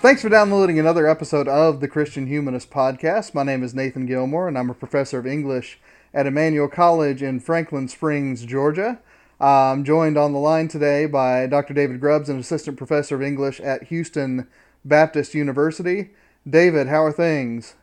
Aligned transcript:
Thanks 0.00 0.22
for 0.22 0.28
downloading 0.28 0.78
another 0.78 1.08
episode 1.08 1.48
of 1.48 1.80
the 1.80 1.88
Christian 1.88 2.28
Humanist 2.28 2.70
Podcast. 2.70 3.34
My 3.34 3.42
name 3.42 3.64
is 3.64 3.74
Nathan 3.74 4.06
Gilmour, 4.06 4.46
and 4.46 4.56
I'm 4.56 4.70
a 4.70 4.74
professor 4.74 5.18
of 5.18 5.26
English 5.26 5.80
at 6.14 6.24
Emmanuel 6.24 6.68
College 6.68 7.20
in 7.20 7.40
Franklin 7.40 7.88
Springs, 7.88 8.44
Georgia. 8.44 9.00
I'm 9.40 9.82
joined 9.82 10.16
on 10.16 10.32
the 10.32 10.38
line 10.38 10.68
today 10.68 11.06
by 11.06 11.48
Dr. 11.48 11.74
David 11.74 11.98
Grubbs, 11.98 12.28
an 12.28 12.38
assistant 12.38 12.76
professor 12.76 13.16
of 13.16 13.22
English 13.22 13.58
at 13.58 13.88
Houston 13.88 14.46
Baptist 14.84 15.34
University. 15.34 16.10
David, 16.48 16.86
how 16.86 17.02
are 17.02 17.10
things? 17.10 17.74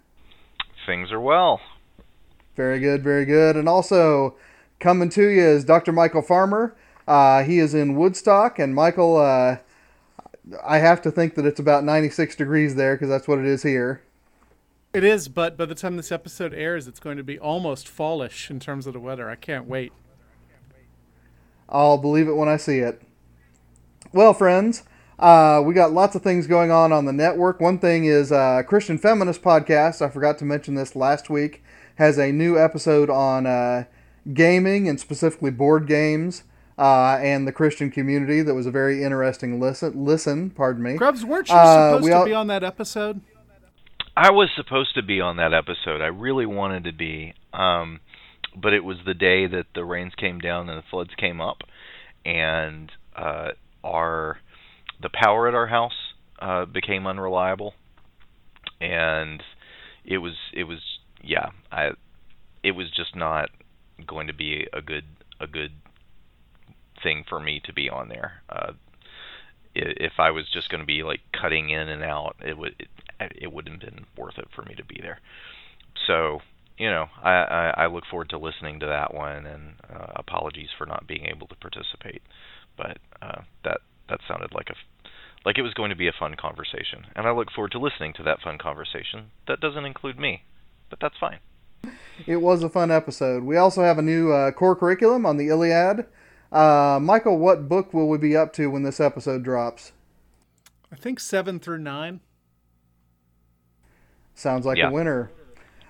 Things 0.85 1.11
are 1.11 1.19
well. 1.19 1.59
Very 2.55 2.79
good, 2.79 3.03
very 3.03 3.25
good. 3.25 3.57
And 3.57 3.67
also 3.67 4.35
coming 4.79 5.09
to 5.09 5.27
you 5.27 5.41
is 5.41 5.65
Dr. 5.65 5.91
Michial 5.91 6.25
Farmer. 6.25 6.77
Uh, 7.09 7.43
he 7.43 7.59
is 7.59 7.73
in 7.73 7.97
Woodstock, 7.97 8.57
and 8.57 8.73
Michial, 8.73 9.19
uh, 9.19 9.59
I 10.63 10.77
have 10.77 11.01
to 11.03 11.11
think 11.11 11.35
that 11.35 11.45
it's 11.45 11.59
about 11.59 11.83
96 11.83 12.35
degrees 12.35 12.75
there 12.75 12.95
because 12.95 13.09
that's 13.09 13.27
what 13.27 13.39
it 13.39 13.45
is 13.45 13.63
here. 13.63 14.01
It 14.93 15.03
is, 15.03 15.27
but 15.27 15.57
by 15.57 15.65
the 15.65 15.75
time 15.75 15.97
this 15.97 16.11
episode 16.11 16.53
airs, 16.53 16.87
it's 16.87 16.99
going 16.99 17.17
to 17.17 17.23
be 17.23 17.37
almost 17.37 17.87
fallish 17.87 18.49
in 18.49 18.59
terms 18.59 18.87
of 18.87 18.93
the 18.93 18.99
weather. 18.99 19.29
I 19.29 19.35
can't 19.35 19.67
wait. 19.67 19.91
I'll 21.67 21.97
believe 21.97 22.27
it 22.27 22.35
when 22.35 22.47
I 22.47 22.57
see 22.57 22.79
it. 22.79 23.01
Well, 24.13 24.33
friends, 24.33 24.83
uh, 25.19 25.61
we 25.65 25.73
got 25.73 25.91
lots 25.91 26.15
of 26.15 26.21
things 26.21 26.47
going 26.47 26.71
on 26.71 26.93
on 26.93 27.05
the 27.05 27.11
network. 27.11 27.59
One 27.59 27.79
thing 27.79 28.05
is 28.05 28.31
uh, 28.31 28.63
Christian 28.63 28.97
Feminist 28.97 29.41
Podcast. 29.41 30.01
I 30.01 30.09
forgot 30.09 30.37
to 30.39 30.45
mention 30.45 30.75
this 30.75 30.95
last 30.95 31.29
week. 31.29 31.63
Has 31.95 32.17
a 32.17 32.31
new 32.31 32.57
episode 32.57 33.09
on 33.09 33.45
uh, 33.45 33.85
gaming 34.33 34.87
and 34.87 34.99
specifically 34.99 35.51
board 35.51 35.87
games 35.87 36.43
uh, 36.77 37.17
and 37.21 37.47
the 37.47 37.51
Christian 37.51 37.91
community. 37.91 38.41
That 38.41 38.53
was 38.53 38.65
a 38.65 38.71
very 38.71 39.03
interesting 39.03 39.59
listen. 39.59 40.05
Listen, 40.05 40.49
pardon 40.49 40.83
me. 40.83 40.95
Grubbs, 40.95 41.23
weren't 41.23 41.49
you 41.49 41.55
Uh, 41.55 41.89
supposed 41.91 42.03
we 42.03 42.11
to 42.11 42.25
be 42.25 42.33
on 42.33 42.47
that 42.47 42.63
episode? 42.63 43.21
I 44.17 44.31
was 44.31 44.49
supposed 44.55 44.95
to 44.95 45.01
be 45.03 45.19
on 45.19 45.37
that 45.37 45.53
episode. 45.53 46.01
I 46.01 46.07
really 46.07 46.45
wanted 46.45 46.83
to 46.85 46.93
be. 46.93 47.33
Um 47.53 47.99
but 48.57 48.71
it 48.71 48.85
was 48.85 48.97
the 49.05 49.13
day 49.13 49.47
that 49.47 49.65
the 49.75 49.83
rains 49.83 50.13
came 50.15 50.39
down 50.39 50.69
and 50.69 50.77
the 50.77 50.83
floods 50.89 51.11
came 51.17 51.41
up 51.41 51.57
and 52.23 52.89
uh 53.15 53.49
our 53.83 54.39
the 55.01 55.09
power 55.13 55.47
at 55.49 55.53
our 55.53 55.67
house 55.67 56.13
uh 56.39 56.63
became 56.63 57.05
unreliable 57.05 57.73
and 58.79 59.43
it 60.05 60.19
was 60.19 60.33
it 60.53 60.63
was 60.63 60.79
yeah, 61.21 61.49
I 61.71 61.91
it 62.63 62.71
was 62.71 62.89
just 62.91 63.15
not 63.15 63.49
going 64.05 64.27
to 64.27 64.33
be 64.33 64.67
a 64.73 64.81
good 64.81 65.05
a 65.39 65.47
good 65.47 65.71
thing 67.05 67.23
for 67.29 67.39
me 67.39 67.61
to 67.65 67.73
be 67.73 67.89
on 67.89 68.09
there. 68.09 68.41
Uh 68.49 68.73
if 69.75 70.13
I 70.19 70.31
was 70.31 70.45
just 70.53 70.69
going 70.69 70.79
to 70.79 70.87
be 70.87 71.03
like 71.03 71.19
cutting 71.33 71.69
in 71.69 71.89
and 71.89 72.01
out, 72.01 72.37
it 72.43 72.57
would 72.57 72.75
it, 73.19 73.31
it 73.35 73.51
wouldn't 73.53 73.83
have 73.83 73.93
been 73.93 74.05
worth 74.17 74.37
it 74.37 74.47
for 74.55 74.63
me 74.63 74.73
to 74.75 74.85
be 74.85 74.99
there. 75.01 75.19
So 76.07 76.39
you 76.77 76.89
know, 76.89 77.05
I, 77.23 77.31
I, 77.31 77.73
I 77.77 77.87
look 77.87 78.03
forward 78.09 78.29
to 78.29 78.37
listening 78.37 78.81
to 78.81 78.85
that 78.85 79.13
one, 79.13 79.45
and 79.45 79.75
uh, 79.89 80.07
apologies 80.15 80.69
for 80.77 80.85
not 80.85 81.07
being 81.07 81.25
able 81.25 81.47
to 81.47 81.55
participate. 81.55 82.21
But 82.77 82.97
uh, 83.21 83.41
that 83.63 83.79
that 84.09 84.19
sounded 84.27 84.53
like 84.53 84.69
a 84.69 84.75
like 85.45 85.57
it 85.57 85.61
was 85.61 85.73
going 85.73 85.89
to 85.89 85.95
be 85.95 86.07
a 86.07 86.13
fun 86.17 86.35
conversation, 86.35 87.05
and 87.15 87.27
I 87.27 87.31
look 87.31 87.51
forward 87.51 87.71
to 87.73 87.79
listening 87.79 88.13
to 88.13 88.23
that 88.23 88.41
fun 88.41 88.57
conversation. 88.57 89.31
That 89.47 89.61
doesn't 89.61 89.85
include 89.85 90.19
me, 90.19 90.43
but 90.89 90.99
that's 91.01 91.17
fine. 91.19 91.39
It 92.25 92.37
was 92.37 92.63
a 92.63 92.69
fun 92.69 92.91
episode. 92.91 93.43
We 93.43 93.57
also 93.57 93.83
have 93.83 93.97
a 93.97 94.01
new 94.01 94.31
uh, 94.31 94.51
core 94.51 94.75
curriculum 94.75 95.25
on 95.25 95.37
the 95.37 95.49
Iliad. 95.49 96.07
Uh, 96.51 96.99
Michial, 96.99 97.37
what 97.37 97.67
book 97.67 97.93
will 97.93 98.07
we 98.07 98.17
be 98.17 98.35
up 98.35 98.53
to 98.53 98.67
when 98.69 98.83
this 98.83 98.99
episode 98.99 99.43
drops? 99.43 99.91
I 100.91 100.95
think 100.95 101.19
seven 101.19 101.59
through 101.59 101.79
nine. 101.79 102.21
Sounds 104.33 104.65
like 104.65 104.77
Yeah. 104.77 104.89
a 104.89 104.91
winner. 104.91 105.31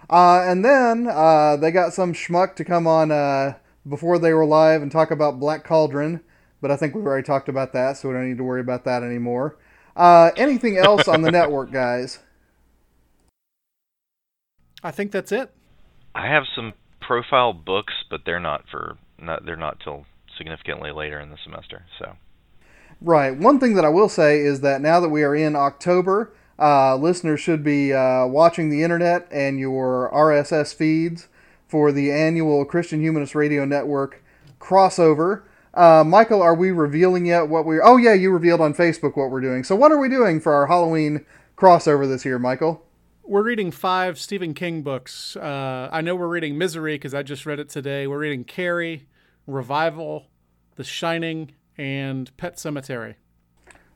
Uh, 0.10 0.42
and 0.46 0.64
then 0.64 1.08
uh, 1.08 1.58
they 1.58 1.72
got 1.72 1.94
some 1.94 2.14
schmuck 2.14 2.56
to 2.56 2.64
come 2.64 2.86
on 2.88 3.12
uh, 3.12 3.54
before 3.88 4.20
they 4.20 4.34
were 4.34 4.46
live 4.46 4.82
and 4.82 4.92
talk 4.92 5.10
about 5.12 5.40
Black 5.40 5.64
Cauldron, 5.64 6.22
but 6.62 6.70
I 6.72 6.78
think 6.78 6.94
we've 6.94 7.06
already 7.06 7.26
talked 7.26 7.50
about 7.50 7.74
that, 7.74 7.98
so 7.98 8.10
we 8.10 8.14
don't 8.16 8.28
need 8.30 8.38
to 8.38 8.44
worry 8.44 8.62
about 8.62 8.84
that 8.86 9.02
anymore. 9.04 9.58
Uh, 9.96 10.32
anything 10.38 10.78
else 10.78 11.08
on 11.08 11.22
the 11.22 11.32
network, 11.40 11.72
guys? 11.72 12.20
I 14.84 14.92
think 14.92 15.12
that's 15.12 15.32
it. 15.32 15.52
I 16.14 16.28
have 16.28 16.44
some 16.56 16.74
profile 17.02 17.54
books, 17.54 17.94
but 18.10 18.22
they're 18.26 18.40
not 18.40 18.66
for 18.70 18.98
not 19.20 19.46
they're 19.46 19.56
not 19.56 19.80
till 19.84 20.06
significantly 20.38 20.92
later 20.92 21.20
in 21.20 21.30
the 21.30 21.38
semester. 21.44 21.86
So 22.00 22.16
Right. 23.02 23.36
One 23.36 23.60
thing 23.60 23.76
that 23.76 23.86
I 23.86 23.90
will 23.90 24.10
say 24.10 24.40
is 24.40 24.62
that 24.62 24.82
now 24.82 25.00
that 25.00 25.10
we 25.10 25.24
are 25.24 25.36
in 25.36 25.56
October, 25.56 26.34
uh, 26.58 26.96
listeners 26.96 27.40
should 27.40 27.64
be 27.64 27.94
uh, 27.94 28.26
watching 28.26 28.70
the 28.70 28.84
internet 28.84 29.28
and 29.32 29.60
your 29.60 30.10
RSS 30.14 30.74
feeds 30.74 31.28
for 31.68 31.92
the 31.92 32.12
annual 32.12 32.64
Christian 32.66 33.02
Humanist 33.02 33.36
Radio 33.36 33.66
Network 33.66 34.24
crossover. 34.60 35.44
Uh, 35.74 36.04
Michial, 36.06 36.42
are 36.42 36.56
we 36.56 36.72
revealing 36.72 37.26
yet 37.26 37.50
what 37.50 37.66
we're? 37.66 37.84
Oh 37.84 37.98
yeah, 37.98 38.14
you 38.14 38.32
revealed 38.32 38.62
on 38.62 38.74
Facebook 38.74 39.18
what 39.18 39.30
we're 39.30 39.42
doing. 39.42 39.66
So 39.66 39.76
what 39.76 39.92
are 39.92 40.00
we 40.00 40.08
doing 40.08 40.40
for 40.40 40.54
our 40.54 40.68
Halloween 40.68 41.26
crossover 41.58 42.08
this 42.08 42.24
year, 42.24 42.40
Michial? 42.40 42.80
We're 43.24 43.44
reading 43.44 43.72
five 43.72 44.18
Stephen 44.18 44.54
King 44.54 44.84
books. 44.84 45.36
Uh, 45.36 45.90
I 45.92 46.00
know 46.02 46.16
we're 46.16 46.28
reading 46.30 46.58
Misery 46.58 46.96
because 46.96 47.14
I 47.14 47.24
just 47.24 47.46
read 47.46 47.60
it 47.60 47.68
today. 47.68 48.08
We're 48.08 48.20
reading 48.20 48.46
Carrie, 48.46 49.08
Revival, 49.48 50.28
The 50.76 50.84
Shining, 50.84 51.52
and 51.78 52.36
Pet 52.38 52.56
Sematary. 52.56 53.16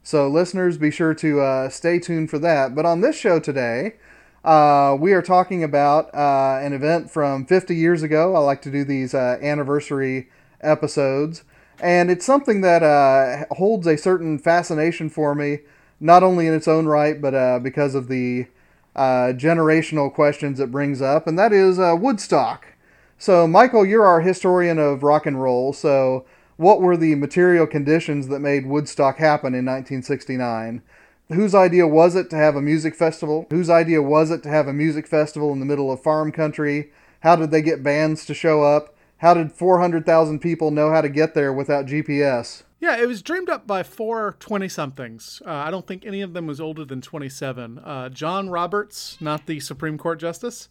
So, 0.03 0.27
listeners, 0.27 0.77
be 0.77 0.91
sure 0.91 1.13
to 1.15 1.41
uh, 1.41 1.69
stay 1.69 1.99
tuned 1.99 2.29
for 2.29 2.39
that. 2.39 2.73
But 2.73 2.85
on 2.85 3.01
this 3.01 3.17
show 3.17 3.39
today, 3.39 3.95
uh, 4.43 4.95
we 4.99 5.13
are 5.13 5.21
talking 5.21 5.63
about 5.63 6.13
uh, 6.15 6.59
an 6.61 6.73
event 6.73 7.11
from 7.11 7.45
50 7.45 7.75
years 7.75 8.03
ago. 8.03 8.35
I 8.35 8.39
like 8.39 8.61
to 8.63 8.71
do 8.71 8.83
these 8.83 9.13
uh, 9.13 9.37
anniversary 9.41 10.29
episodes. 10.61 11.43
And 11.81 12.09
it's 12.09 12.25
something 12.25 12.61
that 12.61 12.83
uh, 12.83 13.53
holds 13.55 13.87
a 13.87 13.97
certain 13.97 14.39
fascination 14.39 15.09
for 15.09 15.35
me, 15.35 15.59
not 15.99 16.23
only 16.23 16.47
in 16.47 16.53
its 16.53 16.67
own 16.67 16.85
right, 16.85 17.21
but 17.21 17.33
uh, 17.33 17.59
because 17.59 17.95
of 17.95 18.07
the 18.07 18.47
generational 18.95 20.13
questions 20.13 20.59
it 20.59 20.71
brings 20.71 21.01
up, 21.01 21.25
and 21.25 21.39
that 21.39 21.53
is 21.53 21.77
Woodstock. 21.77 22.73
So, 23.21 23.45
Michial, 23.45 23.87
you're 23.87 24.05
our 24.05 24.21
historian 24.21 24.79
of 24.79 25.03
rock 25.03 25.25
and 25.25 25.41
roll. 25.41 25.73
So, 25.73 26.25
what 26.55 26.79
were 26.79 26.95
the 26.95 27.15
material 27.15 27.67
conditions 27.67 28.29
that 28.29 28.39
made 28.39 28.65
Woodstock 28.65 29.17
happen 29.17 29.53
in 29.53 29.65
1969? 29.65 30.81
Whose 31.27 31.53
idea 31.53 31.85
was 31.85 32.15
it 32.15 32.29
to 32.29 32.37
have 32.37 32.55
a 32.55 32.61
music 32.61 32.95
festival? 32.95 33.45
Whose 33.49 33.69
idea 33.69 34.01
was 34.01 34.31
it 34.31 34.41
to 34.43 34.49
have 34.49 34.69
a 34.69 34.73
music 34.73 35.05
festival 35.05 35.51
in 35.51 35.59
the 35.59 35.65
middle 35.65 35.91
of 35.91 36.01
farm 36.01 36.31
country? 36.31 36.91
How 37.19 37.35
did 37.35 37.51
they 37.51 37.61
get 37.61 37.83
bands 37.83 38.25
to 38.25 38.33
show 38.33 38.63
up? 38.63 38.95
How 39.17 39.33
did 39.33 39.51
400,000 39.51 40.39
people 40.39 40.71
know 40.71 40.89
how 40.89 41.01
to 41.01 41.09
get 41.09 41.33
there 41.33 41.51
without 41.51 41.87
GPS? 41.87 42.63
Yeah, 42.79 42.95
it 42.97 43.05
was 43.05 43.21
dreamed 43.21 43.49
up 43.49 43.67
by 43.67 43.83
four 43.83 44.37
20 44.39 44.69
somethings. 44.69 45.41
Uh, 45.45 45.51
I 45.51 45.71
don't 45.71 45.85
think 45.85 46.05
any 46.05 46.21
of 46.21 46.31
them 46.31 46.47
was 46.47 46.61
older 46.61 46.85
than 46.85 47.01
27. 47.01 47.79
Uh, 47.79 48.07
John 48.07 48.49
Roberts, 48.49 49.17
not 49.19 49.45
the 49.45 49.59
Supreme 49.59 49.97
Court 49.97 50.21
Justice, 50.21 50.69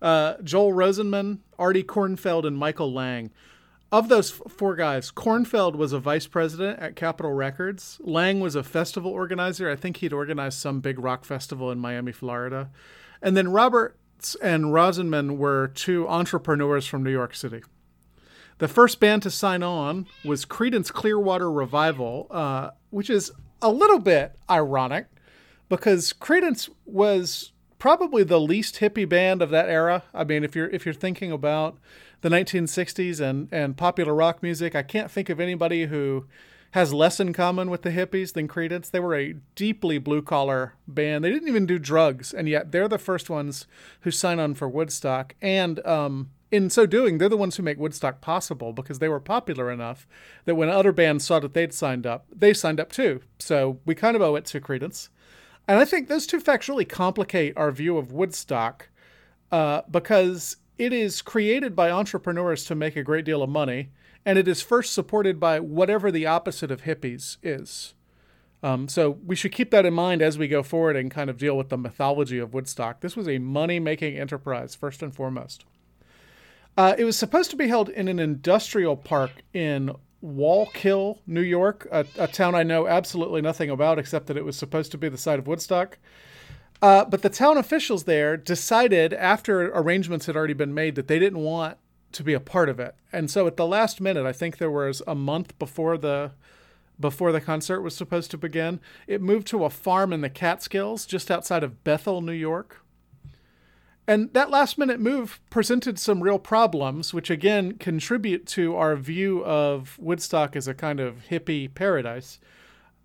uh, 0.00 0.34
Joel 0.42 0.72
Rosenman, 0.72 1.38
Artie 1.58 1.84
Kornfeld, 1.84 2.46
and 2.46 2.56
Michael 2.56 2.92
Lang. 2.92 3.30
Of 3.90 4.10
those 4.10 4.30
four 4.30 4.76
guys, 4.76 5.10
Kornfeld 5.10 5.74
was 5.74 5.92
a 5.94 5.98
vice 5.98 6.26
president 6.26 6.78
at 6.78 6.94
Capitol 6.94 7.32
Records. 7.32 7.98
Lang 8.04 8.38
was 8.38 8.54
a 8.54 8.62
festival 8.62 9.10
organizer. 9.10 9.70
I 9.70 9.76
think 9.76 9.98
he'd 9.98 10.12
organized 10.12 10.58
some 10.58 10.80
big 10.80 10.98
rock 10.98 11.24
festival 11.24 11.70
in 11.70 11.78
Miami, 11.78 12.12
Florida. 12.12 12.68
And 13.22 13.34
then 13.34 13.48
Roberts 13.48 14.34
and 14.42 14.66
Rosenman 14.74 15.38
were 15.38 15.68
two 15.68 16.06
entrepreneurs 16.06 16.86
from 16.86 17.02
New 17.02 17.10
York 17.10 17.34
City. 17.34 17.62
The 18.58 18.68
first 18.68 19.00
band 19.00 19.22
to 19.22 19.30
sign 19.30 19.62
on 19.62 20.06
was 20.22 20.44
Creedence 20.44 20.92
Clearwater 20.92 21.50
Revival, 21.50 22.26
uh, 22.30 22.70
which 22.90 23.08
is 23.08 23.32
a 23.62 23.70
little 23.70 24.00
bit 24.00 24.34
ironic 24.50 25.06
because 25.68 26.12
Creedence 26.12 26.68
was 26.84 27.52
probably 27.78 28.24
the 28.24 28.40
least 28.40 28.76
hippie 28.76 29.08
band 29.08 29.42
of 29.42 29.50
that 29.50 29.68
era. 29.68 30.04
I 30.12 30.24
mean, 30.24 30.44
if 30.44 30.54
you're 30.54 30.68
if 30.70 30.84
you're 30.84 30.94
thinking 30.94 31.32
about 31.32 31.78
the 32.20 32.28
1960s 32.28 33.20
and 33.20 33.48
and 33.52 33.76
popular 33.76 34.14
rock 34.14 34.42
music, 34.42 34.74
I 34.74 34.82
can't 34.82 35.10
think 35.10 35.28
of 35.28 35.40
anybody 35.40 35.86
who 35.86 36.26
has 36.72 36.92
less 36.92 37.18
in 37.18 37.32
common 37.32 37.70
with 37.70 37.82
the 37.82 37.90
hippies 37.90 38.34
than 38.34 38.46
Creedence. 38.46 38.90
They 38.90 39.00
were 39.00 39.14
a 39.14 39.34
deeply 39.54 39.98
blue 39.98 40.20
collar 40.20 40.74
band. 40.86 41.24
They 41.24 41.30
didn't 41.30 41.48
even 41.48 41.66
do 41.66 41.78
drugs, 41.78 42.34
and 42.34 42.48
yet 42.48 42.72
they're 42.72 42.88
the 42.88 42.98
first 42.98 43.30
ones 43.30 43.66
who 44.02 44.10
sign 44.10 44.38
on 44.38 44.54
for 44.54 44.68
Woodstock. 44.68 45.34
And 45.40 45.84
um, 45.86 46.30
in 46.50 46.68
so 46.68 46.84
doing, 46.84 47.18
they're 47.18 47.28
the 47.28 47.36
ones 47.36 47.56
who 47.56 47.62
make 47.62 47.78
Woodstock 47.78 48.20
possible 48.20 48.72
because 48.72 48.98
they 48.98 49.08
were 49.08 49.20
popular 49.20 49.70
enough 49.70 50.06
that 50.44 50.56
when 50.56 50.68
other 50.68 50.92
bands 50.92 51.24
saw 51.24 51.40
that 51.40 51.54
they'd 51.54 51.72
signed 51.72 52.06
up, 52.06 52.26
they 52.34 52.52
signed 52.52 52.80
up 52.80 52.92
too. 52.92 53.22
So 53.38 53.80
we 53.86 53.94
kind 53.94 54.16
of 54.16 54.22
owe 54.22 54.36
it 54.36 54.44
to 54.46 54.60
Creedence. 54.60 55.08
And 55.68 55.78
I 55.78 55.84
think 55.84 56.08
those 56.08 56.26
two 56.26 56.40
facts 56.40 56.68
really 56.68 56.86
complicate 56.86 57.54
our 57.56 57.70
view 57.70 57.98
of 57.98 58.10
Woodstock 58.10 58.88
uh, 59.52 59.82
because 59.90 60.56
it 60.78 60.94
is 60.94 61.20
created 61.20 61.76
by 61.76 61.90
entrepreneurs 61.90 62.64
to 62.64 62.74
make 62.74 62.96
a 62.96 63.02
great 63.02 63.26
deal 63.26 63.42
of 63.42 63.50
money, 63.50 63.90
and 64.24 64.38
it 64.38 64.48
is 64.48 64.62
first 64.62 64.94
supported 64.94 65.38
by 65.38 65.60
whatever 65.60 66.10
the 66.10 66.24
opposite 66.24 66.70
of 66.70 66.82
hippies 66.82 67.36
is. 67.42 67.92
Um, 68.62 68.88
so 68.88 69.18
we 69.24 69.36
should 69.36 69.52
keep 69.52 69.70
that 69.70 69.86
in 69.86 69.94
mind 69.94 70.22
as 70.22 70.38
we 70.38 70.48
go 70.48 70.62
forward 70.62 70.96
and 70.96 71.10
kind 71.10 71.28
of 71.28 71.36
deal 71.36 71.56
with 71.56 71.68
the 71.68 71.78
mythology 71.78 72.38
of 72.38 72.54
Woodstock. 72.54 73.00
This 73.00 73.14
was 73.14 73.28
a 73.28 73.38
money 73.38 73.78
making 73.78 74.18
enterprise, 74.18 74.74
first 74.74 75.02
and 75.02 75.14
foremost. 75.14 75.64
Uh, 76.76 76.94
it 76.96 77.04
was 77.04 77.16
supposed 77.16 77.50
to 77.50 77.56
be 77.56 77.68
held 77.68 77.88
in 77.90 78.08
an 78.08 78.18
industrial 78.18 78.96
park 78.96 79.30
in 79.52 79.92
Wallkill, 80.22 81.18
New 81.26 81.42
York, 81.42 81.86
a, 81.90 82.04
a, 82.18 82.26
town 82.26 82.54
I 82.54 82.64
know 82.64 82.88
absolutely 82.88 83.40
nothing 83.40 83.70
about 83.70 83.98
except 83.98 84.26
that 84.26 84.36
it 84.36 84.44
was 84.44 84.56
supposed 84.56 84.90
to 84.92 84.98
be 84.98 85.08
the 85.08 85.18
site 85.18 85.38
of 85.38 85.46
Woodstock. 85.46 85.98
Uh, 86.82 87.04
but 87.04 87.22
the 87.22 87.28
town 87.28 87.56
officials 87.56 88.04
there 88.04 88.36
decided, 88.36 89.12
after 89.12 89.70
arrangements 89.72 90.26
had 90.26 90.36
already 90.36 90.54
been 90.54 90.74
made, 90.74 90.94
that 90.96 91.08
they 91.08 91.18
didn't 91.18 91.40
want 91.40 91.76
to 92.12 92.22
be 92.22 92.34
a 92.34 92.40
part 92.40 92.68
of 92.68 92.80
it. 92.80 92.94
And 93.12 93.30
so 93.30 93.46
at 93.46 93.56
the 93.56 93.66
last 93.66 94.00
minute, 94.00 94.26
I 94.26 94.32
think 94.32 94.58
there 94.58 94.70
was 94.70 95.02
a 95.06 95.14
month 95.14 95.58
before 95.58 95.98
the 95.98 96.32
before 97.00 97.30
the 97.30 97.40
concert 97.40 97.80
was 97.80 97.94
supposed 97.94 98.28
to 98.32 98.36
begin, 98.36 98.80
it 99.06 99.22
moved 99.22 99.46
to 99.46 99.64
a 99.64 99.70
farm 99.70 100.12
in 100.12 100.20
the 100.20 100.28
Catskills 100.28 101.06
just 101.06 101.30
outside 101.30 101.62
of 101.62 101.84
Bethel, 101.84 102.20
New 102.20 102.32
York. 102.32 102.82
And 104.08 104.32
that 104.32 104.48
last 104.48 104.78
minute 104.78 105.00
move 105.00 105.38
presented 105.50 105.98
some 105.98 106.22
real 106.22 106.38
problems, 106.38 107.12
which 107.12 107.28
again 107.28 107.72
contribute 107.74 108.46
to 108.46 108.74
our 108.74 108.96
view 108.96 109.44
of 109.44 109.98
Woodstock 109.98 110.56
as 110.56 110.66
a 110.66 110.72
kind 110.72 110.98
of 110.98 111.24
hippie 111.28 111.72
paradise. 111.72 112.40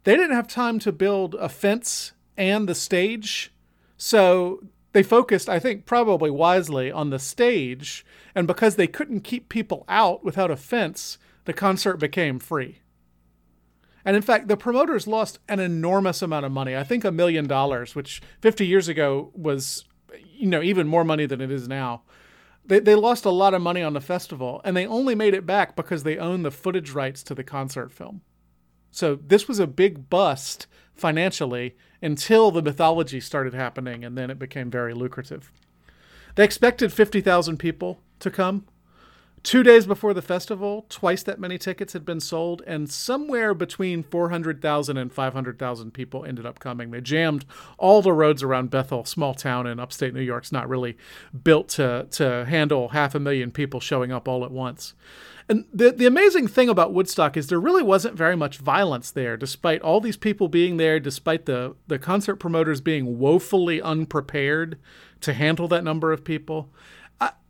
They 0.05 0.15
didn't 0.15 0.35
have 0.35 0.47
time 0.47 0.79
to 0.79 0.93
build 0.93 1.35
a 1.35 1.49
fence 1.49 2.13
and 2.37 2.69
the 2.69 2.73
stage, 2.73 3.53
so 3.97 4.63
they 4.93 5.03
focused, 5.03 5.49
I 5.49 5.59
think, 5.59 5.85
probably 5.85 6.31
wisely 6.31 6.89
on 6.89 7.09
the 7.09 7.19
stage. 7.19 8.05
And 8.33 8.47
because 8.47 8.77
they 8.77 8.87
couldn't 8.87 9.21
keep 9.21 9.49
people 9.49 9.83
out 9.89 10.23
without 10.23 10.51
a 10.51 10.55
fence, 10.55 11.17
the 11.43 11.53
concert 11.53 11.97
became 11.97 12.39
free. 12.39 12.79
And 14.05 14.15
in 14.15 14.21
fact, 14.21 14.47
the 14.47 14.55
promoters 14.55 15.05
lost 15.05 15.39
an 15.49 15.59
enormous 15.59 16.21
amount 16.21 16.45
of 16.45 16.51
money. 16.53 16.77
I 16.77 16.83
think 16.85 17.03
a 17.03 17.11
million 17.11 17.45
dollars, 17.45 17.93
which 17.93 18.21
50 18.39 18.65
years 18.65 18.87
ago 18.87 19.31
was 19.33 19.83
you 20.33 20.47
know 20.47 20.61
even 20.61 20.87
more 20.87 21.03
money 21.03 21.25
than 21.25 21.41
it 21.41 21.51
is 21.51 21.67
now. 21.67 22.03
They 22.65 22.79
they 22.79 22.95
lost 22.95 23.25
a 23.25 23.29
lot 23.29 23.53
of 23.53 23.61
money 23.61 23.83
on 23.83 23.93
the 23.93 24.01
festival, 24.01 24.61
and 24.63 24.75
they 24.75 24.87
only 24.87 25.15
made 25.15 25.33
it 25.33 25.45
back 25.45 25.75
because 25.75 26.03
they 26.03 26.17
own 26.17 26.43
the 26.43 26.51
footage 26.51 26.91
rights 26.91 27.23
to 27.23 27.35
the 27.35 27.43
concert 27.43 27.91
film. 27.91 28.21
So 28.91 29.15
this 29.15 29.47
was 29.47 29.59
a 29.59 29.67
big 29.67 30.09
bust 30.09 30.67
financially 30.93 31.75
until 32.01 32.51
the 32.51 32.61
mythology 32.61 33.19
started 33.19 33.53
happening, 33.53 34.05
and 34.05 34.17
then 34.17 34.29
it 34.29 34.39
became 34.39 34.69
very 34.69 34.93
lucrative. 34.93 35.51
They 36.35 36.43
expected 36.43 36.93
fifty 36.93 37.21
thousand 37.21 37.57
people 37.57 38.01
to 38.19 38.31
come. 38.31 38.65
Two 39.43 39.61
days 39.61 39.85
before 39.85 40.13
the 40.13 40.21
festival, 40.21 40.85
twice 40.87 41.21
that 41.23 41.37
many 41.37 41.57
tickets 41.57 41.91
had 41.91 42.05
been 42.05 42.21
sold, 42.21 42.61
and 42.65 42.89
somewhere 42.89 43.53
between 43.53 44.01
400,000 44.01 44.95
and 44.95 45.11
500,000 45.11 45.91
people 45.91 46.23
ended 46.23 46.45
up 46.45 46.59
coming. 46.59 46.91
They 46.91 47.01
jammed 47.01 47.43
all 47.77 48.01
the 48.01 48.13
roads 48.13 48.41
around 48.41 48.69
Bethel, 48.69 49.03
small 49.03 49.33
town 49.33 49.67
in 49.67 49.81
upstate 49.81 50.13
New 50.13 50.21
York. 50.21 50.43
It's 50.43 50.53
not 50.53 50.69
really 50.69 50.95
built 51.43 51.67
to, 51.69 52.07
to 52.11 52.45
handle 52.45 52.89
half 52.89 53.15
a 53.15 53.19
million 53.19 53.51
people 53.51 53.81
showing 53.81 54.13
up 54.13 54.29
all 54.29 54.45
at 54.45 54.51
once. 54.51 54.93
And 55.49 55.65
the, 55.73 55.91
the 55.91 56.05
amazing 56.05 56.47
thing 56.47 56.69
about 56.69 56.93
Woodstock 56.93 57.35
is 57.35 57.47
there 57.47 57.59
really 57.59 57.83
wasn't 57.83 58.15
very 58.15 58.37
much 58.37 58.59
violence 58.59 59.11
there, 59.11 59.35
despite 59.35 59.81
all 59.81 59.99
these 59.99 60.15
people 60.15 60.47
being 60.47 60.77
there, 60.77 61.01
despite 61.01 61.47
the, 61.47 61.75
the 61.87 61.99
concert 61.99 62.37
promoters 62.37 62.79
being 62.79 63.19
woefully 63.19 63.81
unprepared 63.81 64.77
to 65.19 65.33
handle 65.33 65.67
that 65.67 65.83
number 65.83 66.13
of 66.13 66.23
people 66.23 66.69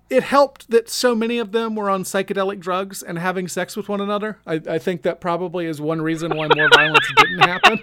it 0.09 0.23
helped 0.23 0.69
that 0.69 0.89
so 0.89 1.15
many 1.15 1.37
of 1.39 1.51
them 1.51 1.75
were 1.75 1.89
on 1.89 2.03
psychedelic 2.03 2.59
drugs 2.59 3.01
and 3.01 3.17
having 3.17 3.47
sex 3.47 3.75
with 3.75 3.89
one 3.89 4.01
another. 4.01 4.39
I, 4.45 4.61
I 4.69 4.77
think 4.79 5.01
that 5.03 5.21
probably 5.21 5.65
is 5.65 5.81
one 5.81 6.01
reason 6.01 6.35
why 6.35 6.47
more 6.55 6.69
violence 6.73 7.11
didn't 7.17 7.39
happen. 7.39 7.79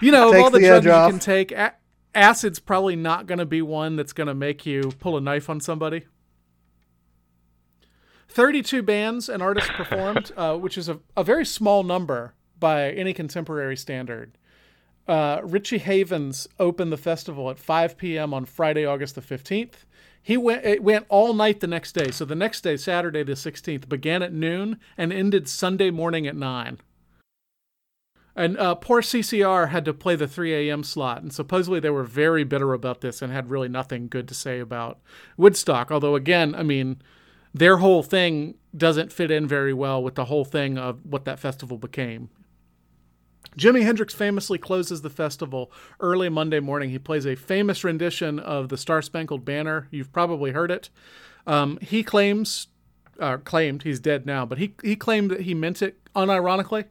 You 0.00 0.10
know, 0.12 0.30
of 0.30 0.36
all 0.36 0.50
the, 0.50 0.58
the 0.58 0.80
drugs 0.80 0.86
you 0.86 1.12
can 1.12 1.18
take, 1.18 1.52
a- 1.52 1.74
acid's 2.14 2.58
probably 2.58 2.96
not 2.96 3.26
going 3.26 3.38
to 3.38 3.46
be 3.46 3.62
one 3.62 3.96
that's 3.96 4.12
going 4.12 4.26
to 4.26 4.34
make 4.34 4.64
you 4.64 4.92
pull 5.00 5.16
a 5.16 5.20
knife 5.20 5.50
on 5.50 5.60
somebody. 5.60 6.04
32 8.28 8.82
bands 8.82 9.28
and 9.28 9.42
artists 9.42 9.70
performed, 9.74 10.32
uh, 10.36 10.56
which 10.56 10.78
is 10.78 10.88
a, 10.88 10.98
a 11.16 11.22
very 11.22 11.44
small 11.44 11.82
number 11.82 12.34
by 12.58 12.90
any 12.90 13.12
contemporary 13.12 13.76
standard. 13.76 14.38
Uh, 15.06 15.40
Richie 15.42 15.78
Havens 15.78 16.48
opened 16.58 16.92
the 16.92 16.96
festival 16.96 17.50
at 17.50 17.58
5 17.58 17.98
p.m. 17.98 18.32
on 18.32 18.46
Friday, 18.46 18.86
August 18.86 19.16
the 19.16 19.20
15th. 19.20 19.84
He 20.22 20.36
went 20.36 20.64
it 20.64 20.82
went 20.82 21.06
all 21.08 21.34
night 21.34 21.60
the 21.60 21.66
next 21.66 21.92
day. 21.92 22.10
So 22.10 22.24
the 22.24 22.34
next 22.34 22.60
day, 22.60 22.76
Saturday 22.76 23.24
the 23.24 23.32
16th, 23.32 23.88
began 23.88 24.22
at 24.22 24.32
noon 24.32 24.78
and 24.96 25.12
ended 25.12 25.48
Sunday 25.48 25.90
morning 25.90 26.26
at 26.26 26.36
9. 26.36 26.78
And 28.34 28.56
uh, 28.56 28.76
poor 28.76 29.02
CCR 29.02 29.68
had 29.68 29.84
to 29.84 29.92
play 29.92 30.16
the 30.16 30.26
3 30.26 30.54
a.m. 30.54 30.84
slot, 30.84 31.20
and 31.20 31.32
supposedly 31.32 31.80
they 31.80 31.90
were 31.90 32.04
very 32.04 32.44
bitter 32.44 32.72
about 32.72 33.02
this 33.02 33.20
and 33.20 33.30
had 33.30 33.50
really 33.50 33.68
nothing 33.68 34.08
good 34.08 34.26
to 34.28 34.34
say 34.34 34.58
about 34.58 35.00
Woodstock. 35.36 35.90
Although, 35.90 36.14
again, 36.14 36.54
I 36.54 36.62
mean, 36.62 37.02
their 37.52 37.78
whole 37.78 38.02
thing 38.02 38.54
doesn't 38.74 39.12
fit 39.12 39.30
in 39.30 39.46
very 39.46 39.74
well 39.74 40.02
with 40.02 40.14
the 40.14 40.26
whole 40.26 40.46
thing 40.46 40.78
of 40.78 41.04
what 41.04 41.26
that 41.26 41.40
festival 41.40 41.76
became. 41.76 42.30
Jimi 43.56 43.82
Hendrix 43.82 44.14
famously 44.14 44.58
closes 44.58 45.02
the 45.02 45.10
festival 45.10 45.70
early 46.00 46.28
Monday 46.28 46.60
morning. 46.60 46.90
He 46.90 46.98
plays 46.98 47.26
a 47.26 47.34
famous 47.34 47.84
rendition 47.84 48.38
of 48.38 48.68
the 48.68 48.78
Star 48.78 49.02
Spangled 49.02 49.44
Banner. 49.44 49.88
You've 49.90 50.12
probably 50.12 50.52
heard 50.52 50.70
it. 50.70 50.88
Um, 51.46 51.78
he 51.82 52.02
claims, 52.02 52.68
uh, 53.18 53.38
claimed 53.38 53.82
he's 53.82 54.00
dead 54.00 54.26
now, 54.26 54.46
but 54.46 54.58
he 54.58 54.74
he 54.82 54.96
claimed 54.96 55.30
that 55.30 55.42
he 55.42 55.54
meant 55.54 55.82
it 55.82 55.98
unironically. 56.14 56.86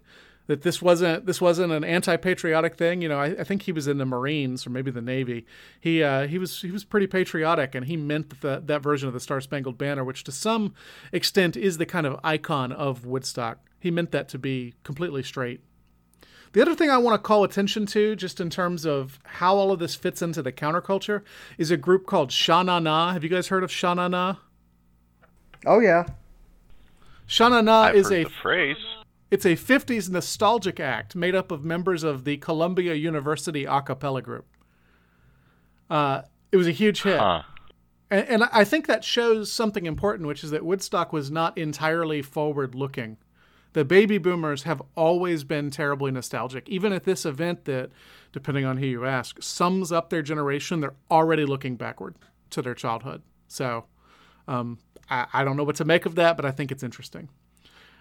That 0.47 0.63
this 0.63 0.81
wasn't 0.81 1.25
this 1.27 1.39
wasn't 1.39 1.71
an 1.71 1.83
anti-patriotic 1.83 2.75
thing. 2.75 3.01
You 3.01 3.09
know, 3.09 3.19
I, 3.19 3.27
I 3.27 3.43
think 3.43 3.61
he 3.61 3.71
was 3.71 3.87
in 3.87 3.99
the 3.99 4.05
Marines 4.05 4.67
or 4.67 4.69
maybe 4.69 4.91
the 4.91 5.01
Navy. 5.01 5.45
He 5.79 6.03
uh, 6.03 6.27
he 6.27 6.37
was 6.37 6.61
he 6.61 6.71
was 6.71 6.83
pretty 6.83 7.07
patriotic, 7.07 7.73
and 7.73 7.85
he 7.85 7.95
meant 7.95 8.41
that 8.41 8.67
that 8.67 8.81
version 8.81 9.07
of 9.07 9.13
the 9.13 9.19
Star 9.19 9.39
Spangled 9.39 9.77
Banner, 9.77 10.03
which 10.03 10.23
to 10.25 10.31
some 10.31 10.73
extent 11.13 11.55
is 11.55 11.77
the 11.77 11.85
kind 11.85 12.05
of 12.05 12.19
icon 12.23 12.71
of 12.71 13.05
Woodstock. 13.05 13.59
He 13.79 13.89
meant 13.91 14.11
that 14.11 14.27
to 14.29 14.37
be 14.37 14.73
completely 14.83 15.23
straight. 15.23 15.61
The 16.53 16.61
other 16.61 16.75
thing 16.75 16.89
I 16.89 16.97
want 16.97 17.13
to 17.21 17.25
call 17.25 17.43
attention 17.45 17.85
to, 17.87 18.15
just 18.15 18.41
in 18.41 18.49
terms 18.49 18.85
of 18.85 19.19
how 19.23 19.55
all 19.55 19.71
of 19.71 19.79
this 19.79 19.95
fits 19.95 20.21
into 20.21 20.41
the 20.41 20.51
counterculture, 20.51 21.21
is 21.57 21.71
a 21.71 21.77
group 21.77 22.05
called 22.05 22.31
Sha 22.31 22.61
Na 22.63 22.79
Na. 22.79 23.13
Have 23.13 23.23
you 23.23 23.29
guys 23.29 23.47
heard 23.47 23.63
of 23.63 23.71
Sha 23.71 23.93
Na 23.93 24.07
Na? 24.09 24.35
Oh 25.65 25.79
yeah. 25.79 26.05
Sha 27.25 27.47
Na 27.47 27.61
Na 27.61 27.83
I've 27.83 27.95
is 27.95 28.09
heard 28.09 28.13
a 28.13 28.23
the 28.25 28.29
phrase. 28.41 28.77
it's 29.29 29.45
a 29.45 29.55
50s 29.55 30.09
nostalgic 30.09 30.79
act 30.81 31.15
made 31.15 31.35
up 31.35 31.51
of 31.51 31.63
members 31.63 32.03
of 32.03 32.25
the 32.25 32.35
Columbia 32.37 32.95
University 32.95 33.63
a 33.63 33.81
cappella 33.81 34.21
group. 34.21 34.45
Uh, 35.89 36.23
it 36.51 36.57
was 36.57 36.67
a 36.67 36.71
huge 36.71 37.03
hit. 37.03 37.19
Huh. 37.19 37.43
And, 38.09 38.27
and 38.27 38.43
I 38.51 38.65
think 38.65 38.87
that 38.87 39.05
shows 39.05 39.49
something 39.49 39.85
important, 39.85 40.27
which 40.27 40.43
is 40.43 40.51
that 40.51 40.65
Woodstock 40.65 41.13
was 41.13 41.31
not 41.31 41.57
entirely 41.57 42.21
forward 42.21 42.75
looking 42.75 43.17
the 43.73 43.85
baby 43.85 44.17
boomers 44.17 44.63
have 44.63 44.81
always 44.95 45.43
been 45.43 45.69
terribly 45.69 46.11
nostalgic. 46.11 46.67
Even 46.69 46.91
at 46.93 47.03
this 47.03 47.25
event, 47.25 47.65
that, 47.65 47.91
depending 48.31 48.65
on 48.65 48.77
who 48.77 48.85
you 48.85 49.05
ask, 49.05 49.41
sums 49.41 49.91
up 49.91 50.09
their 50.09 50.21
generation, 50.21 50.81
they're 50.81 50.95
already 51.09 51.45
looking 51.45 51.75
backward 51.75 52.15
to 52.49 52.61
their 52.61 52.75
childhood. 52.75 53.21
So 53.47 53.85
um, 54.47 54.79
I, 55.09 55.27
I 55.33 55.43
don't 55.43 55.57
know 55.57 55.63
what 55.63 55.77
to 55.77 55.85
make 55.85 56.05
of 56.05 56.15
that, 56.15 56.35
but 56.35 56.45
I 56.45 56.51
think 56.51 56.71
it's 56.71 56.83
interesting. 56.83 57.29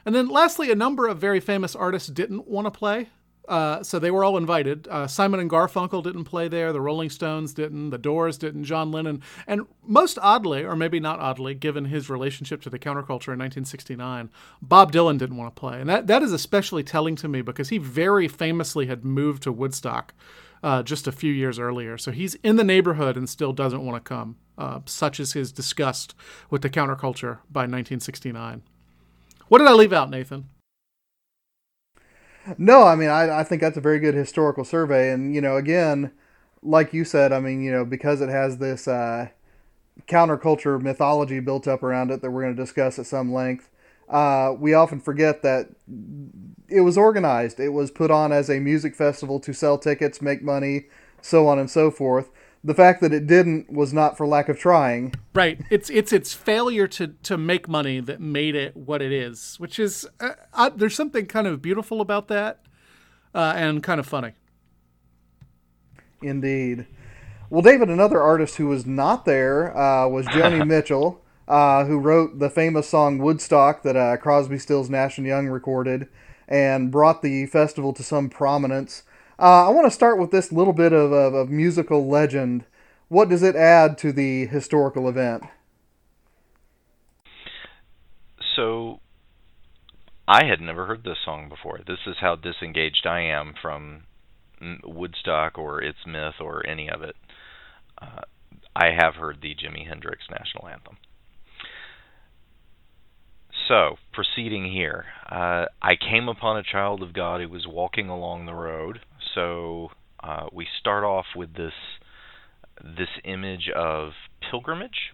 And 0.04 0.14
then 0.14 0.28
lastly, 0.28 0.70
a 0.70 0.74
number 0.74 1.06
of 1.06 1.18
very 1.18 1.40
famous 1.40 1.76
artists 1.76 2.08
didn't 2.08 2.48
want 2.48 2.66
to 2.66 2.70
play. 2.70 3.08
Uh, 3.50 3.82
so 3.82 3.98
they 3.98 4.12
were 4.12 4.22
all 4.22 4.36
invited. 4.36 4.86
Uh, 4.86 5.08
Simon 5.08 5.40
and 5.40 5.50
Garfunkel 5.50 6.04
didn't 6.04 6.22
play 6.22 6.46
there. 6.46 6.72
The 6.72 6.80
Rolling 6.80 7.10
Stones 7.10 7.52
didn't. 7.52 7.90
The 7.90 7.98
Doors 7.98 8.38
didn't. 8.38 8.62
John 8.62 8.92
Lennon. 8.92 9.22
And 9.44 9.66
most 9.82 10.20
oddly, 10.22 10.62
or 10.62 10.76
maybe 10.76 11.00
not 11.00 11.18
oddly, 11.18 11.54
given 11.54 11.86
his 11.86 12.08
relationship 12.08 12.62
to 12.62 12.70
the 12.70 12.78
counterculture 12.78 13.34
in 13.34 13.40
1969, 13.40 14.30
Bob 14.62 14.92
Dylan 14.92 15.18
didn't 15.18 15.36
want 15.36 15.54
to 15.54 15.58
play. 15.58 15.80
And 15.80 15.90
that, 15.90 16.06
that 16.06 16.22
is 16.22 16.32
especially 16.32 16.84
telling 16.84 17.16
to 17.16 17.26
me 17.26 17.42
because 17.42 17.70
he 17.70 17.78
very 17.78 18.28
famously 18.28 18.86
had 18.86 19.04
moved 19.04 19.42
to 19.42 19.50
Woodstock 19.50 20.14
uh, 20.62 20.84
just 20.84 21.08
a 21.08 21.12
few 21.12 21.32
years 21.32 21.58
earlier. 21.58 21.98
So 21.98 22.12
he's 22.12 22.36
in 22.36 22.54
the 22.54 22.62
neighborhood 22.62 23.16
and 23.16 23.28
still 23.28 23.52
doesn't 23.52 23.84
want 23.84 24.02
to 24.04 24.08
come. 24.08 24.36
Uh, 24.56 24.78
such 24.86 25.18
is 25.18 25.32
his 25.32 25.50
disgust 25.50 26.14
with 26.50 26.62
the 26.62 26.70
counterculture 26.70 27.38
by 27.50 27.62
1969. 27.62 28.62
What 29.48 29.58
did 29.58 29.66
I 29.66 29.72
leave 29.72 29.92
out, 29.92 30.08
Nathan? 30.08 30.48
No, 32.58 32.84
I 32.84 32.94
mean, 32.96 33.10
I, 33.10 33.40
I 33.40 33.44
think 33.44 33.60
that's 33.60 33.76
a 33.76 33.80
very 33.82 33.98
good 33.98 34.14
historical 34.14 34.64
survey. 34.64 35.10
And, 35.12 35.34
you 35.34 35.40
know, 35.40 35.56
again, 35.56 36.12
like 36.62 36.92
you 36.92 37.04
said, 37.04 37.32
I 37.32 37.40
mean, 37.40 37.62
you 37.62 37.70
know, 37.70 37.84
because 37.84 38.20
it 38.20 38.28
has 38.28 38.58
this 38.58 38.88
uh, 38.88 39.28
counterculture 40.08 40.80
mythology 40.80 41.40
built 41.40 41.68
up 41.68 41.82
around 41.82 42.10
it 42.10 42.22
that 42.22 42.30
we're 42.30 42.42
going 42.42 42.56
to 42.56 42.62
discuss 42.62 42.98
at 42.98 43.06
some 43.06 43.32
length, 43.32 43.68
uh, 44.08 44.54
we 44.58 44.74
often 44.74 45.00
forget 45.00 45.42
that 45.42 45.68
it 46.68 46.80
was 46.80 46.98
organized. 46.98 47.60
It 47.60 47.70
was 47.70 47.90
put 47.90 48.10
on 48.10 48.32
as 48.32 48.50
a 48.50 48.58
music 48.60 48.94
festival 48.96 49.38
to 49.40 49.52
sell 49.52 49.78
tickets, 49.78 50.22
make 50.22 50.42
money, 50.42 50.86
so 51.20 51.46
on 51.46 51.58
and 51.58 51.70
so 51.70 51.90
forth. 51.90 52.30
The 52.62 52.74
fact 52.74 53.00
that 53.00 53.12
it 53.12 53.26
didn't 53.26 53.72
was 53.72 53.92
not 53.92 54.18
for 54.18 54.26
lack 54.26 54.50
of 54.50 54.58
trying. 54.58 55.14
Right. 55.34 55.60
It's 55.70 55.88
it's 55.88 56.12
its 56.12 56.34
failure 56.34 56.86
to 56.88 57.08
to 57.22 57.38
make 57.38 57.68
money 57.68 58.00
that 58.00 58.20
made 58.20 58.54
it 58.54 58.76
what 58.76 59.00
it 59.00 59.12
is, 59.12 59.56
which 59.58 59.78
is 59.78 60.06
uh, 60.20 60.32
uh, 60.52 60.70
there's 60.74 60.94
something 60.94 61.26
kind 61.26 61.46
of 61.46 61.62
beautiful 61.62 62.00
about 62.02 62.28
that, 62.28 62.60
uh, 63.34 63.54
and 63.56 63.82
kind 63.82 63.98
of 63.98 64.06
funny. 64.06 64.32
Indeed. 66.22 66.86
Well, 67.48 67.62
David, 67.62 67.88
another 67.88 68.20
artist 68.20 68.56
who 68.56 68.68
was 68.68 68.86
not 68.86 69.24
there 69.24 69.76
uh, 69.76 70.06
was 70.06 70.26
Joni 70.26 70.64
Mitchell, 70.66 71.20
uh, 71.48 71.84
who 71.84 71.98
wrote 71.98 72.38
the 72.38 72.50
famous 72.50 72.88
song 72.88 73.18
Woodstock 73.18 73.82
that 73.82 73.96
uh, 73.96 74.16
Crosby, 74.18 74.58
Stills, 74.58 74.88
Nash 74.88 75.18
and 75.18 75.26
Young 75.26 75.48
recorded, 75.48 76.08
and 76.46 76.92
brought 76.92 77.22
the 77.22 77.46
festival 77.46 77.92
to 77.94 78.02
some 78.02 78.28
prominence. 78.28 79.02
Uh, 79.40 79.66
I 79.66 79.70
want 79.70 79.86
to 79.86 79.90
start 79.90 80.18
with 80.18 80.30
this 80.30 80.52
little 80.52 80.74
bit 80.74 80.92
of, 80.92 81.12
of, 81.12 81.32
of 81.32 81.48
musical 81.48 82.06
legend. 82.06 82.64
What 83.08 83.30
does 83.30 83.42
it 83.42 83.56
add 83.56 83.96
to 83.98 84.12
the 84.12 84.44
historical 84.46 85.08
event? 85.08 85.44
So, 88.54 89.00
I 90.28 90.44
had 90.44 90.60
never 90.60 90.84
heard 90.84 91.04
this 91.04 91.16
song 91.24 91.48
before. 91.48 91.80
This 91.86 92.00
is 92.06 92.16
how 92.20 92.36
disengaged 92.36 93.06
I 93.06 93.20
am 93.20 93.54
from 93.60 94.02
Woodstock 94.84 95.56
or 95.56 95.82
its 95.82 95.98
myth 96.06 96.34
or 96.38 96.66
any 96.66 96.90
of 96.90 97.00
it. 97.00 97.16
Uh, 98.00 98.20
I 98.76 98.90
have 98.90 99.14
heard 99.14 99.38
the 99.40 99.54
Jimi 99.54 99.88
Hendrix 99.88 100.24
national 100.30 100.68
anthem. 100.68 100.98
So, 103.66 103.96
proceeding 104.12 104.70
here, 104.70 105.06
uh, 105.30 105.64
I 105.80 105.96
came 105.96 106.28
upon 106.28 106.58
a 106.58 106.62
child 106.62 107.02
of 107.02 107.14
God 107.14 107.40
who 107.40 107.48
was 107.48 107.66
walking 107.66 108.10
along 108.10 108.44
the 108.44 108.52
road. 108.52 109.00
So, 109.34 109.90
uh, 110.22 110.46
we 110.52 110.66
start 110.80 111.04
off 111.04 111.26
with 111.34 111.54
this 111.54 111.72
this 112.82 113.08
image 113.24 113.68
of 113.74 114.12
pilgrimage, 114.50 115.12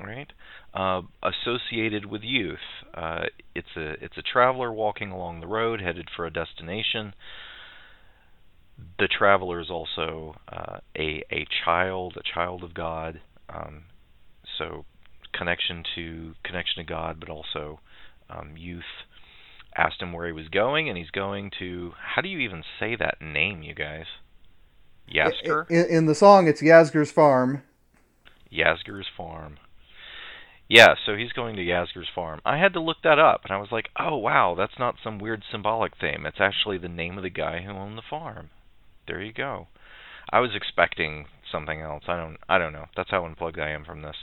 right? 0.00 0.32
Uh, 0.74 1.02
associated 1.22 2.06
with 2.06 2.22
youth. 2.22 2.58
Uh, 2.94 3.24
it's 3.54 3.76
a 3.76 3.92
it's 4.04 4.16
a 4.16 4.22
traveler 4.22 4.72
walking 4.72 5.10
along 5.10 5.40
the 5.40 5.46
road, 5.46 5.80
headed 5.80 6.08
for 6.14 6.26
a 6.26 6.32
destination. 6.32 7.14
The 8.98 9.08
traveler 9.08 9.60
is 9.60 9.70
also 9.70 10.36
uh, 10.48 10.78
a 10.96 11.22
a 11.32 11.46
child, 11.64 12.16
a 12.16 12.34
child 12.34 12.62
of 12.62 12.74
God. 12.74 13.20
Um, 13.48 13.84
so 14.58 14.84
connection 15.32 15.84
to 15.94 16.34
connection 16.44 16.84
to 16.84 16.88
God, 16.88 17.18
but 17.20 17.28
also 17.28 17.80
um, 18.30 18.56
youth. 18.56 18.82
Asked 19.78 20.02
him 20.02 20.12
where 20.12 20.26
he 20.26 20.32
was 20.32 20.48
going, 20.48 20.88
and 20.88 20.98
he's 20.98 21.10
going 21.10 21.52
to. 21.60 21.92
How 22.14 22.20
do 22.20 22.28
you 22.28 22.40
even 22.40 22.64
say 22.80 22.96
that 22.96 23.22
name, 23.22 23.62
you 23.62 23.74
guys? 23.74 24.06
Yasker. 25.08 25.70
In, 25.70 25.86
in 25.86 26.06
the 26.06 26.16
song, 26.16 26.48
it's 26.48 26.60
Yasgur's 26.60 27.12
farm. 27.12 27.62
Yasgur's 28.52 29.06
farm. 29.16 29.58
Yeah, 30.68 30.96
so 31.06 31.14
he's 31.16 31.32
going 31.32 31.56
to 31.56 31.62
Yasgur's 31.62 32.10
farm. 32.14 32.40
I 32.44 32.58
had 32.58 32.72
to 32.74 32.80
look 32.80 32.98
that 33.04 33.20
up, 33.20 33.42
and 33.44 33.52
I 33.52 33.58
was 33.58 33.70
like, 33.70 33.88
oh 33.98 34.16
wow, 34.16 34.54
that's 34.58 34.78
not 34.80 34.96
some 35.02 35.18
weird 35.18 35.44
symbolic 35.50 35.96
thing. 35.96 36.24
It's 36.26 36.40
actually 36.40 36.78
the 36.78 36.88
name 36.88 37.16
of 37.16 37.22
the 37.22 37.30
guy 37.30 37.62
who 37.62 37.70
owned 37.70 37.96
the 37.96 38.02
farm. 38.02 38.50
There 39.06 39.22
you 39.22 39.32
go. 39.32 39.68
I 40.30 40.40
was 40.40 40.50
expecting 40.54 41.26
something 41.50 41.80
else. 41.80 42.04
I 42.08 42.16
don't. 42.16 42.36
I 42.48 42.58
don't 42.58 42.72
know. 42.72 42.86
That's 42.96 43.10
how 43.10 43.24
unplugged 43.24 43.58
I 43.58 43.70
am 43.70 43.84
from 43.84 44.02
this. 44.02 44.16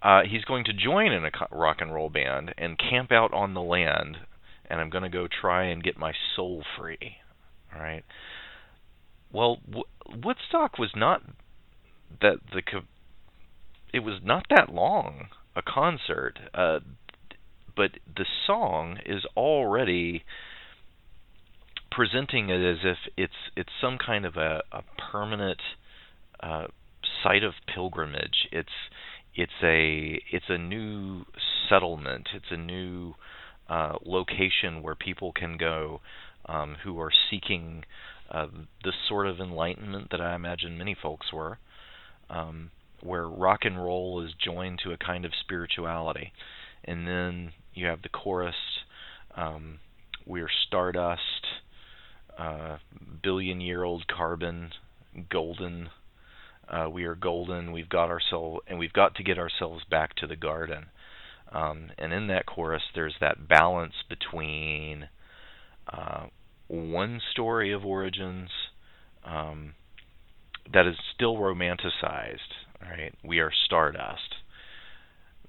Uh, 0.00 0.22
he's 0.28 0.44
going 0.44 0.64
to 0.64 0.72
join 0.72 1.10
in 1.12 1.24
a 1.24 1.30
rock 1.50 1.78
and 1.80 1.94
roll 1.94 2.10
band 2.10 2.54
and 2.58 2.78
camp 2.78 3.10
out 3.10 3.32
on 3.32 3.54
the 3.54 3.62
land, 3.62 4.18
and 4.72 4.80
I'm 4.80 4.88
going 4.88 5.04
to 5.04 5.10
go 5.10 5.28
try 5.28 5.64
and 5.64 5.84
get 5.84 5.98
my 5.98 6.14
soul 6.34 6.62
free. 6.78 7.16
All 7.74 7.80
right. 7.82 8.02
Well, 9.30 9.58
w- 9.66 9.84
Woodstock 10.08 10.78
was 10.78 10.92
not 10.96 11.22
that 12.22 12.38
the 12.54 12.62
co- 12.62 12.88
it 13.92 14.00
was 14.00 14.20
not 14.24 14.46
that 14.48 14.72
long 14.72 15.28
a 15.54 15.60
concert, 15.60 16.38
uh, 16.54 16.80
but 17.76 17.90
the 18.16 18.24
song 18.46 18.96
is 19.04 19.26
already 19.36 20.24
presenting 21.90 22.48
it 22.48 22.64
as 22.64 22.78
if 22.82 22.96
it's 23.18 23.50
it's 23.54 23.72
some 23.78 23.98
kind 23.98 24.24
of 24.24 24.36
a, 24.36 24.62
a 24.72 24.82
permanent 25.12 25.60
uh, 26.40 26.68
site 27.22 27.44
of 27.44 27.52
pilgrimage. 27.72 28.48
It's 28.50 28.88
it's 29.34 29.52
a 29.62 30.18
it's 30.30 30.48
a 30.48 30.56
new 30.56 31.26
settlement. 31.68 32.28
It's 32.34 32.50
a 32.50 32.56
new 32.56 33.14
uh, 33.72 33.96
location 34.04 34.82
where 34.82 34.94
people 34.94 35.32
can 35.32 35.56
go 35.56 36.00
um, 36.46 36.76
who 36.84 37.00
are 37.00 37.12
seeking 37.30 37.84
uh, 38.30 38.46
this 38.84 38.94
sort 39.08 39.26
of 39.26 39.40
enlightenment 39.40 40.08
that 40.10 40.20
I 40.20 40.34
imagine 40.34 40.76
many 40.76 40.94
folks 41.00 41.32
were, 41.32 41.58
um, 42.28 42.70
where 43.00 43.26
rock 43.26 43.60
and 43.64 43.82
roll 43.82 44.22
is 44.22 44.32
joined 44.44 44.80
to 44.84 44.92
a 44.92 44.98
kind 44.98 45.24
of 45.24 45.32
spirituality, 45.40 46.32
and 46.84 47.08
then 47.08 47.52
you 47.72 47.86
have 47.86 48.02
the 48.02 48.10
chorus. 48.10 48.54
Um, 49.36 49.78
we're 50.26 50.50
stardust, 50.66 51.46
uh, 52.38 52.76
billion 53.22 53.62
year 53.62 53.84
old 53.84 54.04
carbon, 54.06 54.72
golden 55.30 55.88
uh, 56.68 56.88
we 56.88 57.04
are 57.04 57.14
golden. 57.14 57.72
We've 57.72 57.88
got 57.88 58.08
ourselves, 58.08 58.60
and 58.66 58.78
we've 58.78 58.92
got 58.92 59.14
to 59.16 59.22
get 59.22 59.38
ourselves 59.38 59.84
back 59.90 60.14
to 60.16 60.26
the 60.26 60.36
garden. 60.36 60.86
Um, 61.52 61.90
and 61.98 62.12
in 62.12 62.28
that 62.28 62.46
chorus, 62.46 62.82
there's 62.94 63.16
that 63.20 63.46
balance 63.48 63.94
between 64.08 65.08
uh, 65.86 66.26
one 66.68 67.20
story 67.30 67.72
of 67.72 67.84
origins 67.84 68.48
um, 69.24 69.74
that 70.72 70.86
is 70.86 70.96
still 71.14 71.36
romanticized. 71.36 72.38
Right? 72.80 73.14
We 73.22 73.38
are 73.38 73.52
stardust, 73.66 74.36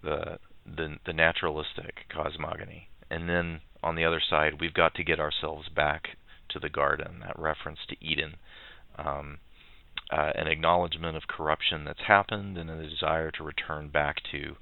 the 0.03 0.39
the, 0.65 0.97
the 1.05 1.13
naturalistic 1.13 2.05
cosmogony, 2.13 2.89
and 3.09 3.27
then 3.27 3.61
on 3.81 3.95
the 3.95 4.05
other 4.05 4.21
side, 4.29 4.59
we've 4.61 4.73
got 4.73 4.93
to 4.95 5.03
get 5.03 5.19
ourselves 5.19 5.67
back 5.69 6.09
to 6.49 6.59
the 6.59 6.69
garden. 6.69 7.21
That 7.21 7.39
reference 7.39 7.79
to 7.89 7.95
Eden. 8.05 8.35
Um, 8.97 9.39
uh, 10.11 10.31
an 10.35 10.47
acknowledgement 10.47 11.17
of 11.17 11.23
corruption 11.27 11.85
that's 11.85 12.07
happened 12.07 12.57
and 12.57 12.69
a 12.69 12.87
desire 12.87 13.31
to 13.31 13.43
return 13.43 13.87
back 13.87 14.17
to 14.31 14.55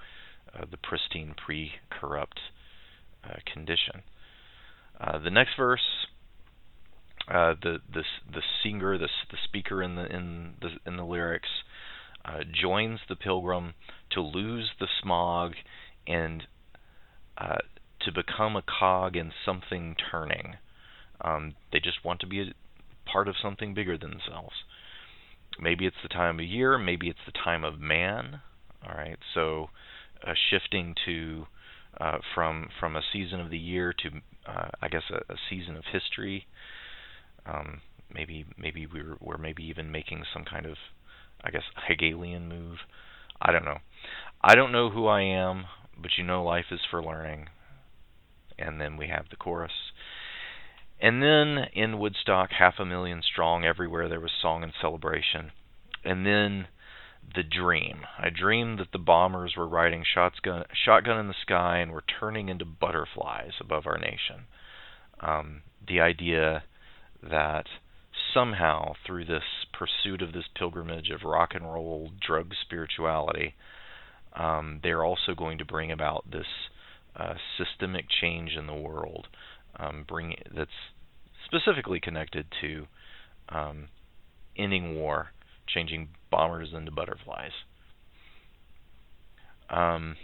uh, 0.58 0.66
the 0.70 0.78
pristine 0.78 1.34
pre-corrupt 1.38 2.40
uh, 3.24 3.36
condition. 3.52 4.04
Uh, 5.00 5.20
the 5.20 5.30
next 5.30 5.52
verse, 5.58 6.08
uh, 7.28 7.54
the 7.62 7.78
the 7.94 8.04
the 8.32 8.42
singer, 8.64 8.98
the 8.98 9.08
the 9.30 9.38
speaker 9.44 9.82
in 9.82 9.96
the 9.96 10.06
in 10.06 10.54
the 10.62 10.70
in 10.86 10.98
the 10.98 11.06
lyrics, 11.06 11.50
uh, 12.26 12.40
joins 12.54 13.00
the 13.08 13.16
pilgrim 13.16 13.74
to 14.12 14.22
lose 14.22 14.72
the 14.80 14.88
smog 15.02 15.54
and 16.08 16.44
to 18.06 18.12
become 18.12 18.56
a 18.56 18.64
cog 18.80 19.16
in 19.16 19.32
something 19.46 19.96
turning. 20.12 20.56
Um, 21.22 21.54
they 21.72 21.80
just 21.80 22.04
want 22.04 22.20
to 22.22 22.28
be 22.28 22.42
a 22.42 22.54
part 23.10 23.28
of 23.28 23.36
something 23.42 23.74
bigger 23.74 23.98
than 23.98 24.12
themselves. 24.12 24.54
Maybe 25.60 25.86
it's 25.86 26.02
the 26.02 26.10
time 26.10 26.40
of 26.40 26.46
year, 26.46 26.78
maybe 26.78 27.10
it's 27.10 27.26
the 27.26 27.32
time 27.32 27.64
of 27.64 27.80
man. 27.80 28.42
All 28.84 28.96
right, 28.96 29.18
so 29.34 29.70
uh, 30.26 30.34
shifting 30.50 30.96
to 31.06 31.46
uh, 32.00 32.18
from 32.34 32.70
from 32.80 32.96
a 32.96 33.02
season 33.12 33.40
of 33.40 33.50
the 33.50 33.58
year 33.58 33.94
to 33.94 34.10
uh, 34.50 34.70
I 34.82 34.88
guess 34.88 35.04
a, 35.12 35.34
a, 35.34 35.38
season 35.50 35.76
of 35.76 35.84
history. 35.92 36.48
Um, 37.46 37.82
maybe 38.14 38.46
maybe 38.58 38.88
we're 38.88 39.18
we're 39.20 39.38
maybe 39.38 39.64
even 39.64 39.92
making 39.92 40.24
some 40.34 40.46
kind 40.46 40.66
of 40.66 40.78
I 41.44 41.52
guess 41.52 41.64
Hegelian 41.88 42.48
move. 42.48 42.78
I 43.42 43.52
don't 43.52 43.66
know. 43.66 43.80
I 44.42 44.56
don't 44.56 44.72
know 44.72 44.90
who 44.90 45.08
I 45.08 45.22
am, 45.22 45.66
but 46.00 46.12
you 46.18 46.24
know 46.24 46.44
life 46.44 46.66
is 46.72 46.82
for 46.90 47.04
learning. 47.04 47.48
And 48.58 48.80
then 48.80 48.96
we 48.98 49.08
have 49.08 49.26
the 49.30 49.36
chorus. 49.36 49.72
and 51.00 51.22
then 51.22 51.66
in 51.74 51.98
Woodstock, 51.98 52.52
half 52.52 52.76
a 52.78 52.86
million 52.86 53.22
strong, 53.24 53.66
everywhere 53.66 54.08
there 54.08 54.20
was 54.20 54.32
song 54.40 54.64
and 54.64 54.72
celebration. 54.80 55.52
And 56.04 56.26
then 56.26 56.68
the 57.36 57.44
dream. 57.44 58.02
I 58.18 58.30
dreamed 58.30 58.80
that 58.80 58.92
the 58.92 59.00
bombers 59.00 59.56
were 59.58 59.68
riding 59.68 60.04
shotgun, 60.04 60.66
shotgun 60.74 61.20
in 61.20 61.28
the 61.28 61.34
sky 61.42 61.78
and 61.78 61.92
were 61.92 62.04
turning 62.20 62.50
into 62.50 62.66
butterflies 62.66 63.54
above 63.60 63.86
our 63.86 63.98
nation. 63.98 64.48
Um, 65.20 65.62
the 65.88 66.02
idea 66.02 66.64
that 67.24 67.66
somehow 68.34 68.94
through 69.06 69.26
this 69.26 69.44
pursuit 69.74 70.22
of 70.22 70.34
this 70.34 70.46
pilgrimage 70.56 71.10
of 71.10 71.24
rock 71.24 71.54
and 71.54 71.66
roll 71.66 72.12
drug 72.26 72.54
spirituality, 72.62 73.56
um, 74.34 74.80
they're 74.84 75.04
also 75.04 75.34
going 75.36 75.58
to 75.58 75.66
bring 75.66 75.92
about 75.92 76.30
this 76.32 76.48
uh, 77.16 77.34
systemic 77.58 78.06
change 78.10 78.52
in 78.58 78.68
the 78.68 78.74
world, 78.74 79.28
um, 79.78 80.06
bring 80.08 80.36
that's 80.56 80.72
specifically 81.46 82.00
connected 82.00 82.46
to 82.62 82.88
um, 83.50 83.90
ending 84.58 84.96
war, 84.96 85.32
changing 85.74 86.10
bombers 86.30 86.70
into 86.74 86.92
butterflies. 86.92 87.52
Um, 89.70 90.18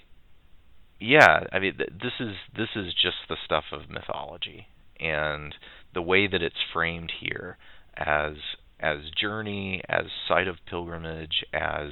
yeah, 1.00 1.46
I 1.52 1.60
mean 1.60 1.78
th- 1.78 1.92
this 2.02 2.14
is 2.20 2.36
this 2.56 2.70
is 2.76 2.94
just 2.94 3.18
the 3.30 3.38
stuff 3.46 3.66
of 3.72 3.90
mythology, 3.90 4.68
and 5.00 5.56
the 5.94 6.02
way 6.02 6.28
that 6.28 6.42
it's 6.42 6.56
framed 6.74 7.12
here 7.20 7.58
as 7.96 8.36
as 8.80 8.98
journey, 9.20 9.82
as 9.90 10.06
site 10.28 10.48
of 10.48 10.58
pilgrimage, 10.70 11.44
as 11.54 11.92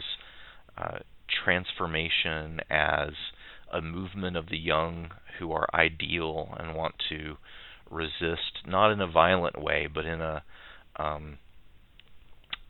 uh, 0.77 0.99
transformation, 1.43 2.59
as 2.69 3.11
a 3.71 3.81
movement 3.81 4.37
of 4.37 4.49
the 4.49 4.57
young 4.57 5.09
who 5.39 5.51
are 5.51 5.67
ideal 5.73 6.55
and 6.59 6.75
want 6.75 6.95
to 7.09 7.37
resist, 7.89 8.65
not 8.65 8.91
in 8.91 9.01
a 9.01 9.07
violent 9.07 9.61
way, 9.61 9.87
but 9.91 10.05
in 10.05 10.21
a 10.21 10.43
um, 10.97 11.37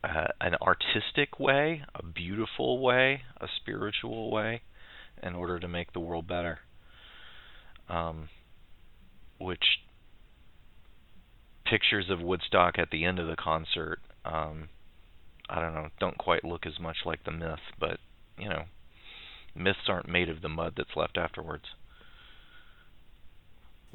uh, 0.06 0.28
an 0.40 0.54
artistic 0.62 1.40
way, 1.40 1.82
a 1.94 2.04
beautiful 2.04 2.80
way, 2.80 3.22
a 3.40 3.46
spiritual 3.60 4.30
way, 4.30 4.62
in 5.22 5.34
order 5.34 5.58
to 5.58 5.68
make 5.68 5.92
the 5.92 6.00
world 6.00 6.26
better. 6.26 6.60
Um, 7.88 8.28
which 9.38 9.64
pictures 11.64 12.06
of 12.10 12.20
Woodstock 12.20 12.78
at 12.78 12.90
the 12.90 13.04
end 13.04 13.18
of 13.18 13.26
the 13.26 13.36
concert, 13.36 14.00
um, 14.24 14.68
I 15.48 15.60
don't 15.60 15.74
know, 15.74 15.88
don't 15.98 16.18
quite 16.18 16.44
look 16.44 16.66
as 16.66 16.78
much 16.80 16.98
like 17.04 17.24
the 17.24 17.30
myth, 17.32 17.58
but 17.78 17.98
you 18.38 18.48
know, 18.48 18.64
myths 19.54 19.88
aren't 19.88 20.08
made 20.08 20.28
of 20.28 20.42
the 20.42 20.48
mud 20.48 20.74
that's 20.76 20.96
left 20.96 21.16
afterwards. 21.16 21.64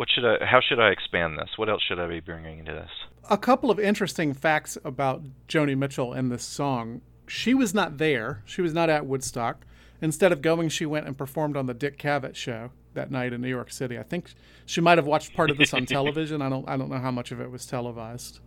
What 0.01 0.09
should 0.09 0.25
I? 0.25 0.43
How 0.43 0.61
should 0.67 0.79
I 0.79 0.89
expand 0.89 1.37
this? 1.37 1.49
What 1.57 1.69
else 1.69 1.83
should 1.87 1.99
I 1.99 2.07
be 2.07 2.21
bringing 2.21 2.57
into 2.57 2.71
this? 2.71 2.89
A 3.29 3.37
couple 3.37 3.69
of 3.69 3.79
interesting 3.79 4.33
facts 4.33 4.75
about 4.83 5.21
Joni 5.47 5.77
Mitchell 5.77 6.11
and 6.11 6.31
this 6.31 6.41
song. 6.43 7.01
She 7.27 7.53
was 7.53 7.75
not 7.75 7.99
there. 7.99 8.41
She 8.43 8.63
was 8.63 8.73
not 8.73 8.89
at 8.89 9.05
Woodstock. 9.05 9.63
Instead 10.01 10.31
of 10.31 10.41
going, 10.41 10.69
she 10.69 10.87
went 10.87 11.05
and 11.05 11.15
performed 11.15 11.55
on 11.55 11.67
the 11.67 11.75
Dick 11.75 11.99
Cavett 11.99 12.35
show 12.35 12.71
that 12.95 13.11
night 13.11 13.31
in 13.31 13.41
New 13.41 13.47
York 13.47 13.71
City. 13.71 13.99
I 13.99 14.01
think 14.01 14.33
she 14.65 14.81
might 14.81 14.97
have 14.97 15.05
watched 15.05 15.35
part 15.35 15.51
of 15.51 15.59
this 15.59 15.71
on 15.71 15.85
television. 15.97 16.41
I 16.41 16.49
don't. 16.49 16.67
I 16.67 16.77
don't 16.77 16.89
know 16.89 16.97
how 16.97 17.11
much 17.11 17.31
of 17.31 17.39
it 17.39 17.51
was 17.51 17.67
televised. 17.67 18.39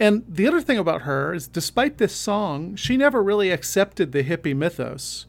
And 0.00 0.24
the 0.26 0.48
other 0.48 0.62
thing 0.62 0.78
about 0.78 1.02
her 1.02 1.34
is, 1.34 1.48
despite 1.48 1.98
this 1.98 2.16
song, 2.16 2.76
she 2.76 2.96
never 2.96 3.22
really 3.22 3.50
accepted 3.50 4.12
the 4.12 4.24
hippie 4.24 4.56
mythos. 4.56 5.26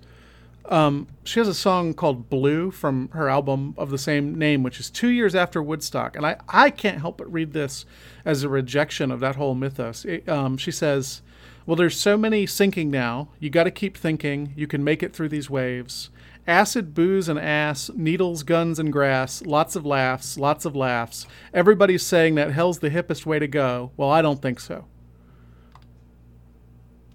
Um, 0.66 1.08
she 1.24 1.40
has 1.40 1.48
a 1.48 1.54
song 1.54 1.94
called 1.94 2.30
Blue 2.30 2.70
from 2.70 3.10
her 3.10 3.28
album 3.28 3.74
of 3.78 3.90
the 3.90 3.98
same 3.98 4.36
name, 4.36 4.62
which 4.62 4.80
is 4.80 4.90
two 4.90 5.08
years 5.08 5.34
after 5.34 5.64
Woodstock. 5.64 6.16
And 6.16 6.26
I, 6.26 6.38
I 6.48 6.70
can't 6.70 7.00
help 7.00 7.18
but 7.18 7.32
read 7.32 7.54
this 7.54 7.86
as 8.24 8.44
a 8.44 8.50
rejection 8.50 9.12
of 9.12 9.20
that 9.20 9.36
whole 9.36 9.56
mythos. 9.56 10.06
It, 10.06 10.30
um, 10.30 10.58
she 10.58 10.72
says, 10.72 11.22
Well, 11.66 11.76
there's 11.76 12.00
so 12.00 12.18
many 12.18 12.46
sinking 12.46 12.92
now. 12.92 13.30
You 13.40 13.50
got 13.50 13.64
to 13.64 13.72
keep 13.72 13.98
thinking. 13.98 14.54
You 14.56 14.68
can 14.68 14.84
make 14.84 15.02
it 15.02 15.14
through 15.14 15.30
these 15.30 15.50
waves. 15.50 16.12
Acid, 16.48 16.94
booze, 16.94 17.30
and 17.30 17.40
ass, 17.40 17.92
needles, 17.96 18.44
guns, 18.44 18.80
and 18.80 18.92
grass, 18.92 19.44
lots 19.44 19.76
of 19.76 19.86
laughs, 19.86 20.38
lots 20.38 20.66
of 20.66 20.76
laughs. 20.76 21.28
Everybody's 21.54 22.04
saying 22.04 22.36
that 22.36 22.52
hell's 22.52 22.80
the 22.80 22.90
hippest 22.90 23.26
way 23.26 23.40
to 23.40 23.48
go. 23.48 23.92
Well, 23.98 24.10
I 24.10 24.22
don't 24.22 24.42
think 24.42 24.60
so. 24.60 24.86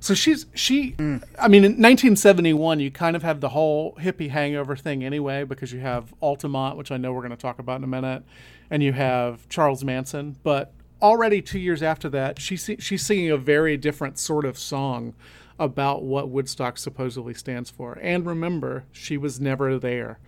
So 0.05 0.13
she's 0.13 0.45
she. 0.53 0.95
I 0.99 1.49
mean, 1.49 1.65
in 1.65 1.81
1971, 1.81 2.79
you 2.79 2.91
kind 2.91 3.17
of 3.17 3.23
have 3.23 3.41
the 3.41 3.49
whole 3.49 3.95
hippie 3.95 4.29
hangover 4.29 4.77
thing 4.77 5.03
anyway, 5.03 5.45
because 5.45 5.73
you 5.73 5.81
have 5.81 6.13
Altamont, 6.21 6.77
which 6.77 6.91
I 6.93 6.99
know 6.99 7.11
we're 7.15 7.23
going 7.23 7.31
to 7.31 7.39
talk 7.39 7.59
about 7.59 7.79
in 7.79 7.85
a 7.85 7.87
minute, 7.87 8.23
and 8.69 8.83
you 8.83 8.93
have 8.93 9.49
Charles 9.49 9.83
Manson. 9.83 10.37
But 10.43 10.75
already 11.01 11.41
two 11.41 11.59
years 11.59 11.83
after 11.83 12.11
that, 12.11 12.39
she's 12.39 12.69
she's 12.81 13.01
singing 13.01 13.31
a 13.31 13.39
very 13.39 13.79
different 13.79 14.19
sort 14.19 14.45
of 14.45 14.59
song 14.59 15.15
about 15.59 16.03
what 16.03 16.29
Woodstock 16.29 16.77
supposedly 16.77 17.33
stands 17.33 17.71
for. 17.71 17.99
And 18.03 18.27
remember, 18.27 18.85
she 18.93 19.17
was 19.17 19.41
never 19.41 19.79
there. 19.79 20.19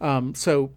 Um, 0.00 0.34
so 0.34 0.72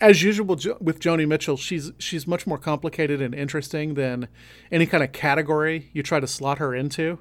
as 0.00 0.22
usual 0.24 0.46
with 0.46 0.98
Joni 0.98 1.28
Mitchell, 1.28 1.56
she's 1.56 1.92
she's 1.98 2.26
much 2.26 2.44
more 2.44 2.58
complicated 2.58 3.22
and 3.22 3.36
interesting 3.36 3.94
than 3.94 4.26
any 4.72 4.86
kind 4.86 5.04
of 5.04 5.12
category 5.12 5.90
you 5.92 6.02
try 6.02 6.18
to 6.18 6.26
slot 6.26 6.58
her 6.58 6.74
into. 6.74 7.20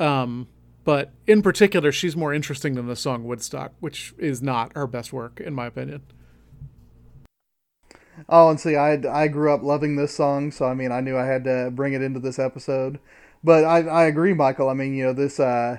Um, 0.00 0.48
but 0.84 1.12
in 1.26 1.42
particular, 1.42 1.92
she's 1.92 2.16
more 2.16 2.32
interesting 2.32 2.74
than 2.74 2.86
the 2.86 2.96
song 2.96 3.24
Woodstock, 3.24 3.72
which 3.80 4.14
is 4.18 4.42
not 4.42 4.72
her 4.74 4.86
best 4.86 5.12
work, 5.12 5.40
in 5.40 5.54
my 5.54 5.66
opinion. 5.66 6.02
Oh, 8.28 8.50
and 8.50 8.58
see, 8.58 8.76
I 8.76 8.92
I 9.08 9.28
grew 9.28 9.52
up 9.52 9.62
loving 9.62 9.96
this 9.96 10.14
song, 10.14 10.50
so 10.50 10.66
I 10.66 10.74
mean, 10.74 10.92
I 10.92 11.00
knew 11.00 11.16
I 11.16 11.26
had 11.26 11.44
to 11.44 11.70
bring 11.72 11.92
it 11.92 12.02
into 12.02 12.20
this 12.20 12.38
episode. 12.38 12.98
But 13.44 13.64
I 13.64 13.82
I 13.82 14.04
agree, 14.06 14.32
Michial. 14.34 14.70
I 14.70 14.74
mean, 14.74 14.94
you 14.94 15.04
know, 15.04 15.12
this 15.12 15.38
uh 15.40 15.78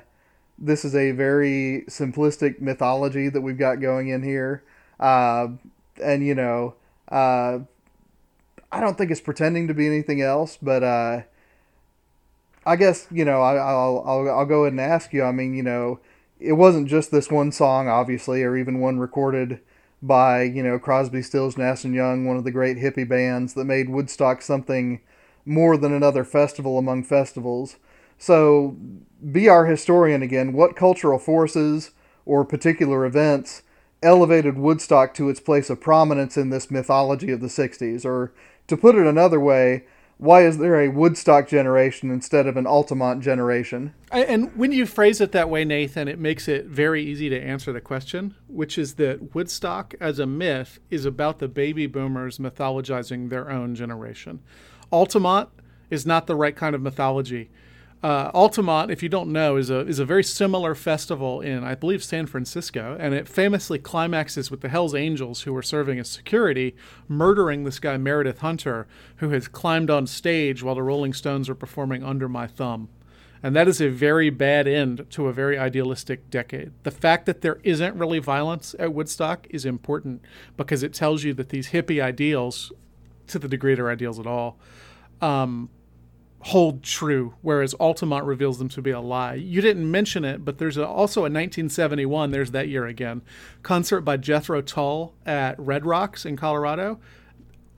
this 0.58 0.86
is 0.86 0.96
a 0.96 1.12
very 1.12 1.86
simplistic 1.90 2.62
mythology 2.62 3.30
that 3.30 3.42
we've 3.42 3.58
got 3.58 3.82
going 3.82 4.10
in 4.10 4.24
here, 4.24 4.64
uh, 5.00 5.50
and 6.02 6.26
you 6.26 6.36
know, 6.36 6.76
uh, 7.12 7.60
I 8.72 8.80
don't 8.80 8.98
think 8.98 9.12
it's 9.12 9.22
pretending 9.22 9.68
to 9.68 9.74
be 9.74 9.88
anything 9.88 10.22
else, 10.22 10.58
but 10.62 10.84
uh, 10.84 11.22
I 12.66 12.76
guess 12.76 13.08
you 13.12 13.26
know, 13.26 13.42
I, 13.42 13.56
I'll 13.56 14.04
I'll 14.06 14.30
I'll 14.30 14.46
go 14.46 14.64
ahead 14.64 14.74
and 14.74 14.82
ask 14.82 15.14
you. 15.14 15.24
I 15.24 15.32
mean, 15.32 15.54
you 15.54 15.64
know, 15.64 16.00
it 16.40 16.54
wasn't 16.54 16.88
just 16.88 17.12
this 17.12 17.30
one 17.32 17.52
song, 17.52 17.88
obviously, 17.88 18.44
or 18.44 18.56
even 18.58 18.80
one 18.80 19.00
recorded 19.00 19.60
by 20.02 20.44
you 20.44 20.64
know 20.64 20.80
Crosby, 20.80 21.22
Stills, 21.22 21.58
Nash 21.58 21.84
and 21.84 21.96
Young, 21.96 22.26
one 22.26 22.38
of 22.38 22.44
the 22.44 22.52
great 22.52 22.78
hippie 22.78 23.08
bands 23.08 23.54
that 23.54 23.66
made 23.66 23.90
Woodstock 23.90 24.42
something 24.42 25.02
more 25.46 25.78
than 25.78 25.94
another 25.94 26.24
festival 26.24 26.78
among 26.78 27.04
festivals. 27.04 27.78
So, 28.18 28.78
be 29.32 29.50
our 29.50 29.66
historian 29.66 30.22
again. 30.22 30.54
What 30.54 30.76
cultural 30.76 31.18
forces 31.18 31.92
or 32.26 32.46
particular 32.46 33.06
events 33.06 33.64
elevated 34.04 34.58
Woodstock 34.58 35.14
to 35.16 35.30
its 35.30 35.40
place 35.40 35.70
of 35.70 35.82
prominence 35.82 36.38
in 36.38 36.50
this 36.52 36.70
mythology 36.70 37.32
of 37.32 37.42
the 37.42 37.48
'60s? 37.48 38.06
Or, 38.06 38.34
to 38.68 38.78
put 38.78 38.96
it 38.96 39.08
another 39.08 39.40
way, 39.40 39.86
why 40.22 40.46
is 40.46 40.60
there 40.60 40.80
a 40.80 40.88
Woodstock 40.88 41.48
generation 41.48 42.12
instead 42.12 42.46
of 42.46 42.56
an 42.56 42.68
Altamont 42.68 43.24
generation? 43.24 43.96
And 44.12 44.56
when 44.56 44.72
you 44.72 44.86
phrase 44.86 45.20
it 45.20 45.32
that 45.32 45.50
way, 45.50 45.66
Nathan, 45.66 46.08
it 46.08 46.20
makes 46.20 46.48
it 46.48 46.68
very 46.68 47.04
easy 47.04 47.28
to 47.30 47.42
answer 47.42 47.74
the 47.74 47.82
question, 47.82 48.36
which 48.48 48.78
is 48.78 48.94
that 48.96 49.34
Woodstock 49.34 49.96
as 50.00 50.20
a 50.20 50.28
myth 50.28 50.80
is 50.92 51.06
about 51.06 51.40
the 51.40 51.48
baby 51.48 51.88
boomers 51.88 52.38
mythologizing 52.38 53.32
their 53.32 53.50
own 53.50 53.74
generation. 53.74 54.42
Altamont 54.92 55.50
is 55.90 56.06
not 56.06 56.28
the 56.28 56.36
right 56.36 56.56
kind 56.56 56.76
of 56.76 56.84
mythology. 56.84 57.50
Uh, 58.04 58.32
Altamont, 58.34 58.90
if 58.90 59.04
you 59.04 59.10
don't 59.10 59.32
know, 59.32 59.58
is 59.58 59.70
a 59.70 59.82
is 59.82 60.00
a 60.00 60.06
very 60.06 60.24
similar 60.24 60.74
festival 60.74 61.40
in 61.40 61.64
I 61.64 61.76
believe 61.76 62.04
San 62.04 62.26
Francisco, 62.26 62.98
and 63.00 63.14
it 63.14 63.28
famously 63.28 63.78
climaxes 63.78 64.50
with 64.50 64.62
the 64.62 64.70
Hell's 64.70 64.96
Angels, 64.96 65.44
who 65.44 65.54
were 65.54 65.62
serving 65.62 66.00
as 66.00 66.10
security, 66.10 66.76
murdering 67.08 67.64
this 67.64 67.78
guy 67.78 67.98
Meredith 67.98 68.40
Hunter, 68.40 68.88
who 69.18 69.30
has 69.30 69.48
climbed 69.48 69.92
on 69.92 70.08
stage 70.08 70.64
while 70.64 70.74
the 70.74 70.82
Rolling 70.82 71.14
Stones 71.14 71.48
were 71.48 71.54
performing 71.56 72.04
"Under 72.04 72.28
My 72.28 72.48
Thumb." 72.48 72.90
And 73.44 73.56
that 73.56 73.68
is 73.68 73.82
a 73.82 73.90
very 73.90 74.32
bad 74.32 74.68
end 74.68 75.06
to 75.12 75.28
a 75.28 75.34
very 75.34 75.58
idealistic 75.58 76.30
decade. 76.32 76.72
The 76.84 76.92
fact 76.92 77.26
that 77.28 77.42
there 77.42 77.60
isn't 77.64 77.96
really 77.96 78.20
violence 78.20 78.76
at 78.80 78.94
Woodstock 78.94 79.48
is 79.50 79.66
important 79.66 80.22
because 80.58 80.82
it 80.84 80.94
tells 80.94 81.24
you 81.24 81.34
that 81.36 81.50
these 81.50 81.70
hippie 81.70 82.02
ideals, 82.02 82.72
to 83.28 83.40
the 83.40 83.48
degree 83.48 83.76
they're 83.76 83.90
ideals 83.92 84.20
at 84.20 84.28
all, 84.28 84.60
um, 85.22 85.70
hold 86.44 86.84
true, 86.84 87.36
whereas 87.42 87.74
Altamont 87.76 88.26
reveals 88.26 88.58
them 88.58 88.70
to 88.70 88.82
be 88.82 88.90
a 88.92 89.00
lie. 89.00 89.36
You 89.36 89.62
didn't 89.62 89.90
mention 89.90 90.26
it, 90.26 90.44
but 90.44 90.58
there's 90.58 90.78
a, 90.78 90.86
also 90.86 91.22
a 91.22 91.30
1971, 91.30 92.32
there's 92.32 92.52
that 92.52 92.68
year 92.68 92.86
again, 92.86 93.22
concert 93.62 94.02
by 94.02 94.18
Jethro 94.18 94.62
Tull 94.62 95.14
at 95.26 95.60
Red 95.60 95.86
Rocks 95.86 96.26
in 96.26 96.36
Colorado. 96.36 97.00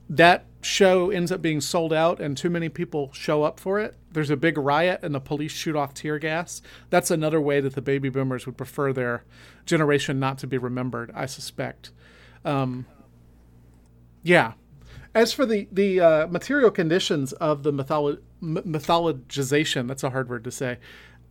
That 0.08 0.46
show 0.62 1.10
ends 1.10 1.30
up 1.30 1.42
being 1.42 1.60
sold 1.60 1.92
out, 1.92 2.20
and 2.20 2.36
too 2.36 2.50
many 2.50 2.68
people 2.68 3.10
show 3.12 3.42
up 3.42 3.60
for 3.60 3.78
it. 3.78 3.96
There's 4.12 4.30
a 4.30 4.36
big 4.36 4.56
riot, 4.56 5.00
and 5.02 5.14
the 5.14 5.20
police 5.20 5.52
shoot 5.52 5.76
off 5.76 5.92
tear 5.92 6.18
gas. 6.18 6.62
That's 6.88 7.10
another 7.10 7.40
way 7.40 7.60
that 7.60 7.74
the 7.74 7.82
baby 7.82 8.08
boomers 8.08 8.46
would 8.46 8.56
prefer 8.56 8.92
their 8.92 9.24
generation 9.66 10.18
not 10.18 10.38
to 10.38 10.46
be 10.46 10.56
remembered, 10.56 11.10
I 11.14 11.26
suspect. 11.26 11.90
Um, 12.44 12.86
yeah. 14.22 14.52
As 15.14 15.32
for 15.32 15.46
the 15.46 15.68
the 15.70 16.00
uh, 16.00 16.26
material 16.26 16.70
conditions 16.70 17.32
of 17.34 17.62
the 17.62 17.72
mytholo- 17.72 18.20
m- 18.42 18.62
mythologization, 18.66 19.86
that's 19.86 20.02
a 20.02 20.10
hard 20.10 20.28
word 20.28 20.44
to 20.44 20.50
say. 20.50 20.78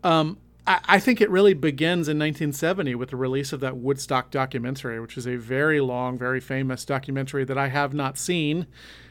Um, 0.04 0.38
I, 0.66 1.00
think 1.00 1.20
it 1.20 1.30
really 1.30 1.54
begins 1.54 2.08
in 2.08 2.18
1970 2.18 2.96
with 2.96 3.10
the 3.10 3.18
release 3.18 3.52
of 3.52 3.60
that 3.60 3.76
Woodstock 3.76 4.32
documentary, 4.32 5.00
which 5.02 5.18
is 5.18 5.28
a 5.28 5.36
very 5.36 5.82
long, 5.82 6.18
very 6.18 6.40
famous 6.40 6.86
documentary 6.86 7.44
that 7.44 7.58
I 7.58 7.68
have 7.68 7.94
not 7.94 8.18
seen, 8.18 8.68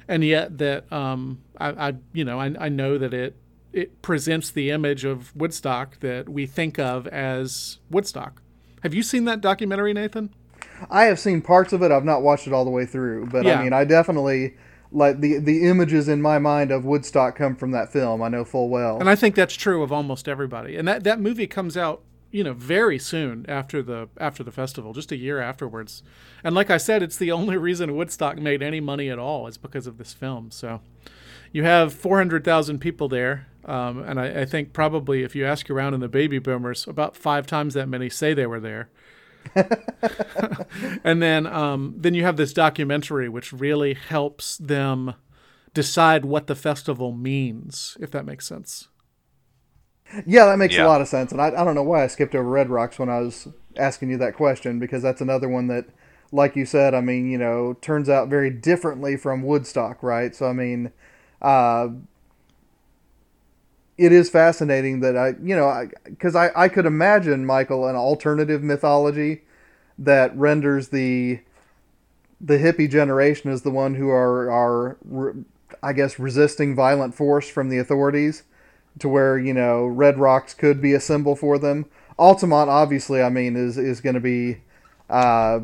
and 0.09 0.25
yet 0.25 0.57
that 0.59 0.91
um, 0.91 1.43
I, 1.59 1.89
I, 1.89 1.95
you 2.15 2.25
know, 2.25 2.41
I, 2.41 2.55
I 2.59 2.69
know 2.71 2.97
that 2.97 3.13
it 3.13 3.37
it 3.73 4.03
presents 4.03 4.51
the 4.51 4.71
image 4.71 5.05
of 5.05 5.35
Woodstock 5.37 6.01
that 6.01 6.29
we 6.29 6.47
think 6.47 6.79
of 6.79 7.07
as 7.09 7.79
Woodstock. 7.91 8.43
Have 8.83 8.95
you 8.95 9.03
seen 9.03 9.25
that 9.27 9.41
documentary, 9.41 9.93
Nathan? 9.93 10.35
I 10.91 11.05
have 11.05 11.19
seen 11.19 11.43
parts 11.43 11.73
of 11.73 11.83
it. 11.83 11.91
I've 11.91 12.05
not 12.05 12.23
watched 12.23 12.47
it 12.47 12.53
all 12.53 12.65
the 12.65 12.71
way 12.71 12.87
through, 12.87 13.27
but 13.27 13.45
Yeah. 13.45 13.59
I 13.59 13.63
mean, 13.63 13.73
I 13.73 13.85
definitely 13.85 14.55
like 14.91 15.21
the 15.21 15.39
the 15.39 15.67
images 15.69 16.09
in 16.09 16.21
my 16.21 16.39
mind 16.39 16.71
of 16.71 16.85
Woodstock 16.85 17.37
come 17.37 17.57
from 17.57 17.71
that 17.73 17.93
film. 17.93 18.23
I 18.23 18.29
know 18.29 18.45
full 18.45 18.69
well. 18.69 18.99
And 18.99 19.09
I 19.09 19.17
think 19.17 19.35
that's 19.35 19.55
true 19.55 19.83
of 19.83 19.91
almost 19.93 20.29
everybody. 20.29 20.77
And 20.77 20.87
that, 20.87 21.05
that 21.05 21.19
movie 21.19 21.47
comes 21.47 21.77
out, 21.77 22.03
you 22.31 22.45
know, 22.45 22.53
very 22.53 22.99
soon 22.99 23.47
after 23.49 23.83
the 23.83 24.09
after 24.19 24.43
the 24.43 24.53
festival, 24.53 24.93
just 24.93 25.11
a 25.11 25.17
year 25.17 25.41
afterwards. 25.41 26.03
And 26.45 26.55
like 26.55 26.71
I 26.71 26.77
said, 26.77 27.03
it's 27.03 27.17
the 27.17 27.33
only 27.33 27.57
reason 27.57 27.97
Woodstock 27.97 28.39
made 28.39 28.63
any 28.63 28.81
money 28.81 29.09
at 29.09 29.19
all 29.19 29.47
is 29.47 29.57
because 29.57 29.87
of 29.87 29.97
this 29.97 30.13
film. 30.13 30.51
So 30.51 30.81
you 31.53 31.65
have 31.65 31.93
400,000 31.93 32.79
people 32.79 33.09
there. 33.09 33.47
Um, 33.65 34.03
and 34.03 34.19
I, 34.19 34.41
I 34.41 34.45
think 34.45 34.73
probably 34.73 35.23
if 35.23 35.37
you 35.37 35.45
ask 35.47 35.71
around 35.71 35.95
in 35.95 36.01
the 36.01 36.09
baby 36.09 36.39
boomers, 36.39 36.87
about 36.89 37.17
five 37.17 37.47
times 37.47 37.75
that 37.75 37.89
many 37.89 38.09
say 38.09 38.35
they 38.35 38.47
were 38.47 38.59
there. 38.59 38.91
and 41.05 41.23
then 41.23 41.47
um, 41.47 41.95
then 41.97 42.15
you 42.15 42.23
have 42.25 42.37
this 42.37 42.53
documentary 42.53 43.29
which 43.29 43.53
really 43.53 43.95
helps 43.95 44.57
them 44.59 45.15
decide 45.75 46.25
what 46.25 46.47
the 46.47 46.55
festival 46.55 47.13
means, 47.13 47.97
if 48.01 48.11
that 48.11 48.25
makes 48.27 48.47
sense. 48.47 48.89
yeah, 50.27 50.45
that 50.47 50.59
makes 50.59 50.75
Yeah. 50.75 50.85
a 50.85 50.89
lot 50.89 51.01
of 51.01 51.09
sense. 51.09 51.33
And 51.33 51.41
I, 51.41 51.47
I 51.49 51.65
don't 51.65 51.75
know 51.75 51.83
why 51.83 52.05
I 52.05 52.07
skipped 52.07 52.35
over 52.35 52.49
Red 52.49 52.69
Rocks 52.71 52.99
when 52.99 53.09
I 53.09 53.21
was 53.21 53.49
asking 53.77 54.11
you 54.11 54.19
that 54.19 54.35
question 54.35 54.79
because 54.79 55.03
that's 55.03 55.21
another 55.21 55.49
one 55.49 55.69
that, 55.69 55.87
like 56.31 56.57
you 56.57 56.67
said, 56.67 56.95
I 56.95 57.01
mean, 57.01 57.31
you 57.31 57.39
know, 57.39 57.75
turns 57.81 58.09
out 58.09 58.29
very 58.29 58.51
differently 58.51 59.17
from 59.17 59.43
Woodstock, 59.43 60.03
right? 60.03 60.35
So 60.35 60.47
I 60.47 60.53
mean, 60.53 60.93
uh, 61.41 61.89
it 64.03 64.11
is 64.11 64.29
fascinating 64.29 64.99
that 65.01 65.17
I, 65.17 65.35
you 65.41 65.55
know, 65.55 65.89
because 66.05 66.35
I, 66.35 66.51
I, 66.57 66.69
could 66.69 66.87
imagine 66.87 67.47
Michial 67.47 67.89
an 67.89 67.95
alternative 67.95 68.61
mythology 68.61 69.43
that 69.97 70.37
renders 70.37 70.89
the 70.89 71.39
the 72.41 72.59
hippie 72.59 72.91
generation 72.91 73.53
as 73.53 73.63
the 73.63 73.71
one 73.71 73.95
who 73.95 74.11
are 74.11 74.51
are 74.51 74.97
re- 75.05 75.45
I 75.85 75.93
guess 75.93 76.19
resisting 76.19 76.75
violent 76.75 77.15
force 77.15 77.49
from 77.49 77.69
the 77.69 77.79
authorities 77.79 78.43
to 78.99 79.09
where 79.09 79.39
you 79.39 79.55
know 79.55 79.87
Red 79.87 80.19
Rocks 80.19 80.53
could 80.53 80.83
be 80.83 80.95
a 80.95 81.01
symbol 81.01 81.37
for 81.37 81.57
them. 81.57 81.87
Altamont, 82.19 82.69
obviously, 82.69 83.23
I 83.23 83.29
mean, 83.29 83.55
is 83.55 83.79
is 83.79 84.01
going 84.01 84.15
to 84.15 84.21
be 84.21 84.59
uh, 85.09 85.61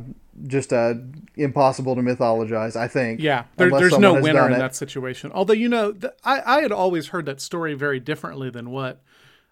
just 0.47 0.73
uh, 0.73 0.95
impossible 1.37 1.95
to 1.95 2.03
mythologize. 2.03 2.77
I 2.77 2.89
think. 2.89 3.21
Yeah, 3.21 3.45
there, 3.57 3.71
there's 3.71 3.99
no 3.99 4.21
winner 4.21 4.47
in 4.47 4.55
it. 4.55 4.59
that 4.59 4.75
situation. 4.75 5.33
Although 5.33 5.55
you 5.55 5.69
know, 5.69 5.93
th- 5.93 6.13
I 6.25 6.59
I 6.59 6.63
had 6.63 6.73
always 6.73 7.09
heard 7.09 7.27
that 7.27 7.41
story 7.41 7.75
very 7.75 8.01
differently 8.01 8.51
than 8.51 8.71
what 8.71 9.03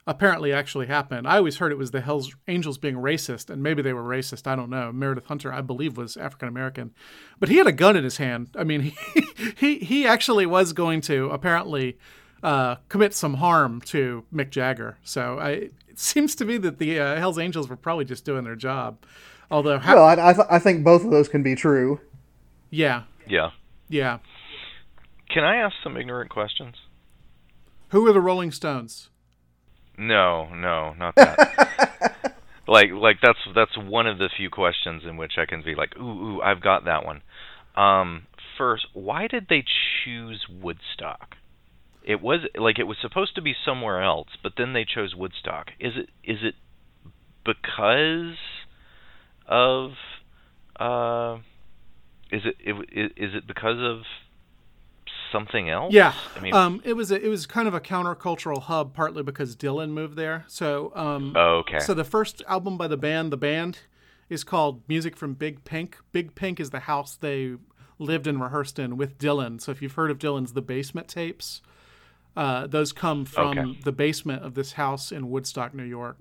apparently 0.06 0.52
actually 0.52 0.86
happened. 0.86 1.26
I 1.26 1.36
always 1.36 1.56
heard 1.56 1.72
it 1.72 1.78
was 1.78 1.90
the 1.90 2.00
Hell's 2.00 2.34
Angels 2.46 2.78
being 2.78 2.94
racist, 2.94 3.50
and 3.50 3.62
maybe 3.62 3.82
they 3.82 3.92
were 3.92 4.04
racist. 4.04 4.46
I 4.46 4.54
don't 4.54 4.70
know. 4.70 4.92
Meredith 4.92 5.26
Hunter, 5.26 5.52
I 5.52 5.60
believe, 5.60 5.96
was 5.96 6.16
African 6.16 6.48
American, 6.48 6.94
but 7.40 7.48
he 7.48 7.56
had 7.56 7.66
a 7.66 7.72
gun 7.72 7.96
in 7.96 8.04
his 8.04 8.18
hand. 8.18 8.50
I 8.56 8.64
mean, 8.64 8.80
he 9.14 9.26
he, 9.56 9.78
he 9.78 10.06
actually 10.06 10.46
was 10.46 10.72
going 10.72 11.00
to 11.02 11.30
apparently 11.30 11.98
uh, 12.42 12.76
commit 12.88 13.14
some 13.14 13.34
harm 13.34 13.80
to 13.80 14.24
Mick 14.32 14.50
Jagger. 14.50 14.98
So 15.02 15.38
I, 15.38 15.50
it 15.88 15.98
seems 15.98 16.34
to 16.36 16.44
me 16.44 16.58
that 16.58 16.78
the 16.78 17.00
uh, 17.00 17.16
Hell's 17.16 17.38
Angels 17.38 17.68
were 17.68 17.76
probably 17.76 18.04
just 18.04 18.24
doing 18.24 18.44
their 18.44 18.56
job. 18.56 18.98
Although, 19.50 19.78
how, 19.78 19.94
Well, 19.96 20.04
I 20.04 20.30
I, 20.30 20.32
th- 20.32 20.46
I 20.50 20.58
think 20.58 20.84
both 20.84 21.04
of 21.04 21.10
those 21.10 21.28
can 21.28 21.42
be 21.42 21.54
true. 21.54 22.00
yeah, 22.70 23.02
Yeah. 23.26 23.50
yeah. 23.88 24.18
Can 25.28 25.44
I 25.44 25.56
ask 25.56 25.74
some 25.82 25.96
ignorant 25.96 26.30
questions? 26.30 26.76
Who 27.90 28.06
are 28.06 28.12
the 28.12 28.20
Rolling 28.20 28.50
Stones? 28.52 29.08
No, 29.98 30.48
no, 30.54 30.94
not 30.98 31.14
that. 31.16 32.36
like, 32.68 32.90
like 32.92 33.16
that's 33.22 33.38
that's 33.54 33.76
one 33.78 34.06
of 34.06 34.18
the 34.18 34.28
few 34.36 34.50
questions 34.50 35.02
in 35.08 35.16
which 35.16 35.32
I 35.38 35.46
can 35.46 35.62
be 35.62 35.74
like, 35.74 35.96
ooh, 35.98 36.02
ooh, 36.36 36.42
I've 36.42 36.60
got 36.60 36.84
that 36.84 37.04
one. 37.04 37.22
Um, 37.76 38.26
first, 38.58 38.86
why 38.92 39.26
did 39.26 39.46
they 39.48 39.64
choose 40.04 40.46
Woodstock? 40.50 41.36
It 42.04 42.20
was 42.20 42.40
like 42.56 42.78
it 42.78 42.84
was 42.86 42.96
supposed 43.00 43.34
to 43.36 43.42
be 43.42 43.54
somewhere 43.64 44.02
else, 44.02 44.28
but 44.42 44.52
then 44.56 44.72
they 44.74 44.84
chose 44.84 45.14
Woodstock. 45.16 45.68
Is 45.80 45.92
it 45.96 46.08
is 46.24 46.38
it 46.42 46.54
because 47.44 48.36
of 49.48 49.92
uh 50.78 51.38
is 52.30 52.42
it, 52.44 52.56
it 52.60 53.12
is 53.16 53.34
it 53.34 53.46
because 53.46 53.78
of 53.78 54.02
something 55.32 55.70
else? 55.70 55.92
Yeah, 55.92 56.14
I 56.36 56.40
mean, 56.40 56.54
um, 56.54 56.80
it 56.84 56.94
was 56.94 57.10
a, 57.10 57.24
it 57.24 57.28
was 57.28 57.46
kind 57.46 57.68
of 57.68 57.74
a 57.74 57.80
countercultural 57.80 58.62
hub, 58.62 58.94
partly 58.94 59.22
because 59.22 59.56
Dylan 59.56 59.90
moved 59.90 60.16
there. 60.16 60.44
So, 60.48 60.92
um, 60.94 61.32
oh, 61.36 61.58
okay. 61.58 61.78
so 61.78 61.94
the 61.94 62.04
first 62.04 62.42
album 62.48 62.76
by 62.76 62.88
the 62.88 62.96
band, 62.96 63.32
the 63.32 63.36
band, 63.36 63.80
is 64.28 64.44
called 64.44 64.82
"Music 64.88 65.16
from 65.16 65.34
Big 65.34 65.64
Pink." 65.64 65.98
Big 66.12 66.34
Pink 66.34 66.60
is 66.60 66.70
the 66.70 66.80
house 66.80 67.16
they 67.16 67.54
lived 67.98 68.26
and 68.26 68.40
rehearsed 68.40 68.78
in 68.78 68.96
with 68.96 69.18
Dylan. 69.18 69.60
So, 69.60 69.72
if 69.72 69.80
you've 69.82 69.92
heard 69.92 70.10
of 70.10 70.18
Dylan's 70.18 70.52
The 70.52 70.62
Basement 70.62 71.08
tapes, 71.08 71.62
uh, 72.36 72.66
those 72.66 72.92
come 72.92 73.24
from 73.24 73.58
Okay. 73.58 73.78
the 73.84 73.92
basement 73.92 74.42
of 74.44 74.54
this 74.54 74.72
house 74.72 75.12
in 75.12 75.30
Woodstock, 75.30 75.74
New 75.74 75.84
York, 75.84 76.18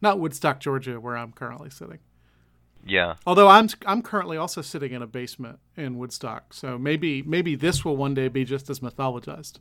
not 0.00 0.18
Woodstock, 0.18 0.60
Georgia, 0.60 1.00
where 1.00 1.16
I'm 1.16 1.32
currently 1.32 1.70
sitting. 1.70 1.98
Yeah. 2.86 3.14
Although 3.26 3.48
I'm 3.48 3.68
I'm 3.86 4.02
currently 4.02 4.36
also 4.36 4.62
sitting 4.62 4.92
in 4.92 5.02
a 5.02 5.06
basement 5.06 5.58
in 5.76 5.98
Woodstock, 5.98 6.54
so 6.54 6.78
maybe 6.78 7.22
maybe 7.22 7.54
this 7.54 7.84
will 7.84 7.96
one 7.96 8.14
day 8.14 8.28
be 8.28 8.44
just 8.44 8.70
as 8.70 8.80
mythologized. 8.80 9.58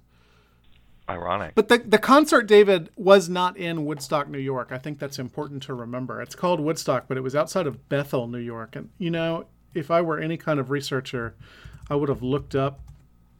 Ironic. 1.10 1.56
But 1.56 1.70
the 1.70 1.78
the 1.78 1.98
concert, 1.98 2.48
David, 2.48 2.90
was 2.98 3.30
not 3.30 3.56
in 3.56 3.86
Woodstock, 3.86 4.30
New 4.30 4.40
York. 4.40 4.70
I 4.72 4.78
think 4.78 5.00
that's 5.00 5.20
important 5.20 5.64
to 5.64 5.74
remember. 5.74 6.22
It's 6.22 6.36
called 6.36 6.60
Woodstock, 6.60 7.08
but 7.08 7.18
it 7.18 7.22
was 7.22 7.36
outside 7.36 7.66
of 7.66 7.88
Bethel, 7.88 8.28
New 8.28 8.40
York. 8.40 8.76
And 8.76 8.90
you 8.98 9.10
know, 9.10 9.46
if 9.74 9.90
I 9.90 10.02
were 10.02 10.20
any 10.20 10.36
kind 10.36 10.60
of 10.60 10.70
researcher, 10.70 11.36
I 11.90 11.96
would 11.96 12.10
have 12.10 12.22
looked 12.22 12.56
up 12.56 12.82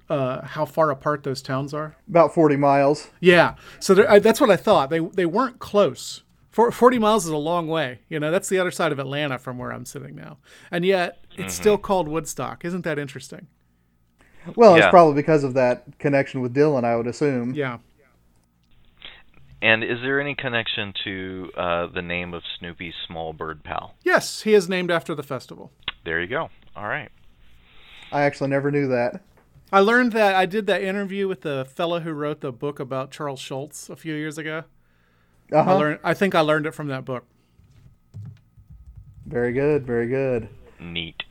uh, 0.10 0.46
how 0.46 0.66
far 0.66 0.92
apart 0.92 1.24
those 1.24 1.42
towns 1.42 1.74
are. 1.74 1.98
About 2.08 2.34
forty 2.34 2.56
miles. 2.56 3.10
Yeah, 3.20 3.56
so 3.80 4.08
I, 4.08 4.20
that's 4.20 4.40
what 4.40 4.50
I 4.50 4.56
thought. 4.56 4.90
They 4.90 5.00
they 5.00 5.26
weren't 5.26 5.60
close. 5.60 6.24
For, 6.58 6.72
Forty 6.72 6.98
miles 6.98 7.24
is 7.24 7.30
a 7.30 7.38
long 7.38 7.68
way. 7.68 8.00
You 8.10 8.20
know, 8.20 8.32
that's 8.32 8.50
the 8.50 8.58
other 8.58 8.72
side 8.72 8.92
of 8.92 8.98
Atlanta 8.98 9.38
from 9.38 9.60
where 9.60 9.72
I'm 9.72 9.86
sitting 9.86 10.16
now, 10.16 10.40
and 10.72 10.84
yet 10.84 11.24
it's 11.38 11.54
still 11.54 11.78
called 11.78 12.08
Woodstock. 12.08 12.66
Isn't 12.66 12.84
that 12.84 12.98
interesting? 12.98 13.46
Well, 14.56 14.74
it's 14.74 14.88
probably 14.88 15.14
because 15.14 15.44
of 15.44 15.54
that 15.54 16.00
connection 16.00 16.42
with 16.42 16.56
Dylan, 16.56 16.84
I 16.84 16.96
would 16.96 17.06
assume. 17.06 17.54
Yeah. 17.54 17.78
And 19.62 19.84
is 19.84 20.00
there 20.02 20.20
any 20.20 20.34
connection 20.34 20.96
to 21.04 21.52
uh, 21.56 21.88
the 21.94 22.02
name 22.02 22.34
of 22.34 22.42
Snoopy's 22.58 22.96
small 23.06 23.34
bird 23.34 23.64
pal? 23.64 23.94
Yes, 24.04 24.42
he 24.42 24.56
is 24.56 24.68
named 24.68 24.90
after 24.90 25.14
the 25.14 25.22
festival. 25.22 25.72
There 26.06 26.20
you 26.20 26.28
go. 26.28 26.50
All 26.76 26.88
right. 26.88 27.12
I 28.12 28.24
actually 28.24 28.50
never 28.50 28.72
knew 28.72 28.88
that. 28.88 29.22
I 29.72 29.82
learned 29.82 30.12
that 30.14 30.34
I 30.34 30.48
did 30.48 30.66
that 30.66 30.82
interview 30.82 31.28
with 31.28 31.42
the 31.42 31.66
fellow 31.66 32.00
who 32.00 32.14
wrote 32.14 32.42
the 32.42 32.52
book 32.52 32.80
about 32.80 33.12
Charles 33.12 33.40
Schulz 33.40 33.92
a 33.92 33.96
few 33.96 34.16
years 34.16 34.40
ago. 34.40 34.64
I 35.52 35.56
Uh-huh. 35.58 35.78
learned. 35.78 36.00
I 36.04 36.14
think 36.14 36.36
I 36.36 36.42
learned 36.42 36.66
it 36.66 36.74
from 36.74 36.88
that 36.88 37.06
book. 37.06 37.24
Very 39.26 39.54
good, 39.54 39.86
very 39.86 40.08
good. 40.08 40.48
Neat. 40.80 41.24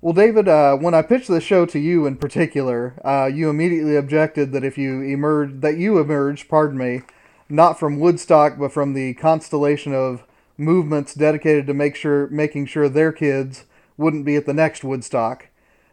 Well, 0.00 0.12
David, 0.12 0.48
uh, 0.48 0.76
when 0.76 0.92
I 0.92 1.00
pitched 1.00 1.28
the 1.28 1.40
show 1.40 1.64
to 1.64 1.78
you 1.78 2.04
in 2.04 2.16
particular, 2.16 2.94
uh, 3.02 3.30
you 3.32 3.48
immediately 3.48 3.96
objected 3.96 4.52
that 4.52 4.62
if 4.64 4.76
you 4.76 5.00
emerged, 5.00 5.62
that 5.62 5.78
you 5.78 5.98
emerged, 5.98 6.48
pardon 6.48 6.76
me, 6.76 7.02
not 7.48 7.78
from 7.78 7.98
Woodstock, 7.98 8.58
but 8.58 8.72
from 8.72 8.92
the 8.92 9.14
constellation 9.14 9.94
of 9.94 10.24
movements 10.58 11.14
dedicated 11.14 11.66
to 11.66 11.74
make 11.74 11.96
sure 11.96 12.26
making 12.28 12.66
sure 12.66 12.88
their 12.88 13.12
kids 13.12 13.64
wouldn't 13.96 14.26
be 14.26 14.36
at 14.36 14.44
the 14.44 14.52
next 14.52 14.84
Woodstock. 14.84 15.48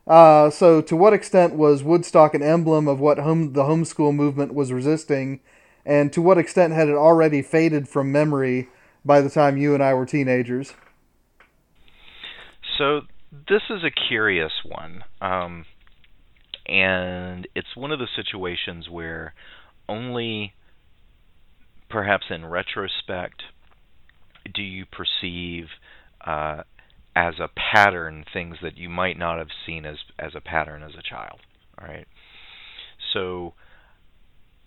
Uh, 0.05 0.49
so, 0.49 0.81
to 0.81 0.95
what 0.97 1.13
extent 1.13 1.53
was 1.55 1.83
Woodstock 1.83 2.33
an 2.33 2.41
emblem 2.43 2.89
of 2.89 2.99
what 2.99 3.19
home, 3.19 3.53
the 3.53 3.63
homeschool 3.63 4.13
movement 4.13 4.53
was 4.53 4.73
resisting, 4.73 5.39
and 5.85 6.11
to 6.13 6.21
what 6.21 6.37
extent 6.37 6.73
had 6.73 6.89
it 6.89 6.95
already 6.95 7.41
faded 7.41 7.87
from 7.87 8.11
memory 8.11 8.69
by 9.03 9.21
the 9.21 9.29
time 9.29 9.57
you 9.57 9.73
and 9.73 9.83
I 9.83 9.93
were 9.93 10.05
teenagers? 10.05 10.73
So 12.77 13.01
this 13.31 13.63
is 13.69 13.83
a 13.83 13.91
curious 13.91 14.51
one, 14.65 15.03
um, 15.21 15.65
and 16.65 17.47
it's 17.55 17.75
one 17.75 17.91
of 17.91 17.99
the 17.99 18.07
situations 18.15 18.89
where 18.89 19.33
only, 19.87 20.53
perhaps 21.89 22.25
in 22.29 22.45
retrospect, 22.45 23.43
do 24.53 24.61
you 24.61 24.85
perceive 24.85 25.65
uh, 26.25 26.63
as 27.15 27.35
a 27.39 27.49
pattern 27.73 28.23
things 28.33 28.57
that 28.61 28.77
you 28.77 28.89
might 28.89 29.17
not 29.17 29.37
have 29.37 29.49
seen 29.65 29.85
as 29.85 29.97
as 30.17 30.33
a 30.35 30.41
pattern 30.41 30.83
as 30.83 30.93
a 30.97 31.01
child. 31.01 31.39
All 31.79 31.87
right. 31.87 32.07
So 33.13 33.53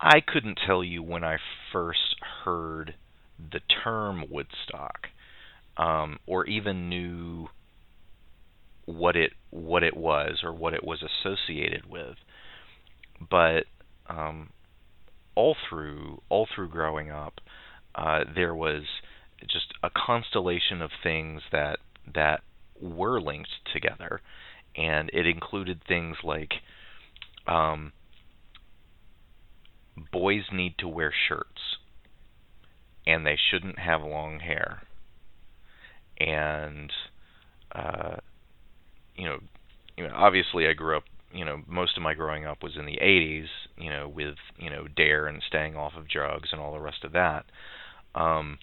I 0.04 0.20
couldn't 0.20 0.58
tell 0.66 0.84
you 0.84 1.02
when 1.02 1.24
I 1.24 1.38
first 1.72 2.16
heard 2.44 2.94
the 3.38 3.60
term 3.82 4.26
Woodstock, 4.28 5.08
um, 5.78 6.18
or 6.26 6.44
even 6.46 6.90
knew 6.90 7.48
what 8.84 9.16
it 9.16 9.32
what 9.48 9.82
it 9.82 9.96
was 9.96 10.40
or 10.44 10.52
what 10.52 10.74
it 10.74 10.84
was 10.84 11.02
associated 11.02 11.86
with. 11.86 12.16
But 13.30 13.64
um, 14.06 14.50
all 15.34 15.56
through 15.68 16.20
all 16.28 16.46
through 16.54 16.68
growing 16.68 17.10
up, 17.10 17.40
uh, 17.94 18.24
there 18.34 18.54
was 18.54 18.82
just 19.48 19.72
a 19.82 19.88
constellation 19.88 20.82
of 20.82 20.90
things 21.02 21.40
that 21.50 21.78
that 22.14 22.42
were 22.78 23.22
linked 23.22 23.48
together, 23.72 24.20
and 24.76 25.08
it 25.14 25.26
included 25.26 25.80
things 25.88 26.18
like 26.22 26.52
um, 27.46 27.92
boys 30.12 30.44
need 30.52 30.76
to 30.78 30.88
wear 30.88 31.12
shirts, 31.28 31.78
and 33.06 33.26
they 33.26 33.36
shouldn't 33.50 33.78
have 33.78 34.02
long 34.02 34.40
hair, 34.40 34.82
and 36.18 36.92
uh, 37.72 38.16
you 39.16 39.26
know, 39.26 39.38
you 39.96 40.06
know, 40.06 40.14
obviously 40.14 40.66
I 40.66 40.72
grew 40.72 40.96
up. 40.96 41.04
You 41.32 41.44
know, 41.44 41.62
most 41.66 41.96
of 41.96 42.02
my 42.02 42.14
growing 42.14 42.46
up 42.46 42.62
was 42.62 42.76
in 42.76 42.86
the 42.86 42.98
'80s. 43.02 43.48
You 43.76 43.90
know, 43.90 44.08
with 44.08 44.36
you 44.56 44.70
know 44.70 44.86
Dare 44.88 45.26
and 45.26 45.42
staying 45.46 45.76
off 45.76 45.92
of 45.96 46.08
drugs 46.08 46.50
and 46.52 46.60
all 46.60 46.72
the 46.72 46.80
rest 46.80 47.04
of 47.04 47.12
that. 47.12 47.44
Um, 48.14 48.58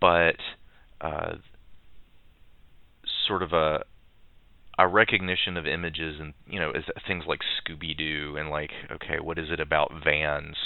but 0.00 0.36
uh, 1.00 1.36
sort 3.26 3.42
of 3.42 3.52
a 3.52 3.84
a 4.78 4.86
recognition 4.86 5.56
of 5.56 5.66
images 5.66 6.20
and 6.20 6.34
you 6.46 6.60
know 6.60 6.70
is 6.70 6.84
things 7.06 7.24
like 7.26 7.40
Scooby 7.60 7.96
Doo 7.96 8.36
and 8.38 8.48
like 8.48 8.70
okay 8.90 9.18
what 9.20 9.38
is 9.38 9.50
it 9.50 9.60
about 9.60 9.92
vans? 10.04 10.56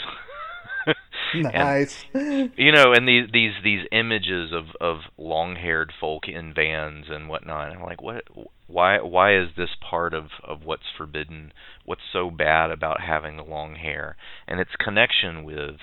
Nice. 1.35 2.05
and, 2.13 2.53
you 2.57 2.73
know 2.73 2.93
and 2.93 3.09
these 3.09 3.31
these 3.33 3.53
these 3.65 3.87
images 3.91 4.53
of 4.53 4.65
of 4.81 4.99
long 5.17 5.57
haired 5.57 5.93
folk 5.99 6.29
in 6.29 6.53
vans 6.53 7.07
and 7.09 7.29
whatnot. 7.29 7.69
And 7.71 7.79
I'm 7.79 7.85
like 7.85 8.03
what 8.03 8.25
why 8.67 9.01
why 9.01 9.35
is 9.39 9.49
this 9.57 9.71
part 9.81 10.13
of 10.13 10.27
of 10.45 10.65
what's 10.65 10.91
forbidden? 10.95 11.53
What's 11.87 12.03
so 12.13 12.31
bad 12.31 12.71
about 12.71 13.01
having 13.01 13.37
the 13.37 13.45
long 13.45 13.77
hair? 13.77 14.17
And 14.47 14.61
its 14.61 14.73
connection 14.79 15.45
with 15.45 15.77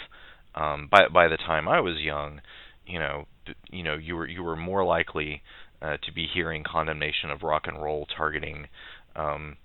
um 0.53 0.87
by 0.91 1.07
by 1.07 1.27
the 1.27 1.37
time 1.37 1.67
I 1.67 1.79
was 1.79 1.99
young 1.99 2.41
you 2.89 2.99
know 2.99 3.25
you 3.69 3.83
know 3.83 3.95
you 3.95 4.15
were 4.15 4.27
you 4.27 4.43
were 4.43 4.55
more 4.55 4.83
likely 4.83 5.41
uh, 5.81 5.97
to 6.03 6.13
be 6.13 6.27
hearing 6.31 6.63
condemnation 6.63 7.29
of 7.29 7.43
rock 7.43 7.63
and 7.67 7.81
roll 7.81 8.05
targeting, 8.17 8.67
um, 9.15 9.57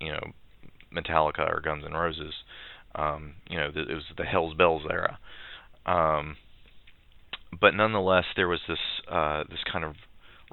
you 0.00 0.12
know, 0.12 0.32
Metallica 0.94 1.40
or 1.40 1.60
Guns 1.60 1.84
N' 1.84 1.92
Roses. 1.92 2.34
Um, 2.94 3.34
you 3.50 3.56
know, 3.56 3.70
it 3.74 3.88
was 3.88 4.04
the 4.16 4.24
Hell's 4.24 4.54
Bells 4.54 4.82
era. 4.88 5.18
Um, 5.86 6.36
but 7.60 7.74
nonetheless, 7.74 8.24
there 8.36 8.48
was 8.48 8.60
this 8.68 8.78
uh, 9.10 9.44
this 9.48 9.60
kind 9.70 9.84
of 9.84 9.94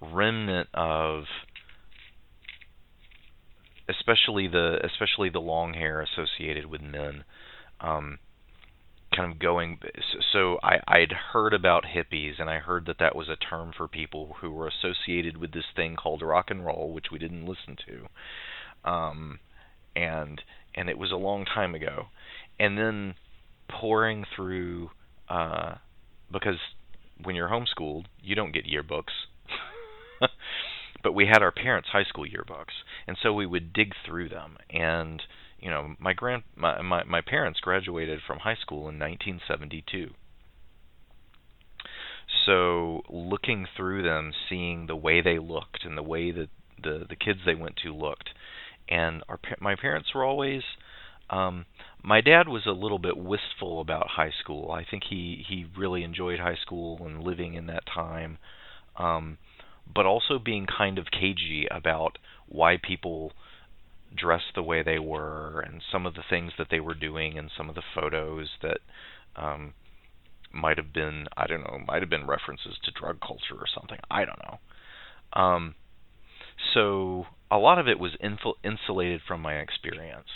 remnant 0.01 0.69
of, 0.73 1.23
especially 3.87 4.47
the 4.47 4.79
especially 4.83 5.29
the 5.29 5.39
long 5.39 5.73
hair 5.73 6.01
associated 6.01 6.65
with 6.65 6.81
men. 6.81 7.23
Um, 7.79 8.19
kind 9.15 9.31
of 9.31 9.39
going 9.39 9.79
so 10.31 10.57
I 10.63 10.79
I'd 10.87 11.11
heard 11.33 11.53
about 11.53 11.85
hippies 11.95 12.39
and 12.39 12.49
I 12.49 12.59
heard 12.59 12.85
that 12.85 12.99
that 12.99 13.15
was 13.15 13.27
a 13.29 13.35
term 13.35 13.71
for 13.75 13.87
people 13.87 14.37
who 14.39 14.51
were 14.51 14.67
associated 14.69 15.37
with 15.37 15.51
this 15.51 15.65
thing 15.75 15.95
called 15.95 16.21
rock 16.21 16.49
and 16.49 16.65
roll 16.65 16.93
which 16.93 17.07
we 17.11 17.19
didn't 17.19 17.45
listen 17.45 17.77
to. 17.87 18.89
Um 18.89 19.39
and 19.95 20.41
and 20.75 20.89
it 20.89 20.97
was 20.97 21.11
a 21.11 21.17
long 21.17 21.45
time 21.45 21.75
ago. 21.75 22.05
And 22.59 22.77
then 22.77 23.15
pouring 23.69 24.25
through 24.35 24.91
uh 25.29 25.75
because 26.31 26.59
when 27.21 27.35
you're 27.35 27.49
homeschooled 27.49 28.05
you 28.21 28.35
don't 28.35 28.53
get 28.53 28.65
yearbooks. 28.65 29.27
But 31.03 31.13
we 31.13 31.25
had 31.25 31.41
our 31.41 31.51
parents 31.51 31.89
high 31.91 32.03
school 32.03 32.25
yearbooks 32.25 32.83
and 33.07 33.17
so 33.21 33.33
we 33.33 33.47
would 33.47 33.73
dig 33.73 33.93
through 34.05 34.29
them. 34.29 34.57
And 34.69 35.23
you 35.61 35.69
know, 35.69 35.95
my 35.99 36.13
grand 36.13 36.43
my, 36.55 36.81
my 36.81 37.03
my 37.03 37.21
parents 37.21 37.59
graduated 37.59 38.19
from 38.25 38.39
high 38.39 38.55
school 38.55 38.89
in 38.89 38.99
1972. 38.99 40.09
So 42.45 43.01
looking 43.09 43.67
through 43.75 44.03
them, 44.03 44.31
seeing 44.49 44.87
the 44.87 44.95
way 44.95 45.21
they 45.21 45.37
looked 45.37 45.85
and 45.85 45.97
the 45.97 46.03
way 46.03 46.31
that 46.31 46.49
the 46.81 47.05
the 47.07 47.15
kids 47.15 47.39
they 47.45 47.55
went 47.55 47.75
to 47.83 47.93
looked, 47.93 48.29
and 48.89 49.23
our 49.29 49.39
my 49.59 49.75
parents 49.75 50.09
were 50.13 50.25
always. 50.25 50.63
Um, 51.29 51.65
my 52.03 52.19
dad 52.19 52.49
was 52.49 52.65
a 52.65 52.71
little 52.71 52.99
bit 52.99 53.15
wistful 53.15 53.79
about 53.79 54.07
high 54.09 54.33
school. 54.41 54.71
I 54.71 54.83
think 54.83 55.03
he 55.09 55.45
he 55.47 55.65
really 55.77 56.03
enjoyed 56.03 56.39
high 56.39 56.57
school 56.61 57.05
and 57.05 57.23
living 57.23 57.53
in 57.53 57.67
that 57.67 57.83
time, 57.85 58.37
um, 58.97 59.37
but 59.93 60.05
also 60.05 60.39
being 60.39 60.65
kind 60.65 60.97
of 60.97 61.05
cagey 61.11 61.67
about 61.69 62.17
why 62.47 62.77
people 62.81 63.31
dressed 64.15 64.55
the 64.55 64.63
way 64.63 64.83
they 64.83 64.99
were 64.99 65.61
and 65.61 65.81
some 65.91 66.05
of 66.05 66.15
the 66.15 66.23
things 66.29 66.53
that 66.57 66.67
they 66.69 66.79
were 66.79 66.93
doing 66.93 67.37
and 67.37 67.49
some 67.55 67.69
of 67.69 67.75
the 67.75 67.83
photos 67.95 68.49
that 68.61 68.79
um 69.35 69.73
might 70.53 70.77
have 70.77 70.91
been 70.91 71.27
I 71.37 71.47
don't 71.47 71.61
know 71.61 71.79
might 71.87 72.01
have 72.01 72.09
been 72.09 72.27
references 72.27 72.77
to 72.83 72.91
drug 72.91 73.19
culture 73.21 73.55
or 73.55 73.67
something. 73.73 73.99
I 74.09 74.25
don't 74.25 74.39
know. 74.39 74.59
Um 75.33 75.75
so 76.73 77.25
a 77.49 77.57
lot 77.57 77.79
of 77.79 77.87
it 77.87 77.99
was 77.99 78.11
infil- 78.23 78.55
insulated 78.63 79.21
from 79.25 79.41
my 79.41 79.55
experience. 79.55 80.27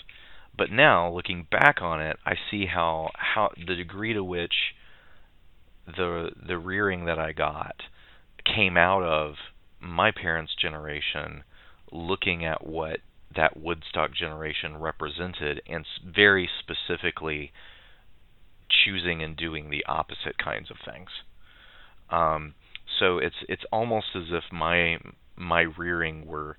But 0.57 0.71
now 0.71 1.11
looking 1.11 1.47
back 1.51 1.81
on 1.81 2.01
it 2.01 2.17
I 2.25 2.35
see 2.49 2.65
how 2.67 3.11
how 3.15 3.51
the 3.57 3.75
degree 3.75 4.13
to 4.13 4.23
which 4.23 4.73
the 5.85 6.31
the 6.47 6.57
rearing 6.57 7.05
that 7.05 7.19
I 7.19 7.33
got 7.33 7.75
came 8.45 8.77
out 8.77 9.03
of 9.03 9.35
my 9.81 10.11
parents 10.11 10.53
generation 10.59 11.43
looking 11.91 12.45
at 12.45 12.65
what 12.65 12.99
that 13.35 13.57
Woodstock 13.57 14.13
generation 14.13 14.77
represented, 14.77 15.61
and 15.67 15.85
very 16.05 16.49
specifically 16.59 17.51
choosing 18.69 19.21
and 19.21 19.35
doing 19.35 19.69
the 19.69 19.85
opposite 19.87 20.37
kinds 20.43 20.71
of 20.71 20.77
things. 20.85 21.09
Um, 22.09 22.55
so 22.99 23.17
it's 23.17 23.35
it's 23.47 23.63
almost 23.71 24.07
as 24.15 24.25
if 24.31 24.43
my 24.51 24.97
my 25.35 25.61
rearing 25.77 26.25
were 26.25 26.57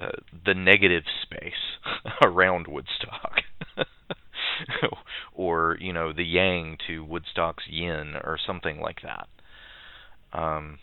uh, 0.00 0.08
the 0.46 0.54
negative 0.54 1.04
space 1.22 1.52
around 2.24 2.66
Woodstock, 2.66 3.42
or 5.34 5.76
you 5.80 5.92
know 5.92 6.12
the 6.12 6.24
yang 6.24 6.76
to 6.86 7.04
Woodstock's 7.04 7.64
yin, 7.68 8.14
or 8.22 8.38
something 8.44 8.80
like 8.80 9.00
that. 9.02 9.28
Um, 10.32 10.78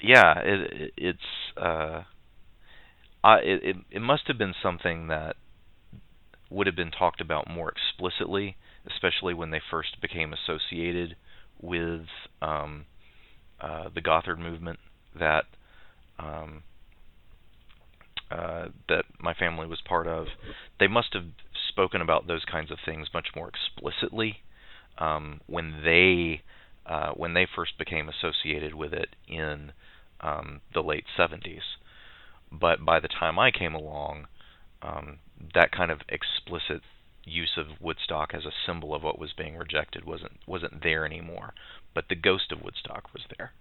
yeah, 0.00 0.40
it, 0.40 0.92
it's 0.96 1.56
uh, 1.56 2.02
I, 3.24 3.38
it, 3.38 3.76
it 3.90 4.02
must 4.02 4.28
have 4.28 4.36
been 4.36 4.54
something 4.62 5.08
that 5.08 5.36
would 6.50 6.66
have 6.66 6.76
been 6.76 6.90
talked 6.90 7.22
about 7.22 7.48
more 7.50 7.72
explicitly, 7.72 8.56
especially 8.86 9.32
when 9.32 9.50
they 9.50 9.62
first 9.70 9.98
became 10.02 10.34
associated 10.34 11.16
with 11.58 12.02
um, 12.42 12.84
uh, 13.58 13.88
the 13.94 14.02
Gothard 14.02 14.38
movement 14.38 14.78
that 15.18 15.44
um, 16.18 16.64
uh, 18.30 18.66
that 18.90 19.04
my 19.18 19.32
family 19.32 19.66
was 19.66 19.80
part 19.88 20.06
of. 20.06 20.26
They 20.78 20.86
must 20.86 21.14
have 21.14 21.24
spoken 21.70 22.02
about 22.02 22.26
those 22.26 22.44
kinds 22.44 22.70
of 22.70 22.78
things 22.84 23.08
much 23.14 23.28
more 23.34 23.48
explicitly 23.48 24.42
um, 24.98 25.40
when 25.46 25.80
they 25.82 26.42
uh, 26.84 27.12
when 27.12 27.32
they 27.32 27.46
first 27.56 27.78
became 27.78 28.10
associated 28.10 28.74
with 28.74 28.92
it 28.92 29.08
in 29.26 29.72
um, 30.20 30.60
the 30.74 30.82
late 30.82 31.04
70s 31.18 31.60
but 32.60 32.84
by 32.84 33.00
the 33.00 33.08
time 33.08 33.38
I 33.38 33.50
came 33.50 33.74
along, 33.74 34.26
um, 34.82 35.18
that 35.54 35.72
kind 35.72 35.90
of 35.90 36.00
explicit 36.08 36.82
use 37.24 37.56
of 37.56 37.80
Woodstock 37.80 38.32
as 38.34 38.44
a 38.44 38.52
symbol 38.66 38.94
of 38.94 39.02
what 39.02 39.18
was 39.18 39.32
being 39.32 39.56
rejected 39.56 40.04
wasn't 40.04 40.38
wasn't 40.46 40.82
there 40.82 41.06
anymore. 41.06 41.54
But 41.94 42.08
the 42.08 42.14
ghost 42.14 42.52
of 42.52 42.62
Woodstock 42.62 43.12
was 43.12 43.22
there. 43.36 43.52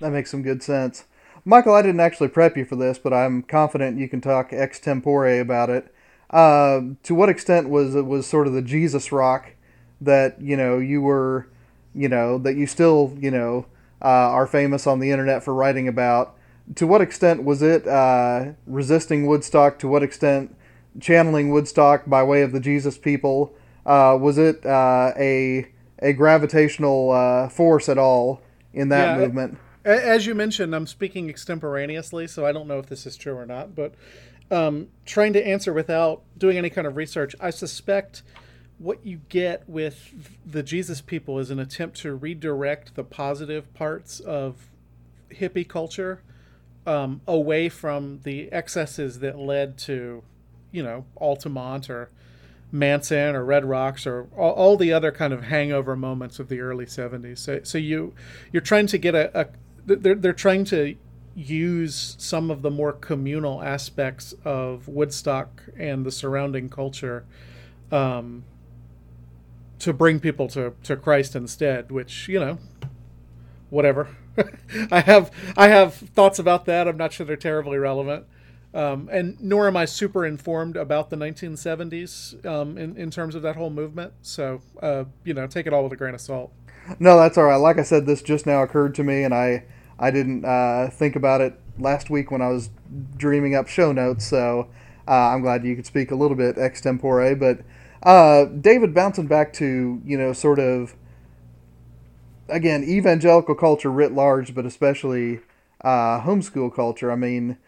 That 0.00 0.10
makes 0.10 0.30
some 0.30 0.42
good 0.42 0.62
sense. 0.62 1.04
Michial, 1.46 1.74
I 1.74 1.82
didn't 1.82 2.00
actually 2.00 2.28
prep 2.28 2.56
you 2.56 2.64
for 2.64 2.76
this, 2.76 2.98
but 2.98 3.12
I'm 3.12 3.42
confident 3.42 3.98
you 3.98 4.08
can 4.08 4.20
talk 4.20 4.50
extempore 4.50 5.40
about 5.40 5.70
it. 5.70 5.94
Uh, 6.30 6.80
to 7.02 7.14
what 7.14 7.28
extent 7.28 7.68
was 7.68 7.94
it 7.94 8.06
was 8.06 8.26
sort 8.26 8.46
of 8.46 8.52
the 8.52 8.62
Jesus 8.62 9.10
rock 9.10 9.52
that 10.00 10.40
you 10.40 10.56
know 10.56 10.78
you 10.78 11.00
were, 11.00 11.48
you 11.94 12.08
know 12.08 12.38
that 12.38 12.56
you 12.56 12.66
still 12.66 13.16
you 13.20 13.30
know 13.30 13.66
uh, 14.02 14.06
are 14.06 14.46
famous 14.46 14.86
on 14.86 15.00
the 15.00 15.10
internet 15.10 15.42
for 15.42 15.54
writing 15.54 15.88
about? 15.88 16.36
To 16.76 16.86
what 16.86 17.00
extent 17.00 17.44
was 17.44 17.62
it 17.62 17.86
uh, 17.86 18.52
resisting 18.66 19.26
Woodstock? 19.26 19.78
To 19.80 19.88
what 19.88 20.02
extent 20.02 20.56
channeling 21.00 21.50
Woodstock 21.50 22.04
by 22.06 22.22
way 22.22 22.42
of 22.42 22.52
the 22.52 22.60
Jesus 22.60 22.98
people? 22.98 23.54
Uh, 23.86 24.16
was 24.20 24.38
it 24.38 24.64
uh, 24.66 25.12
a 25.18 25.68
a 26.00 26.12
gravitational 26.12 27.10
uh, 27.10 27.48
force 27.48 27.88
at 27.88 27.98
all 27.98 28.42
in 28.72 28.88
that 28.90 29.10
Yeah, 29.10 29.14
movement? 29.14 29.58
As 29.84 30.26
you 30.26 30.34
mentioned, 30.34 30.74
I'm 30.74 30.86
speaking 30.86 31.28
extemporaneously, 31.28 32.26
so 32.28 32.46
I 32.46 32.52
don't 32.52 32.68
know 32.68 32.78
if 32.78 32.86
this 32.86 33.06
is 33.06 33.16
true 33.16 33.34
or 33.36 33.46
not. 33.46 33.74
But 33.74 33.94
um, 34.50 34.88
trying 35.06 35.32
to 35.34 35.46
answer 35.46 35.72
without 35.72 36.22
doing 36.38 36.58
any 36.58 36.70
kind 36.70 36.86
of 36.86 36.96
research, 36.96 37.34
I 37.40 37.50
suspect 37.50 38.22
what 38.78 39.04
you 39.04 39.20
get 39.28 39.68
with 39.68 40.38
the 40.46 40.62
Jesus 40.62 41.00
people 41.00 41.38
is 41.38 41.50
an 41.50 41.58
attempt 41.58 41.98
to 41.98 42.14
redirect 42.14 42.94
the 42.94 43.04
positive 43.04 43.72
parts 43.74 44.20
of 44.20 44.70
hippie 45.30 45.68
culture 45.68 46.22
um, 46.90 47.20
away 47.28 47.68
from 47.68 48.18
the 48.24 48.50
excesses 48.50 49.20
that 49.20 49.38
led 49.38 49.78
to, 49.78 50.24
you 50.72 50.82
know, 50.82 51.04
Altamont 51.16 51.88
or 51.88 52.10
Manson 52.72 53.36
or 53.36 53.44
Red 53.44 53.64
Rocks 53.64 54.08
or 54.08 54.26
all, 54.36 54.50
all 54.52 54.76
the 54.76 54.92
other 54.92 55.12
kind 55.12 55.32
of 55.32 55.44
hangover 55.44 55.94
moments 55.94 56.40
of 56.40 56.48
the 56.48 56.58
early 56.58 56.86
70s. 56.86 57.38
So, 57.38 57.60
so 57.62 57.78
you 57.78 58.12
you're 58.52 58.60
trying 58.60 58.88
to 58.88 58.98
get 58.98 59.14
a, 59.14 59.40
a 59.40 59.46
they're, 59.86 60.16
they're 60.16 60.32
trying 60.32 60.64
to 60.66 60.96
use 61.36 62.16
some 62.18 62.50
of 62.50 62.62
the 62.62 62.70
more 62.70 62.92
communal 62.92 63.62
aspects 63.62 64.34
of 64.44 64.88
Woodstock 64.88 65.62
and 65.78 66.04
the 66.04 66.10
surrounding 66.10 66.68
culture 66.68 67.24
um, 67.92 68.42
to 69.78 69.92
bring 69.92 70.18
people 70.18 70.48
to, 70.48 70.74
to 70.82 70.96
Christ 70.96 71.36
instead, 71.36 71.92
which, 71.92 72.28
you 72.28 72.40
know, 72.40 72.58
whatever. 73.70 74.08
I 74.90 75.00
have 75.00 75.30
I 75.56 75.68
have 75.68 75.94
thoughts 75.94 76.38
about 76.38 76.64
that. 76.66 76.88
I'm 76.88 76.96
not 76.96 77.12
sure 77.12 77.26
they're 77.26 77.36
terribly 77.36 77.78
relevant. 77.78 78.26
Um, 78.72 79.08
and 79.10 79.40
nor 79.40 79.66
am 79.66 79.76
I 79.76 79.84
super 79.84 80.24
informed 80.24 80.76
about 80.76 81.10
the 81.10 81.16
1970s 81.16 82.46
um, 82.46 82.78
in, 82.78 82.96
in 82.96 83.10
terms 83.10 83.34
of 83.34 83.42
that 83.42 83.56
whole 83.56 83.70
movement. 83.70 84.12
So, 84.22 84.62
uh, 84.80 85.04
you 85.24 85.34
know, 85.34 85.48
take 85.48 85.66
it 85.66 85.72
all 85.72 85.82
with 85.82 85.92
a 85.92 85.96
grain 85.96 86.14
of 86.14 86.20
salt. 86.20 86.52
No, 87.00 87.18
that's 87.18 87.36
all 87.36 87.44
right. 87.44 87.56
Like 87.56 87.78
I 87.78 87.82
said, 87.82 88.06
this 88.06 88.22
just 88.22 88.46
now 88.46 88.62
occurred 88.62 88.94
to 88.96 89.04
me, 89.04 89.22
and 89.24 89.34
I 89.34 89.64
I 89.98 90.10
didn't 90.10 90.44
uh, 90.44 90.88
think 90.90 91.16
about 91.16 91.40
it 91.40 91.58
last 91.78 92.10
week 92.10 92.30
when 92.30 92.42
I 92.42 92.48
was 92.48 92.70
dreaming 93.16 93.54
up 93.54 93.68
show 93.68 93.92
notes. 93.92 94.26
So 94.26 94.68
uh, 95.06 95.12
I'm 95.12 95.42
glad 95.42 95.64
you 95.64 95.76
could 95.76 95.86
speak 95.86 96.10
a 96.10 96.14
little 96.14 96.36
bit 96.36 96.56
extempore. 96.56 97.38
But 97.38 97.60
uh, 98.08 98.46
David, 98.46 98.94
bouncing 98.94 99.26
back 99.26 99.52
to 99.54 100.00
you 100.04 100.16
know 100.16 100.32
sort 100.32 100.58
of 100.58 100.94
again 102.50 102.84
evangelical 102.84 103.54
culture 103.54 103.90
writ 103.90 104.12
large, 104.12 104.54
but 104.54 104.66
especially 104.66 105.40
uh, 105.82 106.20
homeschool 106.22 106.74
culture. 106.74 107.10
I 107.10 107.16
mean. 107.16 107.58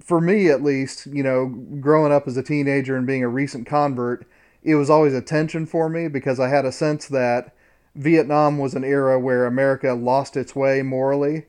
For 0.00 0.20
me, 0.22 0.48
at 0.48 0.62
least, 0.62 1.06
you 1.06 1.22
know, 1.22 1.46
growing 1.80 2.12
up 2.12 2.26
as 2.26 2.36
a 2.36 2.42
teenager 2.42 2.96
and 2.96 3.06
being 3.06 3.22
a 3.22 3.28
recent 3.28 3.66
convert, 3.66 4.26
it 4.62 4.76
was 4.76 4.88
always 4.88 5.12
a 5.12 5.20
tension 5.20 5.66
for 5.66 5.90
me 5.90 6.08
because 6.08 6.40
I 6.40 6.48
had 6.48 6.64
a 6.64 6.72
sense 6.72 7.08
that 7.08 7.52
Vietnam 7.94 8.58
was 8.58 8.74
an 8.74 8.84
era 8.84 9.18
where 9.18 9.44
America 9.44 9.92
lost 9.92 10.36
its 10.36 10.54
way 10.56 10.82
morally. 10.82 11.46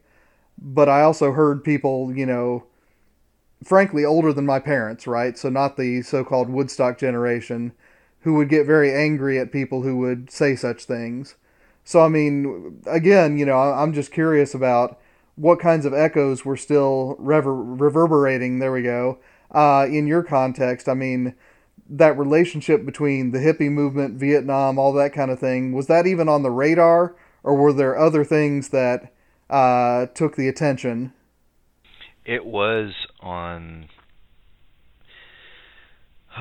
But 0.57 0.89
I 0.89 1.03
also 1.03 1.31
heard 1.31 1.63
people, 1.63 2.11
you 2.13 2.25
know, 2.25 2.65
frankly 3.63 4.03
older 4.03 4.33
than 4.33 4.45
my 4.45 4.59
parents, 4.59 5.07
right? 5.07 5.37
So 5.37 5.49
not 5.49 5.77
the 5.77 6.01
so-called 6.01 6.49
Woodstock 6.49 6.97
generation 6.97 7.71
who 8.21 8.35
would 8.35 8.49
get 8.49 8.65
very 8.65 8.93
angry 8.93 9.39
at 9.39 9.51
people 9.51 9.81
who 9.81 9.97
would 9.97 10.31
say 10.31 10.55
such 10.55 10.85
things. 10.85 11.35
So 11.83 12.01
I 12.01 12.07
mean, 12.07 12.81
again, 12.85 13.37
you 13.37 13.45
know, 13.45 13.57
I'm 13.57 13.93
just 13.93 14.11
curious 14.11 14.53
about 14.53 14.99
what 15.35 15.59
kinds 15.59 15.85
of 15.85 15.93
echoes 15.93 16.43
were 16.43 16.57
still 16.57 17.15
rever- 17.17 17.55
reverberating. 17.55 18.59
There 18.59 18.71
we 18.71 18.81
go. 18.81 19.19
Uh, 19.51 19.87
in 19.89 20.05
your 20.05 20.21
context, 20.21 20.89
I 20.89 20.93
mean, 20.93 21.33
that 21.89 22.17
relationship 22.17 22.85
between 22.85 23.31
the 23.31 23.39
hippie 23.39 23.71
movement, 23.71 24.19
Vietnam, 24.19 24.77
all 24.77 24.93
that 24.93 25.13
kind 25.13 25.31
of 25.31 25.39
thing, 25.39 25.71
was 25.71 25.87
that 25.87 26.05
even 26.05 26.29
on 26.29 26.43
the 26.43 26.51
radar, 26.51 27.15
or 27.41 27.55
were 27.55 27.73
there 27.73 27.97
other 27.97 28.23
things 28.23 28.69
that 28.69 29.13
uh, 29.49 30.05
took 30.07 30.35
the 30.35 30.47
attention? 30.47 31.13
It 32.25 32.45
was 32.45 32.93
on. 33.21 33.87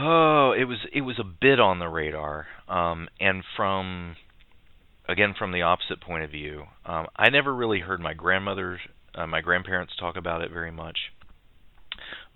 Oh, 0.01 0.53
it 0.57 0.65
was 0.65 0.79
it 0.93 1.01
was 1.01 1.19
a 1.19 1.25
bit 1.25 1.59
on 1.59 1.81
the 1.81 1.89
radar, 1.89 2.47
um, 2.69 3.09
and 3.19 3.43
from 3.57 4.15
again 5.09 5.35
from 5.37 5.51
the 5.51 5.63
opposite 5.63 6.01
point 6.01 6.23
of 6.23 6.31
view, 6.31 6.65
um, 6.87 7.07
I 7.17 7.31
never 7.31 7.53
really 7.53 7.81
heard 7.81 8.01
my 8.01 8.15
grandmother, 8.15 8.79
uh, 9.15 9.27
my 9.27 9.41
grandparents 9.41 9.95
talk 9.99 10.17
about 10.17 10.43
it 10.43 10.53
very 10.53 10.71
much. 10.71 10.99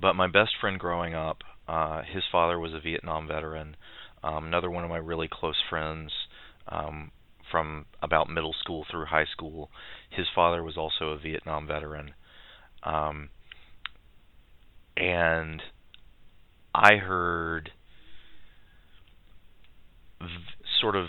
But 0.00 0.14
my 0.14 0.26
best 0.26 0.52
friend 0.60 0.76
growing 0.76 1.14
up, 1.14 1.38
uh, 1.68 2.02
his 2.02 2.24
father 2.32 2.58
was 2.58 2.74
a 2.74 2.80
Vietnam 2.80 3.28
veteran. 3.28 3.76
Um, 4.24 4.46
another 4.46 4.70
one 4.70 4.82
of 4.82 4.90
my 4.90 4.96
really 4.96 5.28
close 5.30 5.62
friends 5.70 6.10
um, 6.66 7.12
from 7.48 7.86
about 8.02 8.28
middle 8.28 8.54
school 8.58 8.84
through 8.90 9.04
high 9.04 9.26
school, 9.30 9.70
his 10.10 10.26
father 10.34 10.64
was 10.64 10.76
also 10.76 11.10
a 11.10 11.18
Vietnam 11.18 11.68
veteran. 11.68 12.14
Um, 12.82 13.28
and 14.96 15.62
I 16.74 16.96
heard 16.96 17.70
v- 20.20 20.26
sort 20.80 20.96
of 20.96 21.08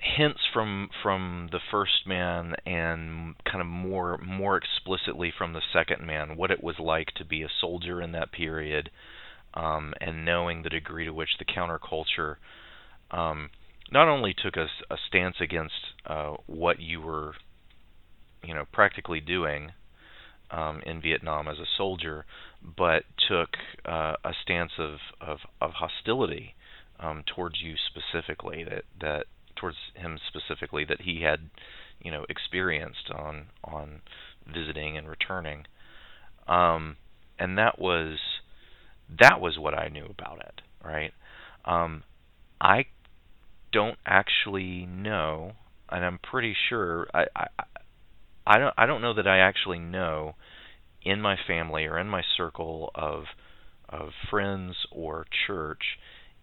hints 0.00 0.40
from 0.52 0.88
from 1.02 1.48
the 1.50 1.58
first 1.70 2.06
man 2.06 2.54
and 2.64 3.34
kind 3.44 3.60
of 3.60 3.66
more 3.66 4.16
more 4.18 4.56
explicitly 4.56 5.32
from 5.36 5.52
the 5.52 5.62
second 5.72 6.06
man 6.06 6.36
what 6.36 6.52
it 6.52 6.62
was 6.62 6.78
like 6.78 7.08
to 7.16 7.24
be 7.24 7.42
a 7.42 7.48
soldier 7.60 8.00
in 8.00 8.12
that 8.12 8.30
period 8.30 8.90
um, 9.54 9.92
and 10.00 10.24
knowing 10.24 10.62
the 10.62 10.70
degree 10.70 11.04
to 11.04 11.12
which 11.12 11.30
the 11.38 11.44
counterculture 11.44 12.36
um, 13.10 13.50
not 13.90 14.06
only 14.06 14.34
took 14.34 14.56
a, 14.56 14.68
a 14.88 14.96
stance 15.08 15.36
against 15.40 15.74
uh, 16.06 16.34
what 16.46 16.78
you 16.78 17.00
were 17.00 17.34
you 18.44 18.54
know 18.54 18.64
practically 18.72 19.20
doing 19.20 19.72
um, 20.50 20.80
in 20.86 21.00
Vietnam 21.00 21.48
as 21.48 21.58
a 21.58 21.66
soldier, 21.76 22.24
but 22.62 23.04
took 23.28 23.50
uh, 23.84 24.14
a 24.24 24.32
stance 24.42 24.72
of, 24.78 24.98
of, 25.20 25.38
of 25.60 25.72
hostility 25.72 26.54
um, 27.00 27.22
towards 27.34 27.56
you 27.62 27.74
specifically 27.76 28.64
that 28.64 28.84
that 29.00 29.26
towards 29.54 29.76
him 29.94 30.18
specifically 30.28 30.84
that 30.84 31.02
he 31.02 31.22
had 31.22 31.50
you 32.00 32.10
know 32.10 32.24
experienced 32.28 33.10
on 33.14 33.46
on 33.64 34.00
visiting 34.52 34.96
and 34.96 35.08
returning. 35.08 35.64
Um, 36.46 36.96
and 37.38 37.56
that 37.58 37.78
was 37.78 38.18
that 39.20 39.40
was 39.40 39.58
what 39.58 39.74
I 39.74 39.88
knew 39.88 40.06
about 40.06 40.40
it 40.40 40.60
right? 40.84 41.12
Um, 41.64 42.02
I 42.60 42.86
don't 43.72 43.98
actually 44.06 44.86
know 44.86 45.52
and 45.90 46.04
I'm 46.04 46.18
pretty 46.18 46.54
sure 46.68 47.08
I, 47.14 47.26
I 47.34 47.46
I 48.46 48.58
don't 48.58 48.74
I 48.78 48.86
don't 48.86 49.02
know 49.02 49.14
that 49.14 49.26
I 49.26 49.38
actually 49.38 49.78
know 49.78 50.34
in 51.08 51.20
my 51.20 51.36
family 51.46 51.86
or 51.86 51.98
in 51.98 52.08
my 52.08 52.22
circle 52.36 52.90
of 52.94 53.24
of 53.88 54.10
friends 54.28 54.76
or 54.90 55.26
church 55.46 55.98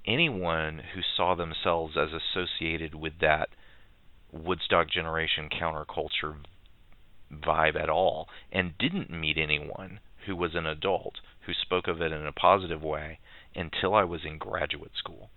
anyone 0.08 0.82
who 0.94 1.02
saw 1.16 1.36
themselves 1.36 1.96
as 1.96 2.10
associated 2.12 2.96
with 2.96 3.14
that 3.22 3.50
Woodstock 4.32 4.90
generation 4.90 5.50
counterculture 5.50 6.36
vibe 7.32 7.80
at 7.80 7.90
all 7.90 8.28
and 8.52 8.78
didn't 8.78 9.10
meet 9.10 9.38
anyone 9.38 10.00
who 10.26 10.36
was 10.36 10.56
an 10.56 10.66
adult 10.66 11.16
who 11.46 11.54
spoke 11.54 11.88
of 11.88 12.02
it 12.02 12.12
in 12.12 12.26
a 12.26 12.32
positive 12.32 12.82
way 12.82 13.20
until 13.56 13.94
I 13.94 14.04
was 14.04 14.22
in 14.26 14.38
graduate 14.38 14.92
school. 14.98 15.30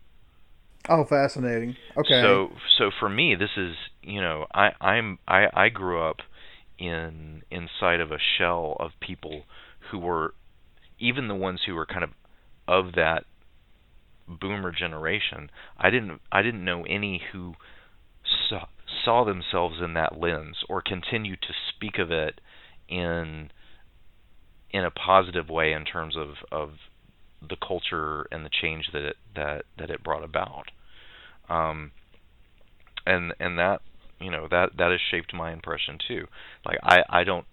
Oh, 0.89 1.05
fascinating. 1.05 1.77
Okay. 1.97 2.23
So 2.23 2.49
so 2.79 2.91
for 2.99 3.09
me 3.11 3.35
this 3.35 3.51
is, 3.57 3.77
you 4.03 4.21
know, 4.23 4.47
I 4.55 4.71
I'm 4.81 5.19
I 5.29 5.47
I 5.53 5.69
grew 5.69 6.01
up 6.01 6.17
in 6.79 7.43
inside 7.51 8.01
of 8.01 8.13
a 8.13 8.19
shell 8.39 8.77
of 8.79 8.91
people 9.01 9.43
who 9.91 9.99
were 9.99 10.35
even 10.99 11.29
the 11.29 11.35
ones 11.35 11.61
who 11.67 11.75
were 11.75 11.87
kind 11.87 12.05
of 12.05 12.11
of 12.67 12.93
that 12.95 13.25
boomer 14.29 14.71
generation 14.71 15.51
i 15.79 15.89
didn't 15.91 16.21
i 16.31 16.43
didn't 16.43 16.65
know 16.65 16.85
any 16.85 17.23
who 17.33 17.55
saw, 18.49 18.67
saw 19.05 19.25
themselves 19.25 19.77
in 19.83 19.95
that 19.95 20.21
lens 20.21 20.59
or 20.69 20.83
continued 20.83 21.41
to 21.41 21.55
speak 21.75 21.99
of 21.99 22.11
it 22.11 22.41
in 22.89 23.51
in 24.71 24.85
a 24.85 24.91
positive 24.91 25.49
way 25.49 25.73
in 25.73 25.85
terms 25.85 26.17
of 26.17 26.29
of 26.53 26.71
the 27.47 27.57
culture 27.57 28.27
and 28.33 28.45
the 28.45 28.51
change 28.51 28.91
that 28.93 29.03
it 29.03 29.17
that 29.35 29.65
that 29.79 29.91
it 29.91 30.03
brought 30.03 30.25
about. 30.25 30.71
Um 31.49 31.93
and 33.07 33.33
and 33.41 33.59
that 33.59 33.81
you 34.21 34.31
know 34.31 34.49
that 34.51 34.77
that 34.77 34.91
has 34.91 35.01
shaped 35.11 35.33
my 35.35 35.53
impression 35.53 35.99
too. 36.07 36.27
Like 36.65 36.79
i 36.83 37.03
i 37.09 37.25
don't 37.25 37.47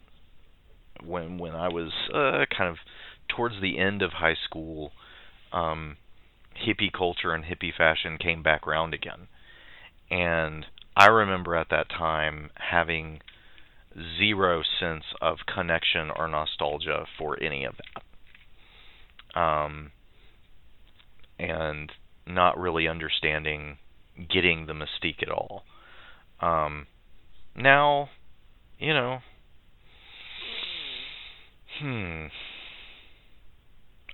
when 1.04 1.38
when 1.38 1.54
i 1.54 1.68
was 1.68 1.92
uh 2.14 2.46
kind 2.56 2.70
of 2.70 2.78
towards 3.28 3.56
the 3.62 3.78
end 3.78 4.02
of 4.02 4.14
high 4.14 4.36
school 4.46 4.92
um 5.52 5.98
hippie 6.66 6.92
culture 6.92 7.34
and 7.34 7.46
hippie 7.46 7.74
fashion 7.76 8.18
came 8.18 8.42
back 8.42 8.66
round 8.66 8.94
again. 8.94 9.28
And 10.10 10.66
i 10.96 11.08
remember 11.08 11.56
at 11.56 11.70
that 11.70 11.90
time 11.90 12.50
having 12.56 13.22
zero 14.18 14.62
sense 14.80 15.06
of 15.22 15.40
connection 15.54 16.12
or 16.16 16.28
nostalgia 16.28 17.06
for 17.18 17.42
any 17.42 17.64
of 17.66 17.76
that. 19.34 19.40
Um 19.40 19.92
and 21.38 21.92
not 22.26 22.58
really 22.58 22.88
understanding 22.88 23.78
getting 24.30 24.66
the 24.66 24.74
mystique 24.74 25.22
at 25.22 25.30
all 25.30 25.64
um, 26.40 26.88
now, 27.56 28.10
you 28.80 28.94
know, 28.94 29.20
hmm. 31.80 32.26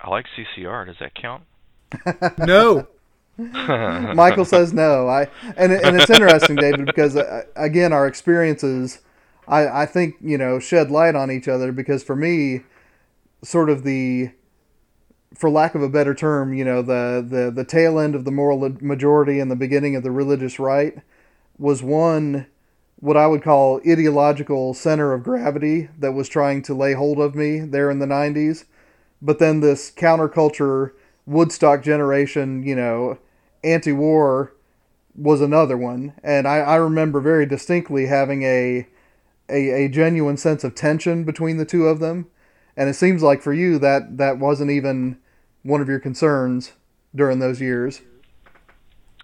I 0.02 0.10
like 0.10 0.26
CCR. 0.38 0.88
Does 0.88 0.98
that 1.00 1.16
count? 1.16 1.44
No. 2.40 2.88
Michial 3.40 4.46
says 4.46 4.74
no. 4.74 5.08
I 5.08 5.28
and 5.58 5.72
and 5.72 6.00
it's 6.00 6.10
interesting, 6.10 6.58
David, 6.58 6.86
because 6.86 7.16
uh, 7.16 7.44
again, 7.56 7.92
our 7.94 8.06
experiences, 8.06 9.00
I 9.48 9.84
I 9.84 9.86
think 9.86 10.16
you 10.22 10.38
know 10.38 10.60
shed 10.60 10.92
light 10.92 11.16
on 11.16 11.32
each 11.32 11.48
other 11.48 11.72
because 11.72 12.04
for 12.04 12.16
me, 12.16 12.62
sort 13.44 13.70
of 13.70 13.84
the, 13.84 14.32
for 15.34 15.50
lack 15.50 15.76
of 15.76 15.82
a 15.82 15.90
better 15.90 16.14
term, 16.14 16.54
you 16.54 16.66
know 16.66 16.82
the 16.82 17.26
the 17.28 17.52
the 17.52 17.64
tail 17.64 18.00
end 18.00 18.16
of 18.16 18.26
the 18.26 18.32
moral 18.32 18.60
majority 18.82 19.40
and 19.40 19.50
the 19.50 19.56
beginning 19.56 19.96
of 19.96 20.04
the 20.04 20.12
religious 20.12 20.60
right 20.60 21.00
was 21.62 21.84
one 21.84 22.48
what 23.02 23.18
I 23.18 23.28
would 23.28 23.42
call 23.42 23.82
ideological 23.88 24.74
center 24.74 25.14
of 25.14 25.24
gravity 25.24 25.90
that 25.98 26.12
was 26.12 26.30
trying 26.30 26.62
to 26.64 26.74
lay 26.74 26.94
hold 26.94 27.20
of 27.20 27.36
me 27.36 27.60
there 27.60 27.90
in 27.90 28.00
the 28.00 28.06
90s. 28.06 28.66
But 29.22 29.40
then 29.40 29.60
this 29.60 29.92
counterculture 29.92 30.92
Woodstock 31.26 31.84
generation, 31.84 32.64
you 32.64 32.76
know, 32.76 33.18
anti 33.64 33.92
war 33.92 34.54
was 35.16 35.42
another 35.42 35.78
one. 35.78 36.14
And 36.24 36.48
I, 36.48 36.58
I 36.58 36.76
remember 36.76 37.20
very 37.20 37.46
distinctly 37.46 38.06
having 38.06 38.44
a, 38.44 38.88
a, 39.50 39.86
a 39.86 39.90
genuine 39.90 40.38
sense 40.38 40.64
of 40.64 40.76
tension 40.76 41.24
between 41.24 41.58
the 41.58 41.66
two 41.66 41.88
of 41.88 42.00
them. 42.00 42.28
And 42.78 42.90
it 42.90 42.96
seems 42.96 43.22
like 43.22 43.42
for 43.42 43.54
you 43.54 43.78
that 43.80 44.18
that 44.18 44.38
wasn't 44.38 44.72
even 44.72 45.18
one 45.64 45.82
of 45.82 45.90
your 45.90 46.00
concerns 46.00 46.74
during 47.16 47.40
those 47.40 47.62
years. 47.62 48.02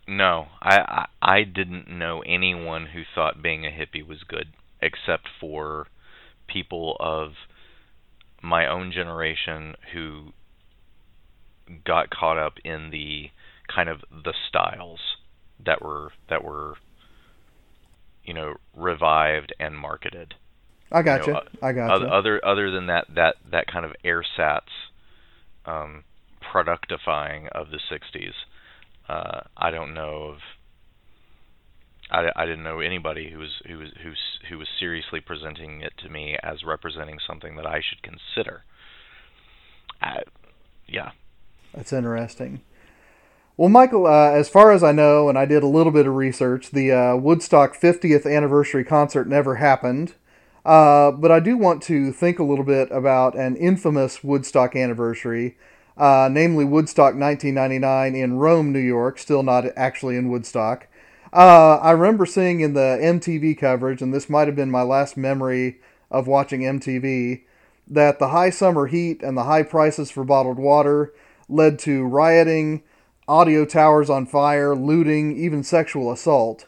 No, 0.07 0.47
I, 0.61 0.77
I 0.77 1.05
I 1.21 1.43
didn't 1.43 1.89
know 1.89 2.21
anyone 2.25 2.87
who 2.87 3.03
thought 3.13 3.41
being 3.41 3.65
a 3.65 3.69
hippie 3.69 4.05
was 4.05 4.23
good, 4.23 4.53
except 4.81 5.27
for 5.39 5.87
people 6.47 6.95
of 6.99 7.33
my 8.41 8.65
own 8.67 8.91
generation 8.91 9.75
who 9.93 10.31
got 11.85 12.09
caught 12.09 12.37
up 12.37 12.53
in 12.63 12.89
the 12.91 13.29
kind 13.67 13.89
of 13.89 14.01
the 14.11 14.33
styles 14.47 14.99
that 15.65 15.81
were 15.81 16.11
that 16.29 16.43
were 16.43 16.75
you 18.23 18.33
know 18.33 18.55
revived 18.75 19.53
and 19.59 19.77
marketed. 19.77 20.35
I 20.91 21.01
got 21.01 21.21
you. 21.21 21.27
you. 21.27 21.33
Know, 21.33 21.41
I 21.61 21.71
got 21.73 21.89
other, 21.89 22.05
you. 22.05 22.11
Other 22.11 22.45
other 22.45 22.71
than 22.71 22.87
that 22.87 23.07
that 23.15 23.35
that 23.51 23.67
kind 23.67 23.85
of 23.85 23.93
airsats 24.05 24.61
um, 25.65 26.03
productifying 26.41 27.49
of 27.49 27.71
the 27.71 27.79
'60s, 27.91 28.33
uh, 29.09 29.41
I 29.55 29.71
don't 29.71 29.93
know 29.93 30.33
of. 30.33 30.37
I, 32.09 32.29
I 32.35 32.45
didn't 32.45 32.63
know 32.63 32.79
anybody 32.79 33.29
who 33.29 33.39
was 33.39 33.61
who 33.67 33.77
was 33.79 33.89
who 34.03 34.11
who 34.49 34.57
was 34.57 34.67
seriously 34.79 35.19
presenting 35.19 35.81
it 35.81 35.93
to 36.03 36.09
me 36.09 36.37
as 36.41 36.63
representing 36.63 37.17
something 37.25 37.55
that 37.57 37.65
I 37.65 37.81
should 37.81 38.01
consider. 38.01 38.63
I, 40.01 40.23
yeah, 40.87 41.11
That's 41.73 41.91
interesting. 41.91 42.61
Well, 43.57 43.69
Michial, 43.69 44.05
uh, 44.05 44.37
as 44.37 44.49
far 44.49 44.71
as 44.71 44.83
I 44.83 44.91
know, 44.91 45.29
and 45.29 45.37
I 45.37 45.45
did 45.45 45.63
a 45.63 45.67
little 45.67 45.91
bit 45.91 46.05
of 46.05 46.13
research, 46.13 46.69
the 46.69 46.91
uh, 46.91 47.15
Woodstock 47.15 47.75
50th 47.75 48.31
anniversary 48.31 48.83
concert 48.83 49.27
never 49.27 49.55
happened. 49.55 50.13
Uh, 50.63 51.11
but 51.11 51.31
I 51.31 51.39
do 51.39 51.57
want 51.57 51.81
to 51.83 52.11
think 52.11 52.37
a 52.37 52.43
little 52.43 52.65
bit 52.65 52.91
about 52.91 53.35
an 53.35 53.55
infamous 53.55 54.23
Woodstock 54.23 54.75
anniversary, 54.75 55.57
uh, 55.97 56.29
namely 56.31 56.63
Woodstock 56.63 57.15
1999 57.15 58.15
in 58.15 58.37
Rome, 58.37 58.71
New 58.71 58.79
York, 58.79 59.17
still 59.17 59.43
not 59.43 59.65
actually 59.75 60.15
in 60.15 60.29
Woodstock. 60.29 60.87
Uh, 61.33 61.77
I 61.77 61.91
remember 61.91 62.25
seeing 62.25 62.61
in 62.61 62.73
the 62.73 62.99
MTV 63.01 63.57
coverage, 63.57 64.01
and 64.01 64.13
this 64.13 64.29
might 64.29 64.47
have 64.47 64.55
been 64.55 64.71
my 64.71 64.83
last 64.83 65.17
memory 65.17 65.79
of 66.09 66.27
watching 66.27 66.61
MTV, 66.61 67.43
that 67.87 68.19
the 68.19 68.29
high 68.29 68.49
summer 68.49 68.87
heat 68.87 69.21
and 69.23 69.37
the 69.37 69.43
high 69.43 69.63
prices 69.63 70.11
for 70.11 70.23
bottled 70.23 70.57
water 70.57 71.13
led 71.49 71.79
to 71.79 72.05
rioting, 72.05 72.83
audio 73.27 73.65
towers 73.65 74.09
on 74.09 74.25
fire, 74.25 74.75
looting, 74.75 75.35
even 75.35 75.63
sexual 75.63 76.11
assault. 76.11 76.67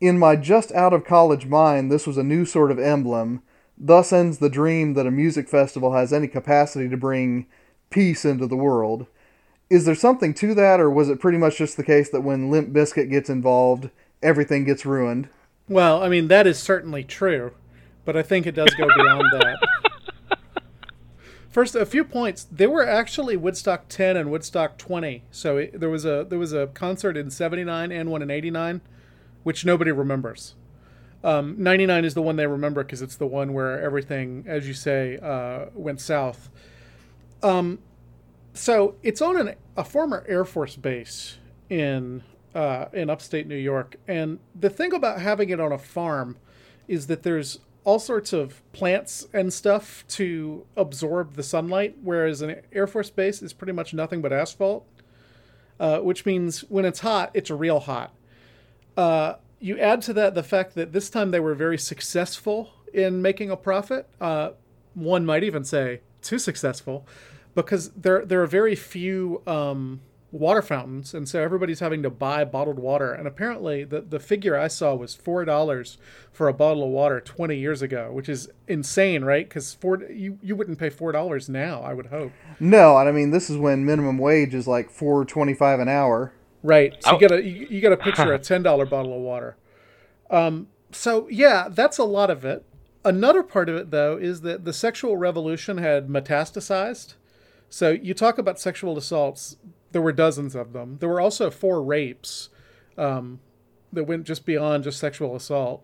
In 0.00 0.18
my 0.18 0.36
just 0.36 0.70
out 0.72 0.92
of 0.92 1.04
college 1.04 1.46
mind, 1.46 1.90
this 1.90 2.06
was 2.06 2.18
a 2.18 2.22
new 2.22 2.44
sort 2.44 2.70
of 2.70 2.78
emblem. 2.78 3.42
Thus 3.76 4.12
ends 4.12 4.38
the 4.38 4.50
dream 4.50 4.94
that 4.94 5.06
a 5.06 5.10
music 5.10 5.48
festival 5.48 5.92
has 5.94 6.12
any 6.12 6.28
capacity 6.28 6.88
to 6.88 6.96
bring 6.96 7.46
peace 7.90 8.24
into 8.24 8.46
the 8.46 8.56
world. 8.56 9.06
Is 9.70 9.84
there 9.84 9.94
something 9.94 10.32
to 10.34 10.54
that, 10.54 10.80
or 10.80 10.90
was 10.90 11.08
it 11.08 11.20
pretty 11.20 11.38
much 11.38 11.58
just 11.58 11.76
the 11.76 11.84
case 11.84 12.08
that 12.10 12.22
when 12.22 12.50
Limp 12.50 12.70
Bizkit 12.70 13.10
gets 13.10 13.28
involved, 13.28 13.90
everything 14.22 14.64
gets 14.64 14.86
ruined? 14.86 15.28
Well, 15.68 16.02
I 16.02 16.08
mean 16.08 16.28
that 16.28 16.46
is 16.46 16.58
certainly 16.58 17.04
true, 17.04 17.52
but 18.04 18.16
I 18.16 18.22
think 18.22 18.46
it 18.46 18.54
does 18.54 18.72
go 18.74 18.86
beyond 18.96 19.24
that. 19.32 19.58
First, 21.50 21.74
a 21.74 21.84
few 21.84 22.04
points. 22.04 22.46
There 22.50 22.70
were 22.70 22.86
actually 22.86 23.36
Woodstock 23.36 23.88
10 23.88 24.16
and 24.16 24.30
Woodstock 24.30 24.78
20. 24.78 25.24
So 25.30 25.56
it, 25.56 25.80
there 25.80 25.90
was 25.90 26.04
a 26.04 26.26
there 26.28 26.38
was 26.38 26.52
a 26.52 26.68
concert 26.68 27.16
in 27.16 27.30
79 27.30 27.90
and 27.90 28.10
one 28.10 28.22
in 28.22 28.30
89, 28.30 28.80
which 29.42 29.64
nobody 29.64 29.90
remembers. 29.90 30.54
Um, 31.24 31.56
99 31.58 32.04
is 32.04 32.14
the 32.14 32.22
one 32.22 32.36
they 32.36 32.46
remember 32.46 32.84
because 32.84 33.02
it's 33.02 33.16
the 33.16 33.26
one 33.26 33.52
where 33.52 33.80
everything, 33.80 34.44
as 34.46 34.68
you 34.68 34.74
say, 34.74 35.18
uh, 35.20 35.66
went 35.74 36.00
south. 36.00 36.48
Um, 37.42 37.78
so 38.54 38.96
it's 39.02 39.22
on 39.22 39.36
an, 39.36 39.54
a 39.76 39.84
former 39.84 40.24
Air 40.28 40.44
Force 40.44 40.76
base 40.76 41.38
in 41.68 42.22
uh, 42.54 42.86
in 42.92 43.10
upstate 43.10 43.46
New 43.46 43.56
York, 43.56 43.96
and 44.08 44.38
the 44.58 44.70
thing 44.70 44.92
about 44.92 45.20
having 45.20 45.50
it 45.50 45.60
on 45.60 45.70
a 45.70 45.78
farm 45.78 46.38
is 46.88 47.06
that 47.06 47.22
there's 47.22 47.60
all 47.84 47.98
sorts 47.98 48.32
of 48.32 48.62
plants 48.72 49.28
and 49.32 49.52
stuff 49.52 50.04
to 50.08 50.66
absorb 50.76 51.34
the 51.34 51.42
sunlight, 51.42 51.96
whereas 52.02 52.42
an 52.42 52.56
Air 52.72 52.86
Force 52.86 53.10
base 53.10 53.42
is 53.42 53.52
pretty 53.52 53.72
much 53.72 53.94
nothing 53.94 54.20
but 54.20 54.32
asphalt, 54.32 54.86
uh, 55.78 55.98
which 56.00 56.26
means 56.26 56.60
when 56.68 56.84
it's 56.84 57.00
hot, 57.00 57.30
it's 57.34 57.50
real 57.50 57.80
hot. 57.80 58.12
Uh, 58.96 59.34
you 59.60 59.78
add 59.78 60.02
to 60.02 60.12
that 60.12 60.34
the 60.34 60.42
fact 60.42 60.74
that 60.74 60.92
this 60.92 61.08
time 61.08 61.30
they 61.30 61.40
were 61.40 61.54
very 61.54 61.78
successful 61.78 62.72
in 62.92 63.22
making 63.22 63.50
a 63.50 63.56
profit. 63.56 64.08
Uh, 64.20 64.50
one 64.94 65.24
might 65.24 65.44
even 65.44 65.64
say 65.64 66.00
too 66.22 66.38
successful, 66.38 67.06
because 67.54 67.90
there 67.90 68.24
there 68.24 68.42
are 68.42 68.46
very 68.46 68.74
few 68.74 69.42
um, 69.46 70.00
water 70.30 70.60
fountains, 70.60 71.14
and 71.14 71.26
so 71.28 71.40
everybody's 71.42 71.80
having 71.80 72.02
to 72.02 72.10
buy 72.10 72.44
bottled 72.44 72.78
water. 72.78 73.12
And 73.12 73.26
apparently, 73.26 73.84
the 73.84 74.00
the 74.00 74.20
figure 74.20 74.58
I 74.58 74.68
saw 74.68 74.94
was 74.94 75.14
four 75.14 75.44
dollars 75.44 75.96
for 76.32 76.48
a 76.48 76.52
bottle 76.52 76.84
of 76.84 76.90
water 76.90 77.20
twenty 77.20 77.56
years 77.58 77.80
ago, 77.82 78.10
which 78.12 78.28
is 78.28 78.48
insane, 78.66 79.24
right? 79.24 79.48
Because 79.48 79.74
four 79.74 80.02
you 80.10 80.38
you 80.42 80.54
wouldn't 80.56 80.78
pay 80.78 80.90
four 80.90 81.12
dollars 81.12 81.48
now, 81.48 81.80
I 81.82 81.94
would 81.94 82.06
hope. 82.06 82.32
No, 82.60 82.96
and 82.98 83.08
I 83.08 83.12
mean 83.12 83.30
this 83.30 83.48
is 83.48 83.56
when 83.56 83.84
minimum 83.86 84.18
wage 84.18 84.54
is 84.54 84.66
like 84.68 84.90
four 84.90 85.24
twenty 85.24 85.54
five 85.54 85.80
an 85.80 85.88
hour. 85.88 86.32
Right. 86.62 86.96
So 87.02 87.10
Oh. 87.10 87.14
you 87.14 87.20
got 87.28 87.34
to 87.36 87.42
you, 87.42 87.66
you 87.70 87.80
got 87.80 87.90
to 87.90 87.96
picture 87.96 88.32
a 88.32 88.38
ten 88.38 88.62
dollar 88.62 88.84
bottle 88.84 89.14
of 89.14 89.20
water. 89.20 89.56
Um, 90.30 90.66
so 90.90 91.28
yeah, 91.30 91.68
that's 91.70 91.98
a 91.98 92.04
lot 92.04 92.30
of 92.30 92.44
it. 92.44 92.64
Another 93.08 93.42
part 93.42 93.70
of 93.70 93.76
it, 93.76 93.90
though, 93.90 94.18
is 94.18 94.42
that 94.42 94.66
the 94.66 94.72
sexual 94.74 95.16
revolution 95.16 95.78
had 95.78 96.08
metastasized. 96.08 97.14
So 97.70 97.92
you 97.92 98.12
talk 98.12 98.36
about 98.36 98.60
sexual 98.60 98.98
assaults. 98.98 99.56
There 99.92 100.02
were 100.02 100.12
dozens 100.12 100.54
of 100.54 100.74
them. 100.74 100.98
There 101.00 101.08
were 101.08 101.18
also 101.18 101.48
four 101.50 101.82
rapes 101.82 102.50
um, 102.98 103.40
that 103.94 104.04
went 104.04 104.26
just 104.26 104.44
beyond 104.44 104.84
just 104.84 104.98
sexual 104.98 105.34
assault. 105.34 105.82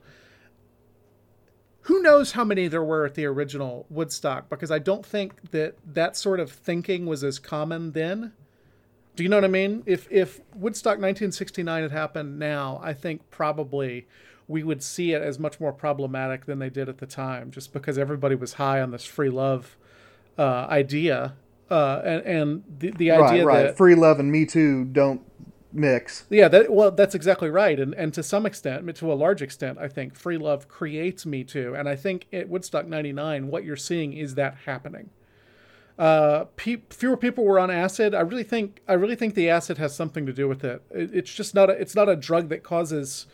Who 1.85 2.03
knows 2.03 2.33
how 2.33 2.45
many 2.45 2.69
there 2.69 2.85
were 2.85 3.07
at 3.07 3.15
the 3.15 3.25
original 3.25 3.87
Woodstock? 3.89 4.51
Because 4.51 4.71
I 4.71 4.79
don't 4.79 5.07
think 5.07 5.51
that 5.51 5.77
that 5.87 6.19
sort 6.19 6.41
of 6.41 6.53
thinking 6.53 7.07
was 7.07 7.25
as 7.25 7.39
common 7.39 7.93
then. 7.93 8.35
Do 9.17 9.23
you 9.23 9.31
know 9.31 9.39
what 9.39 9.45
I 9.45 9.49
mean? 9.49 9.83
If 9.87 10.07
if 10.11 10.43
Woodstock 10.55 10.99
1969 10.99 11.85
had 11.85 11.91
happened 11.91 12.39
now, 12.39 12.81
I 12.83 12.93
think 12.93 13.31
probably 13.31 14.07
we 14.49 14.63
would 14.63 14.83
see 14.83 15.13
it 15.13 15.23
as 15.23 15.39
much 15.39 15.59
more 15.61 15.73
problematic 15.73 16.45
than 16.47 16.59
they 16.59 16.71
did 16.71 16.89
at 16.89 16.99
the 16.99 17.07
time, 17.07 17.51
just 17.51 17.73
because 17.73 17.99
everybody 17.99 18.35
was 18.35 18.55
high 18.55 18.81
on 18.81 18.91
this 18.91 19.05
free 19.05 19.31
love 19.31 19.77
uh, 20.39 20.67
idea, 20.69 21.35
uh, 21.71 22.03
and 22.05 22.23
and 22.27 22.65
the, 22.79 22.91
the 22.91 23.11
Right, 23.11 23.31
idea 23.33 23.45
right. 23.45 23.63
that 23.65 23.77
Free 23.77 23.95
love 23.95 24.19
and 24.21 24.31
Me 24.31 24.45
Too 24.45 24.85
don't 24.85 25.23
mix. 25.73 26.25
yeah, 26.31 26.47
that 26.49 26.71
well, 26.73 26.91
that's 26.91 27.15
exactly 27.15 27.49
right, 27.51 27.81
and 27.81 27.95
and 27.95 28.13
to 28.15 28.23
some 28.23 28.45
extent, 28.47 28.95
to 28.97 29.13
a 29.13 29.15
large 29.15 29.41
extent, 29.43 29.79
I 29.79 29.89
think 29.89 30.15
free 30.15 30.37
love 30.39 30.69
creates 30.69 31.25
Me 31.25 31.43
Too, 31.45 31.75
and 31.75 31.89
I 31.89 31.97
think 31.97 32.27
at 32.33 32.49
Woodstock 32.49 32.87
'99, 32.87 33.49
what 33.49 33.65
you're 33.65 33.77
seeing 33.77 34.13
is 34.13 34.35
that 34.35 34.57
happening. 34.67 35.11
Uh, 35.97 36.47
pe- 36.57 36.83
fewer 36.91 37.17
people 37.17 37.45
were 37.45 37.59
on 37.59 37.71
acid. 37.71 38.15
I 38.15 38.21
really 38.21 38.43
think 38.43 38.83
I 38.89 38.95
really 38.95 39.15
think 39.17 39.35
the 39.35 39.49
acid 39.49 39.79
has 39.79 39.95
something 39.95 40.27
to 40.27 40.33
do 40.33 40.49
with 40.49 40.65
it. 40.65 40.83
it 40.91 41.11
it's 41.15 41.33
just 41.33 41.55
not 41.55 41.71
a, 41.71 41.73
it's 41.75 41.95
not 41.95 42.09
a 42.09 42.17
drug 42.17 42.49
that 42.49 42.65
causes 42.65 43.27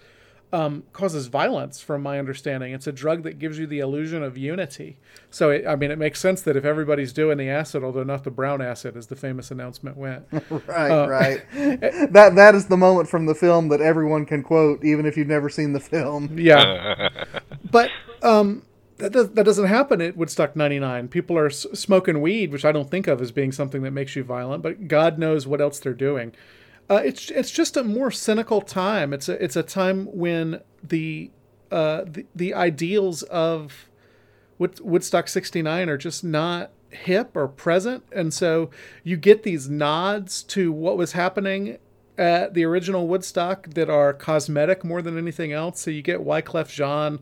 um, 0.52 0.82
causes 0.92 1.28
violence, 1.28 1.80
from 1.80 2.02
my 2.02 2.18
understanding. 2.18 2.72
It's 2.72 2.86
a 2.86 2.92
drug 2.92 3.22
that 3.22 3.38
gives 3.38 3.58
you 3.58 3.66
the 3.66 3.78
illusion 3.78 4.22
of 4.22 4.36
unity. 4.36 4.96
So, 5.30 5.50
it, 5.50 5.66
I 5.66 5.76
mean, 5.76 5.90
it 5.90 5.98
makes 5.98 6.18
sense 6.20 6.42
that 6.42 6.56
if 6.56 6.64
everybody's 6.64 7.12
doing 7.12 7.38
the 7.38 7.48
acid, 7.48 7.84
although 7.84 8.02
not 8.02 8.24
the 8.24 8.30
brown 8.32 8.60
acid, 8.60 8.96
as 8.96 9.06
the 9.06 9.16
famous 9.16 9.50
announcement 9.50 9.96
went, 9.96 10.24
Right, 10.66 10.90
Uh, 10.90 11.08
right. 11.08 11.42
that 12.12 12.32
that 12.34 12.54
is 12.54 12.66
the 12.66 12.76
moment 12.76 13.08
from 13.08 13.26
the 13.26 13.34
film 13.34 13.68
that 13.68 13.80
everyone 13.80 14.26
can 14.26 14.42
quote, 14.42 14.84
even 14.84 15.06
if 15.06 15.16
you've 15.16 15.28
never 15.28 15.48
seen 15.48 15.72
the 15.72 15.80
film. 15.80 16.36
yeah. 16.38 17.08
but 17.70 17.90
um, 18.22 18.62
that, 18.98 19.12
does, 19.12 19.30
that 19.30 19.44
doesn't 19.44 19.66
happen 19.66 20.00
at 20.02 20.16
Woodstock 20.16 20.56
99. 20.56 21.08
People 21.08 21.38
are 21.38 21.46
s- 21.46 21.66
smoking 21.74 22.20
weed, 22.20 22.52
which 22.52 22.64
I 22.64 22.72
don't 22.72 22.90
think 22.90 23.06
of 23.06 23.22
as 23.22 23.30
being 23.32 23.52
something 23.52 23.82
that 23.82 23.92
makes 23.92 24.16
you 24.16 24.24
violent, 24.24 24.62
but 24.62 24.88
God 24.88 25.18
knows 25.18 25.46
what 25.46 25.60
else 25.60 25.78
they're 25.78 25.94
doing. 25.94 26.32
Uh, 26.90 27.00
it's 27.04 27.30
it's 27.30 27.52
just 27.52 27.76
a 27.76 27.84
more 27.84 28.10
cynical 28.10 28.60
time. 28.60 29.12
It's 29.12 29.28
a 29.28 29.42
it's 29.42 29.54
a 29.54 29.62
time 29.62 30.06
when 30.06 30.60
the 30.82 31.30
uh, 31.70 32.02
the, 32.04 32.26
the 32.34 32.52
ideals 32.52 33.22
of 33.22 33.88
Wood, 34.58 34.80
Woodstock 34.80 35.28
69 35.28 35.88
are 35.88 35.96
just 35.96 36.24
not 36.24 36.72
hip 36.90 37.36
or 37.36 37.46
present. 37.48 38.02
And 38.12 38.34
so 38.34 38.70
you 39.04 39.16
get 39.16 39.44
these 39.44 39.68
nods 39.70 40.42
to 40.44 40.72
what 40.72 40.96
was 40.96 41.12
happening 41.12 41.78
at 42.18 42.54
the 42.54 42.64
original 42.64 43.06
Woodstock 43.06 43.70
that 43.70 43.88
are 43.88 44.12
cosmetic 44.12 44.84
more 44.84 45.00
than 45.00 45.16
anything 45.16 45.52
else. 45.52 45.80
So 45.80 45.90
you 45.90 46.02
get 46.02 46.20
Wyclef 46.20 46.68
Jean 46.68 47.20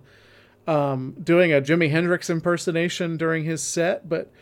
um, 0.67 1.15
doing 1.23 1.53
a 1.53 1.61
Jimi 1.61 1.91
Hendrix 1.91 2.29
impersonation 2.31 3.17
during 3.17 3.45
his 3.45 3.63
set, 3.63 4.09
but 4.09 4.33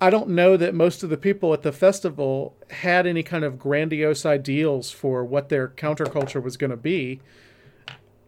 I 0.00 0.10
don't 0.10 0.28
know 0.28 0.56
that 0.56 0.74
most 0.74 1.02
of 1.02 1.10
the 1.10 1.16
people 1.16 1.52
at 1.52 1.62
the 1.62 1.72
festival 1.72 2.56
had 2.70 3.06
any 3.06 3.22
kind 3.22 3.44
of 3.44 3.58
grandiose 3.58 4.24
ideals 4.24 4.90
for 4.90 5.24
what 5.24 5.48
their 5.48 5.68
counterculture 5.68 6.42
was 6.42 6.56
going 6.56 6.70
to 6.70 6.76
be. 6.76 7.20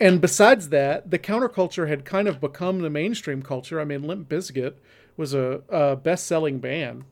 And 0.00 0.20
besides 0.20 0.70
that, 0.70 1.10
the 1.10 1.18
counterculture 1.18 1.86
had 1.86 2.04
kind 2.04 2.26
of 2.26 2.40
become 2.40 2.80
the 2.80 2.90
mainstream 2.90 3.42
culture. 3.42 3.80
I 3.80 3.84
mean, 3.84 4.02
Limp 4.02 4.28
Bizkit 4.28 4.74
was 5.16 5.34
a, 5.34 5.62
a 5.68 5.94
best-selling 5.94 6.58
band. 6.58 7.04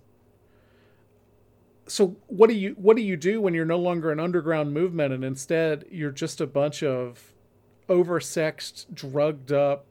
So 1.86 2.16
what 2.26 2.48
do 2.50 2.54
you 2.54 2.74
what 2.76 2.96
do 2.96 3.02
you 3.02 3.16
do 3.16 3.40
when 3.40 3.54
you're 3.54 3.64
no 3.64 3.78
longer 3.78 4.10
an 4.10 4.20
underground 4.20 4.74
movement 4.74 5.14
and 5.14 5.24
instead 5.24 5.86
you're 5.90 6.10
just 6.10 6.40
a 6.40 6.46
bunch 6.46 6.82
of 6.82 7.32
oversexed, 7.88 8.92
drugged 8.92 9.52
up 9.52 9.86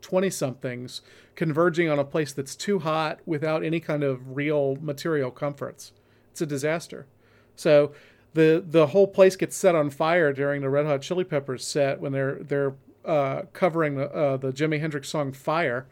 20 0.00 0.30
somethings 0.30 1.02
converging 1.36 1.88
on 1.88 1.98
a 2.00 2.04
place 2.04 2.32
that's 2.32 2.56
too 2.56 2.80
hot 2.80 3.20
without 3.24 3.62
any 3.62 3.78
kind 3.78 4.02
of 4.02 4.36
real 4.36 4.76
material 4.80 5.30
comforts. 5.30 5.92
It's 6.32 6.40
a 6.40 6.46
disaster. 6.46 7.06
So 7.54 7.92
the 8.34 8.62
the 8.66 8.88
whole 8.88 9.06
place 9.06 9.36
gets 9.36 9.56
set 9.56 9.74
on 9.74 9.88
fire 9.90 10.32
during 10.32 10.60
the 10.62 10.68
Red 10.68 10.86
Hot 10.86 11.00
Chili 11.02 11.24
Peppers 11.24 11.64
set 11.64 12.00
when 12.00 12.12
they're 12.12 12.34
they're 12.42 12.74
uh, 13.04 13.42
covering 13.52 13.94
the 13.96 14.10
uh, 14.12 14.36
the 14.36 14.52
Jimi 14.52 14.80
Hendrix 14.80 15.08
song 15.08 15.32
"Fire," 15.32 15.86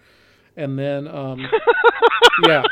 and 0.56 0.78
then 0.78 1.06
um, 1.08 1.46
yeah, 2.46 2.64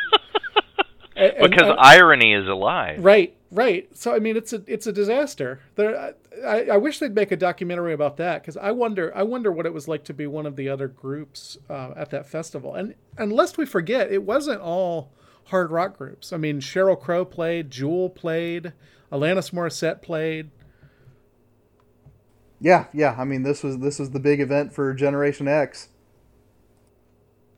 And- 1.16 1.50
Because 1.50 1.68
and- 1.70 1.78
irony 1.78 2.34
is 2.34 2.48
alive. 2.48 3.02
Right, 3.04 3.34
right. 3.52 3.88
So 3.96 4.14
I 4.14 4.18
mean, 4.18 4.36
it's 4.36 4.52
a 4.52 4.62
it's 4.66 4.86
a 4.86 4.92
disaster. 4.92 5.60
There, 5.76 6.14
I, 6.44 6.64
I 6.72 6.76
wish 6.78 6.98
they'd 6.98 7.14
make 7.14 7.30
a 7.30 7.36
documentary 7.36 7.92
about 7.92 8.16
that 8.16 8.42
because 8.42 8.56
I 8.56 8.72
wonder 8.72 9.12
I 9.14 9.22
wonder 9.22 9.52
what 9.52 9.66
it 9.66 9.72
was 9.72 9.86
like 9.86 10.04
to 10.04 10.14
be 10.14 10.26
one 10.26 10.46
of 10.46 10.56
the 10.56 10.68
other 10.68 10.88
groups 10.88 11.58
uh, 11.70 11.92
at 11.96 12.10
that 12.10 12.26
festival. 12.26 12.74
And 12.74 12.94
and 13.16 13.32
lest 13.32 13.58
we 13.58 13.66
forget, 13.66 14.10
it 14.10 14.24
wasn't 14.24 14.60
all 14.60 15.12
hard 15.46 15.70
rock 15.70 15.98
groups. 15.98 16.32
I 16.32 16.36
mean, 16.36 16.60
Sheryl 16.60 17.00
Crow 17.00 17.24
played, 17.24 17.70
Jewel 17.70 18.10
played, 18.10 18.72
Alanis 19.12 19.52
Morissette 19.52 20.02
played. 20.02 20.50
Yeah, 22.60 22.86
yeah. 22.92 23.16
I 23.18 23.24
mean, 23.24 23.42
this 23.42 23.62
was 23.62 23.78
this 23.78 23.98
was 23.98 24.10
the 24.10 24.20
big 24.20 24.40
event 24.40 24.72
for 24.72 24.94
Generation 24.94 25.48
X. 25.48 25.88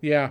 Yeah. 0.00 0.30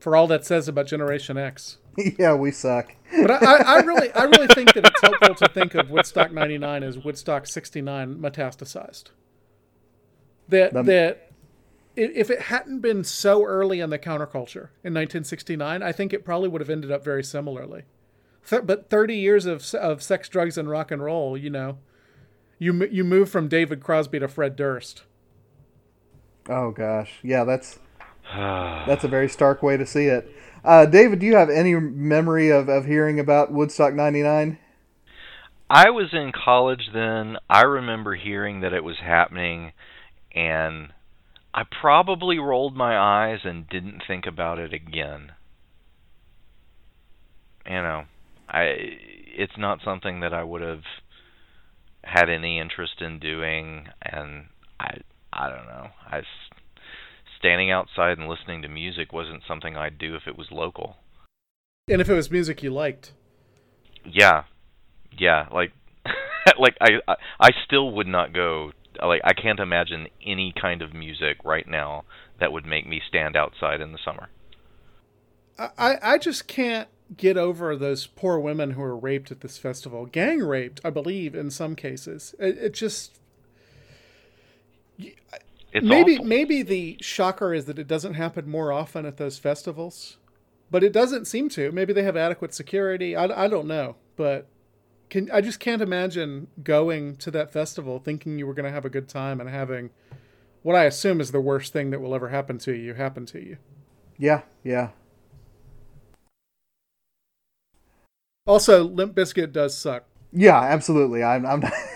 For 0.00 0.14
all 0.16 0.26
that 0.26 0.44
says 0.44 0.68
about 0.68 0.86
Generation 0.86 1.38
X. 1.38 1.78
yeah, 2.18 2.34
we 2.34 2.50
suck. 2.50 2.95
But 3.10 3.30
I, 3.30 3.36
I, 3.36 3.56
I 3.56 3.76
really, 3.82 4.10
I 4.12 4.24
really 4.24 4.46
think 4.48 4.74
that 4.74 4.86
it's 4.86 5.00
helpful 5.00 5.34
to 5.34 5.48
think 5.48 5.74
of 5.74 5.90
Woodstock 5.90 6.32
'99 6.32 6.82
as 6.82 6.98
Woodstock 6.98 7.46
'69 7.46 8.16
metastasized. 8.16 9.04
That 10.48 10.76
um, 10.76 10.86
That- 10.86 10.86
that 10.86 11.22
if 11.96 12.30
it 12.30 12.42
hadn't 12.42 12.80
been 12.80 13.04
so 13.04 13.42
early 13.44 13.80
in 13.80 13.88
the 13.88 13.98
counterculture 13.98 14.68
in 14.84 14.92
1969, 14.92 15.82
I 15.82 15.92
think 15.92 16.12
it 16.12 16.26
probably 16.26 16.48
would 16.48 16.60
have 16.60 16.68
ended 16.68 16.92
up 16.92 17.02
very 17.02 17.24
similarly. 17.24 17.84
Th- 18.48 18.60
but 18.64 18.90
30 18.90 19.16
years 19.16 19.46
of 19.46 19.64
of 19.74 20.02
sex, 20.02 20.28
drugs, 20.28 20.58
and 20.58 20.68
rock 20.68 20.90
and 20.90 21.02
roll, 21.02 21.36
you 21.38 21.48
know, 21.50 21.78
you 22.58 22.84
you 22.90 23.02
move 23.02 23.30
from 23.30 23.48
David 23.48 23.82
Crosby 23.82 24.18
to 24.18 24.28
Fred 24.28 24.56
Durst. 24.56 25.04
Oh 26.48 26.70
gosh, 26.70 27.14
yeah. 27.22 27.44
That's 27.44 27.78
that's 28.34 29.04
a 29.04 29.08
very 29.08 29.28
stark 29.28 29.62
way 29.62 29.76
to 29.76 29.86
see 29.86 30.06
it. 30.06 30.30
Uh, 30.66 30.84
David, 30.84 31.20
do 31.20 31.26
you 31.26 31.36
have 31.36 31.48
any 31.48 31.74
memory 31.74 32.50
of, 32.50 32.68
of 32.68 32.86
hearing 32.86 33.20
about 33.20 33.52
Woodstock 33.52 33.94
'99? 33.94 34.58
I 35.70 35.90
was 35.90 36.08
in 36.12 36.32
college 36.32 36.90
then. 36.92 37.36
I 37.48 37.62
remember 37.62 38.16
hearing 38.16 38.60
that 38.60 38.72
it 38.72 38.82
was 38.82 38.96
happening, 38.98 39.72
and 40.34 40.92
I 41.54 41.62
probably 41.80 42.40
rolled 42.40 42.76
my 42.76 42.98
eyes 42.98 43.40
and 43.44 43.68
didn't 43.68 44.02
think 44.08 44.26
about 44.26 44.58
it 44.58 44.72
again. 44.72 45.32
You 47.64 47.82
know, 47.82 48.04
I 48.48 48.64
it's 49.38 49.56
not 49.56 49.80
something 49.84 50.20
that 50.20 50.34
I 50.34 50.42
would 50.42 50.62
have 50.62 50.82
had 52.02 52.28
any 52.28 52.58
interest 52.58 53.00
in 53.00 53.20
doing, 53.20 53.86
and 54.02 54.46
I 54.80 54.98
I 55.32 55.48
don't 55.48 55.66
know. 55.66 55.90
I 56.10 56.22
standing 57.38 57.70
outside 57.70 58.18
and 58.18 58.28
listening 58.28 58.62
to 58.62 58.68
music 58.68 59.12
wasn't 59.12 59.42
something 59.46 59.76
I'd 59.76 59.98
do 59.98 60.14
if 60.14 60.26
it 60.26 60.36
was 60.36 60.50
local. 60.50 60.96
And 61.88 62.00
if 62.00 62.08
it 62.08 62.14
was 62.14 62.30
music 62.30 62.62
you 62.62 62.70
liked, 62.70 63.12
Yeah, 64.04 64.44
yeah, 65.16 65.46
like, 65.52 65.72
like 66.58 66.76
I, 66.80 67.00
I, 67.06 67.14
I 67.40 67.50
still 67.64 67.92
would 67.92 68.06
not 68.06 68.32
go. 68.32 68.72
Like, 69.02 69.20
I 69.24 69.34
can't 69.34 69.60
imagine 69.60 70.08
any 70.24 70.52
kind 70.60 70.82
of 70.82 70.94
music 70.94 71.38
right 71.44 71.66
now 71.68 72.04
that 72.40 72.52
would 72.52 72.64
make 72.64 72.86
me 72.86 73.00
stand 73.06 73.36
outside 73.36 73.80
in 73.80 73.92
the 73.92 73.98
summer. 74.04 74.28
I, 75.58 75.96
I 76.02 76.18
just 76.18 76.46
can't 76.46 76.88
get 77.16 77.36
over 77.36 77.76
those 77.76 78.06
poor 78.06 78.38
women 78.38 78.72
who 78.72 78.80
were 78.80 78.96
raped 78.96 79.30
at 79.30 79.40
this 79.40 79.58
festival. 79.58 80.06
Gang 80.06 80.40
raped, 80.40 80.80
I 80.84 80.90
believe, 80.90 81.34
in 81.34 81.50
some 81.50 81.76
cases. 81.76 82.34
It, 82.38 82.58
it 82.58 82.74
just 82.74 83.18
It's 85.76 85.86
maybe 85.86 86.14
awful. 86.14 86.24
maybe 86.24 86.62
the 86.62 86.96
shocker 87.02 87.52
is 87.52 87.66
that 87.66 87.78
it 87.78 87.86
doesn't 87.86 88.14
happen 88.14 88.48
more 88.48 88.72
often 88.72 89.04
at 89.04 89.18
those 89.18 89.38
festivals, 89.38 90.16
but 90.70 90.82
it 90.82 90.90
doesn't 90.90 91.26
seem 91.26 91.50
to. 91.50 91.70
Maybe 91.70 91.92
they 91.92 92.02
have 92.02 92.16
adequate 92.16 92.54
security. 92.54 93.14
I, 93.14 93.44
I 93.44 93.46
don't 93.46 93.66
know, 93.66 93.96
but 94.16 94.48
can 95.10 95.30
I 95.30 95.42
just 95.42 95.60
can't 95.60 95.82
imagine 95.82 96.46
going 96.62 97.16
to 97.16 97.30
that 97.32 97.52
festival 97.52 97.98
thinking 97.98 98.38
you 98.38 98.46
were 98.46 98.54
going 98.54 98.64
to 98.64 98.72
have 98.72 98.86
a 98.86 98.88
good 98.88 99.06
time 99.06 99.38
and 99.38 99.50
having 99.50 99.90
what 100.62 100.74
I 100.74 100.84
assume 100.84 101.20
is 101.20 101.30
the 101.30 101.42
worst 101.42 101.74
thing 101.74 101.90
that 101.90 102.00
will 102.00 102.14
ever 102.14 102.30
happen 102.30 102.56
to 102.60 102.72
you 102.72 102.94
happen 102.94 103.26
to 103.26 103.38
you. 103.38 103.58
Yeah, 104.16 104.44
yeah. 104.64 104.88
Also, 108.46 108.82
Limp 108.82 109.14
Bizkit 109.14 109.52
does 109.52 109.76
suck. 109.76 110.04
Yeah, 110.32 110.58
absolutely. 110.58 111.22
I'm. 111.22 111.44
I'm 111.44 111.62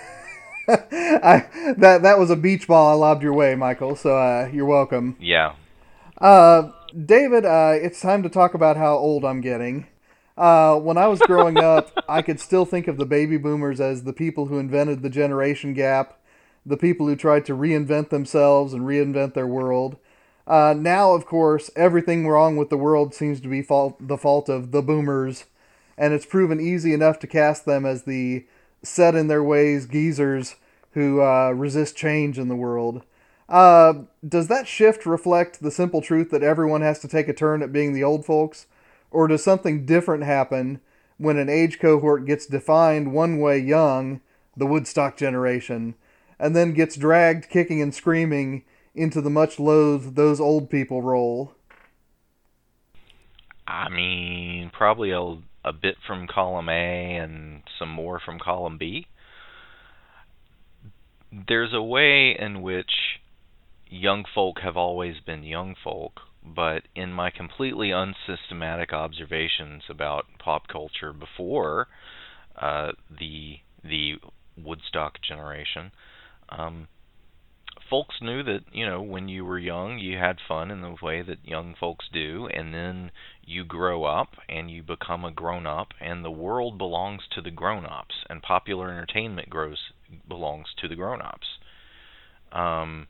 I 0.68 1.74
that 1.78 2.02
that 2.02 2.18
was 2.18 2.30
a 2.30 2.36
beach 2.36 2.66
ball 2.66 2.90
I 2.90 2.94
lobbed 2.94 3.22
your 3.22 3.32
way, 3.32 3.54
Michial. 3.54 3.96
So 3.96 4.16
uh, 4.16 4.50
you're 4.52 4.66
welcome. 4.66 5.16
Yeah. 5.20 5.54
Uh, 6.18 6.70
David, 7.06 7.44
uh, 7.44 7.72
it's 7.74 8.00
time 8.00 8.22
to 8.22 8.28
talk 8.28 8.54
about 8.54 8.76
how 8.76 8.96
old 8.96 9.24
I'm 9.24 9.40
getting. 9.40 9.86
Uh, 10.36 10.78
when 10.78 10.96
I 10.96 11.06
was 11.06 11.20
growing 11.20 11.58
up, 11.62 11.92
I 12.08 12.22
could 12.22 12.40
still 12.40 12.64
think 12.64 12.88
of 12.88 12.96
the 12.96 13.06
baby 13.06 13.36
boomers 13.36 13.80
as 13.80 14.04
the 14.04 14.12
people 14.12 14.46
who 14.46 14.58
invented 14.58 15.02
the 15.02 15.10
generation 15.10 15.74
gap, 15.74 16.18
the 16.64 16.76
people 16.76 17.06
who 17.06 17.16
tried 17.16 17.44
to 17.46 17.56
reinvent 17.56 18.10
themselves 18.10 18.72
and 18.72 18.82
reinvent 18.82 19.34
their 19.34 19.46
world. 19.46 19.96
Uh, 20.46 20.74
now, 20.76 21.12
of 21.12 21.26
course, 21.26 21.70
everything 21.76 22.26
wrong 22.26 22.56
with 22.56 22.70
the 22.70 22.76
world 22.76 23.14
seems 23.14 23.40
to 23.40 23.48
be 23.48 23.62
fault, 23.62 23.96
the 24.00 24.18
fault 24.18 24.48
of 24.48 24.72
the 24.72 24.82
boomers, 24.82 25.44
and 25.96 26.12
it's 26.12 26.26
proven 26.26 26.60
easy 26.60 26.92
enough 26.92 27.18
to 27.20 27.26
cast 27.26 27.66
them 27.66 27.86
as 27.86 28.02
the 28.04 28.44
set 28.82 29.14
in 29.14 29.28
their 29.28 29.42
ways 29.42 29.86
geezers 29.86 30.56
who 30.92 31.22
uh, 31.22 31.50
resist 31.50 31.96
change 31.96 32.38
in 32.38 32.48
the 32.48 32.56
world. 32.56 33.02
Uh, 33.48 33.94
does 34.26 34.48
that 34.48 34.68
shift 34.68 35.04
reflect 35.06 35.60
the 35.60 35.70
simple 35.70 36.00
truth 36.00 36.30
that 36.30 36.42
everyone 36.42 36.82
has 36.82 37.00
to 37.00 37.08
take 37.08 37.28
a 37.28 37.32
turn 37.32 37.62
at 37.62 37.72
being 37.72 37.92
the 37.92 38.04
old 38.04 38.24
folks? 38.24 38.66
Or 39.10 39.26
does 39.26 39.42
something 39.42 39.84
different 39.84 40.22
happen 40.22 40.80
when 41.18 41.36
an 41.36 41.48
age 41.48 41.80
cohort 41.80 42.24
gets 42.26 42.46
defined 42.46 43.12
one 43.12 43.40
way 43.40 43.58
young, 43.58 44.20
the 44.56 44.66
Woodstock 44.66 45.16
generation, 45.16 45.96
and 46.38 46.54
then 46.54 46.72
gets 46.72 46.96
dragged 46.96 47.50
kicking 47.50 47.82
and 47.82 47.94
screaming 47.94 48.64
into 48.94 49.20
the 49.20 49.30
much 49.30 49.58
loathed 49.58 50.14
those 50.14 50.40
old 50.40 50.70
people 50.70 51.02
role? 51.02 51.54
I 53.66 53.88
mean, 53.88 54.70
probably 54.72 55.10
a, 55.10 55.38
a 55.64 55.72
bit 55.72 55.96
from 56.06 56.26
column 56.26 56.68
A 56.68 57.16
and 57.16 57.62
some 57.78 57.90
more 57.90 58.20
from 58.20 58.38
column 58.38 58.78
B. 58.78 59.06
There's 61.48 61.72
a 61.72 61.82
way 61.82 62.36
in 62.38 62.62
which 62.62 63.20
young 63.88 64.24
folk 64.34 64.60
have 64.60 64.76
always 64.76 65.16
been 65.24 65.42
young 65.42 65.74
folk, 65.82 66.20
but 66.44 66.82
in 66.94 67.12
my 67.12 67.30
completely 67.30 67.90
unsystematic 67.90 68.92
observations 68.92 69.82
about 69.88 70.26
pop 70.38 70.68
culture 70.68 71.12
before 71.12 71.88
uh, 72.56 72.92
the 73.10 73.58
the 73.82 74.16
Woodstock 74.56 75.20
generation, 75.22 75.90
um, 76.50 76.88
folks 77.90 78.14
knew 78.22 78.42
that 78.44 78.60
you 78.72 78.86
know 78.86 79.02
when 79.02 79.28
you 79.28 79.44
were 79.44 79.58
young 79.58 79.98
you 79.98 80.16
had 80.16 80.36
fun 80.46 80.70
in 80.70 80.80
the 80.80 80.94
way 81.02 81.22
that 81.22 81.44
young 81.44 81.74
folks 81.78 82.06
do 82.12 82.48
and 82.54 82.72
then 82.72 83.10
you 83.44 83.64
grow 83.64 84.04
up 84.04 84.28
and 84.48 84.70
you 84.70 84.82
become 84.82 85.24
a 85.24 85.32
grown 85.32 85.66
up 85.66 85.88
and 86.00 86.24
the 86.24 86.30
world 86.30 86.78
belongs 86.78 87.22
to 87.34 87.42
the 87.42 87.50
grown 87.50 87.84
ups 87.84 88.14
and 88.28 88.40
popular 88.42 88.90
entertainment 88.90 89.50
grows 89.50 89.78
belongs 90.28 90.68
to 90.80 90.86
the 90.86 90.94
grown 90.94 91.20
ups 91.20 91.46
um 92.52 93.08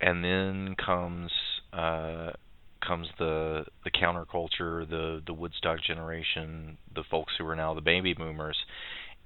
and 0.00 0.24
then 0.24 0.74
comes 0.74 1.30
uh 1.74 2.30
comes 2.86 3.08
the 3.18 3.64
the 3.84 3.90
counterculture 3.90 4.88
the 4.88 5.22
the 5.26 5.32
woodstock 5.32 5.78
generation 5.82 6.78
the 6.94 7.04
folks 7.10 7.34
who 7.38 7.46
are 7.46 7.56
now 7.56 7.74
the 7.74 7.80
baby 7.80 8.14
boomers 8.14 8.56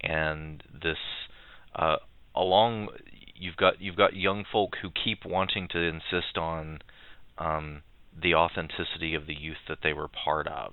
and 0.00 0.62
this 0.82 0.98
uh 1.76 1.96
along 2.34 2.88
you've 3.38 3.56
got 3.56 3.80
you've 3.80 3.96
got 3.96 4.14
young 4.14 4.44
folk 4.50 4.76
who 4.82 4.90
keep 4.90 5.24
wanting 5.24 5.68
to 5.68 5.78
insist 5.78 6.36
on 6.36 6.80
um, 7.38 7.82
the 8.20 8.34
authenticity 8.34 9.14
of 9.14 9.26
the 9.26 9.34
youth 9.34 9.58
that 9.68 9.78
they 9.82 9.92
were 9.92 10.08
part 10.08 10.48
of. 10.48 10.72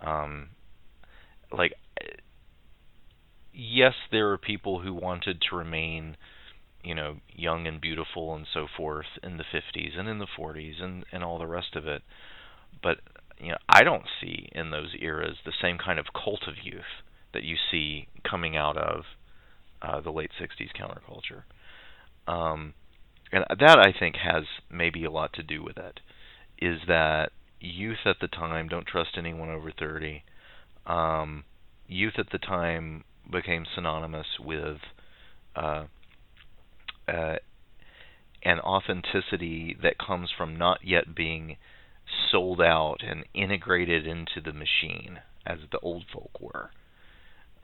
Um, 0.00 0.50
like, 1.52 1.72
yes, 3.52 3.94
there 4.10 4.30
are 4.30 4.38
people 4.38 4.80
who 4.80 4.94
wanted 4.94 5.42
to 5.48 5.56
remain, 5.56 6.16
you 6.84 6.94
know, 6.94 7.16
young 7.34 7.66
and 7.66 7.80
beautiful 7.80 8.34
and 8.34 8.46
so 8.52 8.66
forth 8.76 9.06
in 9.22 9.36
the 9.36 9.44
50s 9.44 9.98
and 9.98 10.08
in 10.08 10.18
the 10.18 10.28
40s 10.38 10.82
and 10.82 11.04
and 11.12 11.24
all 11.24 11.38
the 11.38 11.46
rest 11.46 11.74
of 11.74 11.86
it, 11.86 12.02
but 12.82 12.98
you 13.38 13.48
know, 13.48 13.58
I 13.68 13.82
don't 13.82 14.04
see 14.20 14.50
in 14.52 14.70
those 14.70 14.94
eras 15.00 15.36
the 15.44 15.52
same 15.62 15.78
kind 15.78 15.98
of 15.98 16.06
cult 16.12 16.42
of 16.46 16.54
youth 16.62 17.02
that 17.32 17.42
you 17.42 17.56
see 17.70 18.06
coming 18.28 18.56
out 18.56 18.76
of 18.76 19.04
uh, 19.82 20.00
the 20.00 20.10
late 20.10 20.30
60s 20.38 20.68
counterculture. 20.78 21.44
Um, 22.30 22.74
and 23.32 23.44
that 23.48 23.78
I 23.78 23.92
think 23.98 24.16
has 24.16 24.44
maybe 24.70 25.04
a 25.04 25.10
lot 25.10 25.32
to 25.34 25.42
do 25.42 25.62
with 25.62 25.76
it. 25.76 26.00
Is 26.60 26.80
that 26.86 27.30
youth 27.60 28.06
at 28.06 28.16
the 28.20 28.28
time 28.28 28.68
don't 28.68 28.86
trust 28.86 29.10
anyone 29.16 29.48
over 29.48 29.72
30. 29.76 30.22
Um, 30.86 31.44
youth 31.88 32.14
at 32.18 32.30
the 32.30 32.38
time 32.38 33.04
became 33.30 33.64
synonymous 33.74 34.26
with 34.38 34.78
uh, 35.56 35.84
uh, 37.08 37.36
an 38.42 38.60
authenticity 38.60 39.76
that 39.82 39.98
comes 39.98 40.30
from 40.36 40.56
not 40.56 40.78
yet 40.84 41.14
being 41.14 41.56
sold 42.30 42.60
out 42.60 42.98
and 43.06 43.24
integrated 43.34 44.06
into 44.06 44.40
the 44.44 44.52
machine 44.52 45.20
as 45.46 45.58
the 45.70 45.78
old 45.80 46.04
folk 46.12 46.40
were. 46.40 46.70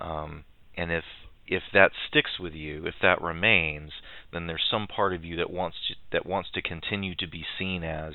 Um, 0.00 0.44
and 0.76 0.92
if 0.92 1.04
if 1.46 1.62
that 1.72 1.92
sticks 2.08 2.38
with 2.38 2.52
you, 2.52 2.86
if 2.86 2.94
that 3.02 3.22
remains, 3.22 3.92
then 4.32 4.46
there's 4.46 4.64
some 4.70 4.86
part 4.86 5.12
of 5.12 5.24
you 5.24 5.36
that 5.36 5.50
wants 5.50 5.76
to, 5.88 5.94
that 6.12 6.26
wants 6.26 6.50
to 6.54 6.62
continue 6.62 7.14
to 7.16 7.26
be 7.26 7.44
seen 7.58 7.84
as 7.84 8.14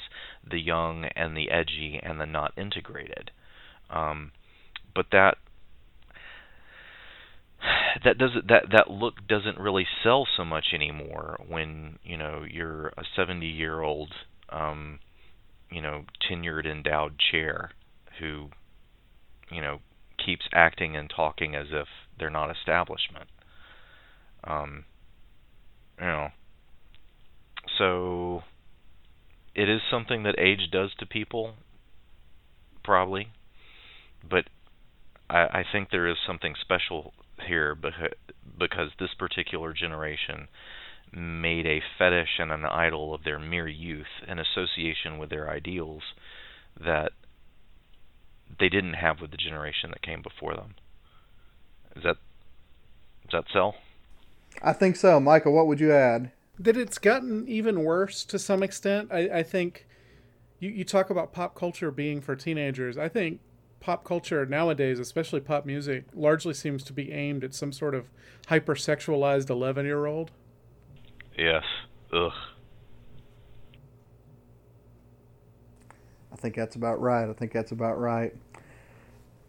the 0.50 0.60
young 0.60 1.06
and 1.16 1.36
the 1.36 1.50
edgy 1.50 2.00
and 2.02 2.20
the 2.20 2.26
not 2.26 2.54
integrated. 2.58 3.32
Um, 3.90 4.32
but 4.94 5.08
that 5.12 5.38
that 8.04 8.18
doesn't 8.18 8.48
that 8.48 8.66
that 8.72 8.90
look 8.90 9.28
doesn't 9.28 9.58
really 9.58 9.86
sell 10.04 10.28
so 10.36 10.44
much 10.44 10.68
anymore 10.74 11.40
when 11.48 12.00
you 12.04 12.18
know 12.18 12.44
you're 12.50 12.88
a 12.88 13.04
70 13.16 13.46
year 13.46 13.82
old 13.82 14.14
um, 14.50 15.00
you 15.70 15.82
know 15.82 16.06
tenured 16.30 16.66
endowed 16.66 17.20
chair 17.32 17.72
who 18.20 18.50
you 19.52 19.62
know 19.62 19.80
keeps 20.24 20.46
acting 20.54 20.96
and 20.96 21.12
talking 21.16 21.56
as 21.56 21.68
if 21.72 21.88
they're 22.22 22.30
not 22.30 22.56
establishment. 22.56 23.28
Um, 24.44 24.86
you 26.00 26.06
know, 26.06 26.28
so 27.78 28.44
it 29.56 29.68
is 29.68 29.82
something 29.90 30.24
that 30.24 30.40
age 30.40 30.70
does 30.72 30.92
to 31.00 31.06
people, 31.06 31.56
probably, 32.84 33.30
but 34.28 34.46
I, 35.30 35.40
I 35.40 35.66
think 35.70 35.90
there 35.90 36.08
is 36.08 36.18
something 36.26 36.54
special 36.62 37.14
here 37.48 37.74
because, 37.74 38.14
because 38.58 38.90
this 39.00 39.14
particular 39.18 39.74
generation 39.74 40.48
made 41.12 41.66
a 41.66 41.82
fetish 41.98 42.40
and 42.40 42.52
an 42.52 42.66
idol 42.66 43.14
of 43.14 43.24
their 43.24 43.40
mere 43.40 43.68
youth 43.68 44.24
in 44.28 44.40
association 44.40 45.18
with 45.18 45.30
their 45.30 45.50
ideals 45.50 46.04
that 46.80 47.12
they 48.60 48.70
didn't 48.70 48.94
have 48.94 49.20
with 49.20 49.32
the 49.32 49.38
generation 49.38 49.90
that 49.90 50.02
came 50.02 50.22
before 50.22 50.56
them. 50.56 50.76
Is 51.96 52.04
that 52.04 52.18
does 53.30 53.44
that 53.44 53.54
sell? 53.54 53.76
I 54.62 54.74
think 54.74 54.96
so. 54.96 55.20
Michial, 55.20 55.54
what 55.54 55.68
would 55.68 55.80
you 55.80 55.92
add? 55.92 56.32
That 56.60 56.78
it's 56.78 56.98
gotten 56.98 57.48
even 57.48 57.84
worse 57.84 58.24
to 58.26 58.38
some 58.38 58.62
extent. 58.62 59.10
I, 59.12 59.40
I 59.40 59.44
think 59.44 59.88
you, 60.60 60.70
you 60.70 60.84
talk 60.84 61.10
about 61.10 61.34
pop 61.34 61.56
culture 61.56 61.92
being 61.92 62.22
for 62.22 62.36
teenagers. 62.36 62.98
I 62.98 63.08
think 63.08 63.40
pop 63.80 64.04
culture 64.04 64.46
nowadays, 64.46 65.00
especially 65.00 65.40
pop 65.40 65.66
music, 65.66 66.06
largely 66.14 66.54
seems 66.54 66.84
to 66.84 66.94
be 66.94 67.12
aimed 67.12 67.44
at 67.44 67.54
some 67.54 67.72
sort 67.72 67.96
of 67.96 68.10
hypersexualized 68.48 69.50
11 69.50 69.86
year 69.86 70.06
old. 70.06 70.32
Yes. 71.38 71.64
Ugh. 72.14 72.32
I 76.32 76.36
think 76.36 76.56
that's 76.56 76.76
about 76.76 77.02
right. 77.02 77.30
I 77.30 77.34
think 77.34 77.52
that's 77.52 77.72
about 77.72 78.00
right. 78.00 78.36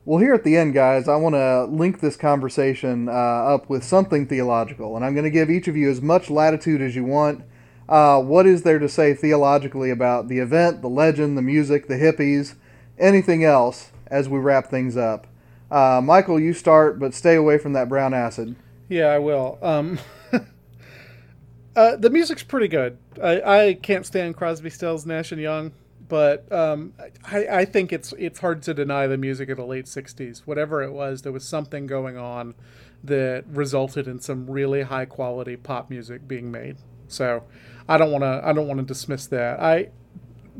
Well, 0.05 0.18
here 0.18 0.34
at 0.34 0.42
the 0.42 0.57
end, 0.57 0.74
guys, 0.74 1.07
I 1.07 1.14
want 1.14 1.36
to 1.36 1.64
link 1.66 2.00
this 2.00 2.16
conversation 2.16 3.09
uh, 3.09 3.12
up 3.12 3.70
with 3.70 3.84
something 3.84 4.26
theological, 4.26 4.96
and 4.96 5.05
I'm 5.05 5.14
going 5.14 5.24
to 5.24 5.30
give 5.30 5.48
each 5.48 5.68
of 5.68 5.76
you 5.76 5.88
as 5.88 6.03
much 6.03 6.28
latitude 6.28 6.82
as 6.82 6.96
you 6.96 7.05
want. 7.05 7.44
Uh, 7.88 8.20
what 8.20 8.44
is 8.44 8.64
there 8.64 8.80
to 8.80 8.88
say 8.88 9.14
theologically 9.14 9.90
about 9.90 10.26
the 10.26 10.40
event, 10.40 10.82
the 10.82 10.88
legend, 10.88 11.38
the 11.38 11.42
music, 11.42 11.86
the 11.86 11.94
hippies, 11.94 12.57
anything 12.98 13.44
else 13.44 13.92
as 14.09 14.28
we 14.28 14.40
wrap 14.40 14.66
things 14.66 14.96
up? 14.96 15.28
Uh, 15.70 16.00
Michial, 16.00 16.42
you 16.42 16.53
start, 16.53 16.98
but 16.98 17.14
stay 17.14 17.36
away 17.36 17.57
from 17.57 17.72
that 17.74 17.88
brown 17.88 18.12
acid. 18.12 18.57
Yeah, 18.88 19.07
I 19.07 19.20
will. 19.20 19.57
Um, 19.62 20.00
uh, 21.76 21.96
the 21.96 22.11
music's 22.11 22.42
pretty 22.42 22.66
good. 22.66 22.98
I, 23.22 23.68
I 23.68 23.74
can't 23.74 24.05
stand 24.05 24.36
Crosby, 24.36 24.70
Stills, 24.70 25.07
Nash 25.07 25.30
and 25.30 25.40
Young 25.40 25.72
but 26.12 26.52
um, 26.52 26.92
I, 27.24 27.46
I, 27.46 27.64
think 27.64 27.90
it's 27.90 28.12
it's 28.18 28.40
hard 28.40 28.60
to 28.64 28.74
deny 28.74 29.06
the 29.06 29.16
music 29.16 29.48
of 29.48 29.56
the 29.56 29.64
late 29.64 29.86
'60s. 29.86 30.40
Whatever 30.40 30.82
it 30.82 30.92
was, 30.92 31.22
there 31.22 31.32
was 31.32 31.48
something 31.48 31.86
going 31.86 32.18
on 32.18 32.54
that 33.02 33.46
resulted 33.48 34.06
in 34.06 34.20
some 34.20 34.50
really 34.50 34.82
high 34.82 35.06
quality 35.06 35.56
pop 35.56 35.88
music 35.88 36.28
being 36.28 36.50
made. 36.50 36.76
So 37.08 37.44
I 37.88 37.96
don't 37.96 38.12
want 38.12 38.24
to 38.24 38.42
I 38.44 38.52
don't 38.52 38.68
want 38.68 38.78
to 38.80 38.84
dismiss 38.84 39.26
that. 39.28 39.58
I 39.58 39.88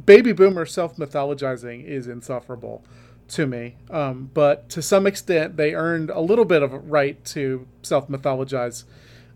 baby 0.07 0.33
boomer 0.33 0.65
self 0.65 0.97
mythologizing 0.97 1.85
is 1.85 2.07
insufferable 2.07 2.83
to 3.29 3.47
me, 3.47 3.77
um, 3.91 4.31
but 4.33 4.71
to 4.71 4.81
some 4.81 5.07
extent 5.07 5.59
they 5.59 5.75
earned 5.75 6.09
a 6.09 6.21
little 6.21 6.47
bit 6.47 6.63
of 6.63 6.73
a 6.73 6.79
right 6.79 7.23
to 7.27 7.69
self 7.83 8.09
mythologize 8.09 8.85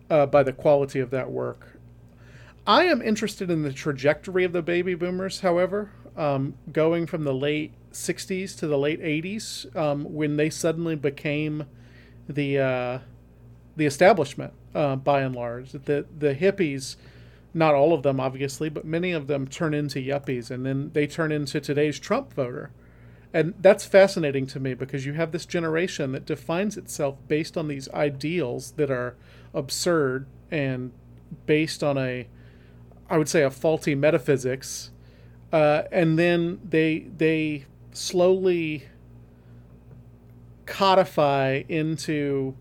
uh, 0.09 0.25
by 0.25 0.43
the 0.43 0.55
quality 0.55 0.99
of 0.99 1.11
that 1.11 1.31
work. 1.31 1.79
I 2.67 2.85
am 2.85 3.03
interested 3.03 3.51
in 3.51 3.63
the 3.63 3.73
trajectory 3.73 4.43
of 4.43 4.53
the 4.53 4.63
baby 4.63 4.95
boomers, 4.95 5.41
however 5.41 5.91
um, 6.17 6.55
going 6.73 7.07
from 7.07 7.25
the 7.25 7.35
late 7.35 7.73
60s 7.93 8.57
to 8.59 8.67
the 8.67 8.79
late 8.79 9.01
80s 9.01 9.75
um, 9.77 10.05
when 10.13 10.37
they 10.37 10.51
suddenly 10.51 10.97
became 10.97 11.65
the 12.29 12.59
uh, 12.59 12.99
the 13.77 13.87
establishment 13.87 14.53
uh, 14.75 14.97
by 14.97 15.23
and 15.23 15.35
large. 15.35 15.73
The 15.73 16.07
the 16.19 16.35
hippies, 16.35 16.97
not 17.55 17.75
all 17.75 17.93
of 17.93 18.03
them 18.03 18.21
obviously, 18.21 18.69
but 18.69 18.85
many 18.85 19.13
of 19.13 19.27
them 19.27 19.47
turn 19.47 19.75
into 19.75 19.99
yuppies, 19.99 20.51
and 20.51 20.65
then 20.65 20.91
they 20.93 21.07
turn 21.07 21.33
into 21.33 21.61
today's 21.61 21.99
Trump 21.99 22.33
voter. 22.33 22.71
And 23.33 23.55
that's 23.61 23.85
fascinating 23.85 24.47
to 24.49 24.61
me 24.61 24.73
because 24.73 25.05
you 25.05 25.13
have 25.13 25.31
this 25.31 25.45
generation 25.45 26.13
that 26.13 26.25
defines 26.25 26.77
itself 26.77 27.17
based 27.29 27.57
on 27.57 27.69
these 27.69 27.89
ideals 27.91 28.73
that 28.73 28.91
are 28.91 29.15
absurd 29.53 30.27
and 30.51 30.93
based 31.45 31.83
on 31.83 31.99
a, 31.99 32.29
I 33.11 33.19
would 33.19 33.29
say, 33.29 33.43
a 33.43 33.51
faulty 33.51 33.95
metaphysics 33.95 34.91
uh, 35.57 35.89
and 35.91 36.19
then 36.19 36.61
they 36.69 37.07
they 37.17 37.65
slowly 37.93 38.85
codify 40.67 41.63
into 41.67 42.55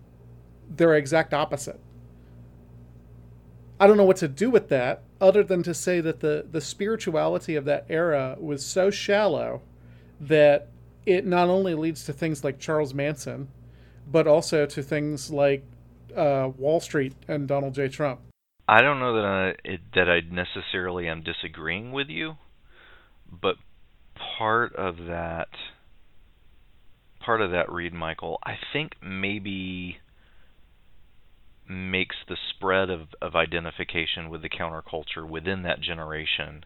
their 0.69 0.95
exact 0.95 1.33
opposite. 1.33 1.77
I 3.81 3.87
don't 3.87 3.97
know 3.97 4.05
what 4.05 4.15
to 4.17 4.29
do 4.29 4.49
with 4.49 4.69
that 4.69 5.03
other 5.19 5.43
than 5.43 5.61
to 5.63 5.73
say 5.73 5.99
that 5.99 6.21
the, 6.21 6.45
the 6.49 6.61
spirituality 6.61 7.57
of 7.57 7.65
that 7.65 7.85
era 7.89 8.37
was 8.39 8.65
so 8.65 8.89
shallow 8.89 9.61
that 10.21 10.69
it 11.05 11.25
not 11.25 11.49
only 11.49 11.75
leads 11.75 12.05
to 12.05 12.13
things 12.13 12.45
like 12.45 12.59
Charles 12.59 12.93
Manson, 12.93 13.49
but 14.09 14.25
also 14.25 14.65
to 14.65 14.81
things 14.81 15.29
like 15.31 15.65
uh, 16.15 16.49
Wall 16.57 16.79
Street 16.79 17.11
and 17.27 17.45
Donald 17.45 17.73
J. 17.75 17.89
Trump. 17.89 18.21
I 18.69 18.81
don't 18.81 18.99
know 18.99 19.15
that 19.15 19.25
I, 19.25 19.69
it, 19.69 19.81
that 19.95 20.09
I 20.09 20.21
necessarily 20.21 21.09
am 21.09 21.23
disagreeing 21.23 21.91
with 21.91 22.07
you 22.07 22.37
but 23.41 23.55
part 24.37 24.75
of 24.75 24.97
that 25.07 25.49
part 27.19 27.41
of 27.41 27.51
that 27.51 27.71
read 27.71 27.93
michial 27.93 28.37
i 28.43 28.53
think 28.73 28.93
maybe 29.01 29.97
makes 31.67 32.15
the 32.27 32.37
spread 32.49 32.89
of, 32.89 33.07
of 33.21 33.35
identification 33.35 34.29
with 34.29 34.41
the 34.43 34.49
counterculture 34.49 35.27
within 35.27 35.63
that 35.63 35.81
generation 35.81 36.63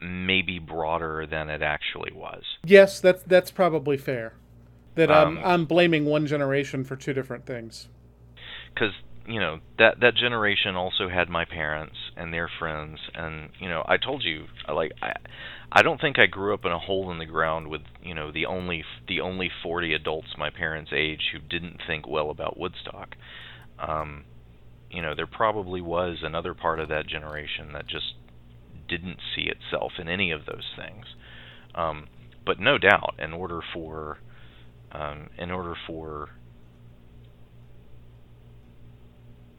maybe 0.00 0.58
broader 0.58 1.26
than 1.26 1.48
it 1.50 1.60
actually 1.62 2.12
was. 2.12 2.42
Yes, 2.64 3.00
that's 3.00 3.22
that's 3.24 3.50
probably 3.50 3.96
fair. 3.96 4.34
That 4.94 5.10
I'm 5.10 5.38
Um, 5.38 5.44
I'm 5.44 5.64
blaming 5.64 6.04
one 6.04 6.26
generation 6.26 6.84
for 6.84 6.96
two 6.96 7.12
different 7.12 7.46
things. 7.46 7.88
because 8.72 8.94
you 9.28 9.38
know 9.40 9.60
that 9.78 10.00
that 10.00 10.16
generation 10.16 10.74
also 10.74 11.08
had 11.08 11.28
my 11.28 11.44
parents 11.44 11.96
and 12.16 12.32
their 12.32 12.50
friends 12.58 12.98
and 13.14 13.50
you 13.60 13.68
know 13.68 13.84
I 13.86 13.98
told 13.98 14.24
you 14.24 14.46
like 14.72 14.92
I 15.02 15.12
I 15.70 15.82
don't 15.82 16.00
think 16.00 16.18
I 16.18 16.26
grew 16.26 16.54
up 16.54 16.64
in 16.64 16.72
a 16.72 16.78
hole 16.78 17.10
in 17.12 17.18
the 17.18 17.26
ground 17.26 17.68
with 17.68 17.82
you 18.02 18.14
know 18.14 18.32
the 18.32 18.46
only 18.46 18.84
the 19.06 19.20
only 19.20 19.50
40 19.62 19.92
adults 19.92 20.28
my 20.38 20.50
parents' 20.50 20.92
age 20.94 21.30
who 21.32 21.38
didn't 21.40 21.80
think 21.86 22.08
well 22.08 22.30
about 22.30 22.58
Woodstock. 22.58 23.16
Um 23.78 24.24
you 24.90 25.02
know 25.02 25.14
there 25.14 25.26
probably 25.26 25.82
was 25.82 26.18
another 26.22 26.54
part 26.54 26.80
of 26.80 26.88
that 26.88 27.06
generation 27.06 27.72
that 27.74 27.86
just 27.86 28.14
didn't 28.88 29.18
see 29.36 29.50
itself 29.50 29.92
in 29.98 30.08
any 30.08 30.30
of 30.30 30.46
those 30.46 30.72
things. 30.74 31.04
Um 31.74 32.08
but 32.46 32.58
no 32.58 32.78
doubt 32.78 33.14
in 33.18 33.34
order 33.34 33.60
for 33.74 34.18
um 34.92 35.28
in 35.36 35.50
order 35.50 35.74
for 35.86 36.30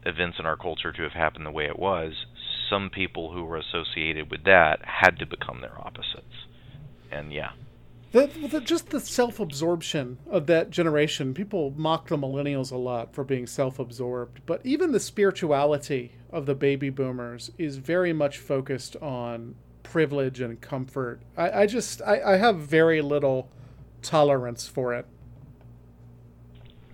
events 0.06 0.38
in 0.39 0.45
our 0.45 0.58
culture 0.58 0.91
to 0.91 1.04
have 1.04 1.14
happened 1.14 1.45
the 1.45 1.52
way 1.52 1.66
it 1.66 1.78
was, 1.80 2.14
some 2.70 2.89
people 2.89 3.32
who 3.32 3.43
were 3.43 3.58
associated 3.58 4.32
with 4.32 4.43
that 4.43 4.80
had 4.84 5.18
to 5.20 5.26
become 5.26 5.62
their 5.62 5.78
opposites. 5.80 6.47
And 7.12 7.34
yeah, 7.34 7.52
The, 8.12 8.28
the, 8.28 8.62
just 8.62 8.89
the 8.89 9.00
self-absorption 9.00 10.18
of 10.30 10.47
that 10.47 10.70
generation. 10.70 11.34
People 11.34 11.74
mock 11.76 12.08
the 12.08 12.18
millennials 12.18 12.72
a 12.72 12.78
lot 12.78 13.14
for 13.14 13.24
being 13.24 13.45
self-absorbed, 13.47 14.41
but 14.45 14.62
even 14.64 14.91
the 14.91 15.00
spirituality 15.00 16.14
of 16.32 16.45
the 16.45 16.56
baby 16.56 16.89
boomers 16.89 17.52
is 17.58 17.78
very 17.78 18.14
much 18.14 18.38
focused 18.38 18.95
on 18.97 19.56
privilege 19.84 20.39
and 20.39 20.62
comfort. 20.62 21.22
I, 21.36 21.62
I 21.62 21.66
just 21.66 22.02
I, 22.04 22.22
I 22.34 22.38
have 22.38 22.58
very 22.58 23.02
little 23.02 23.50
tolerance 24.02 24.68
for 24.68 24.93
it. 24.93 25.06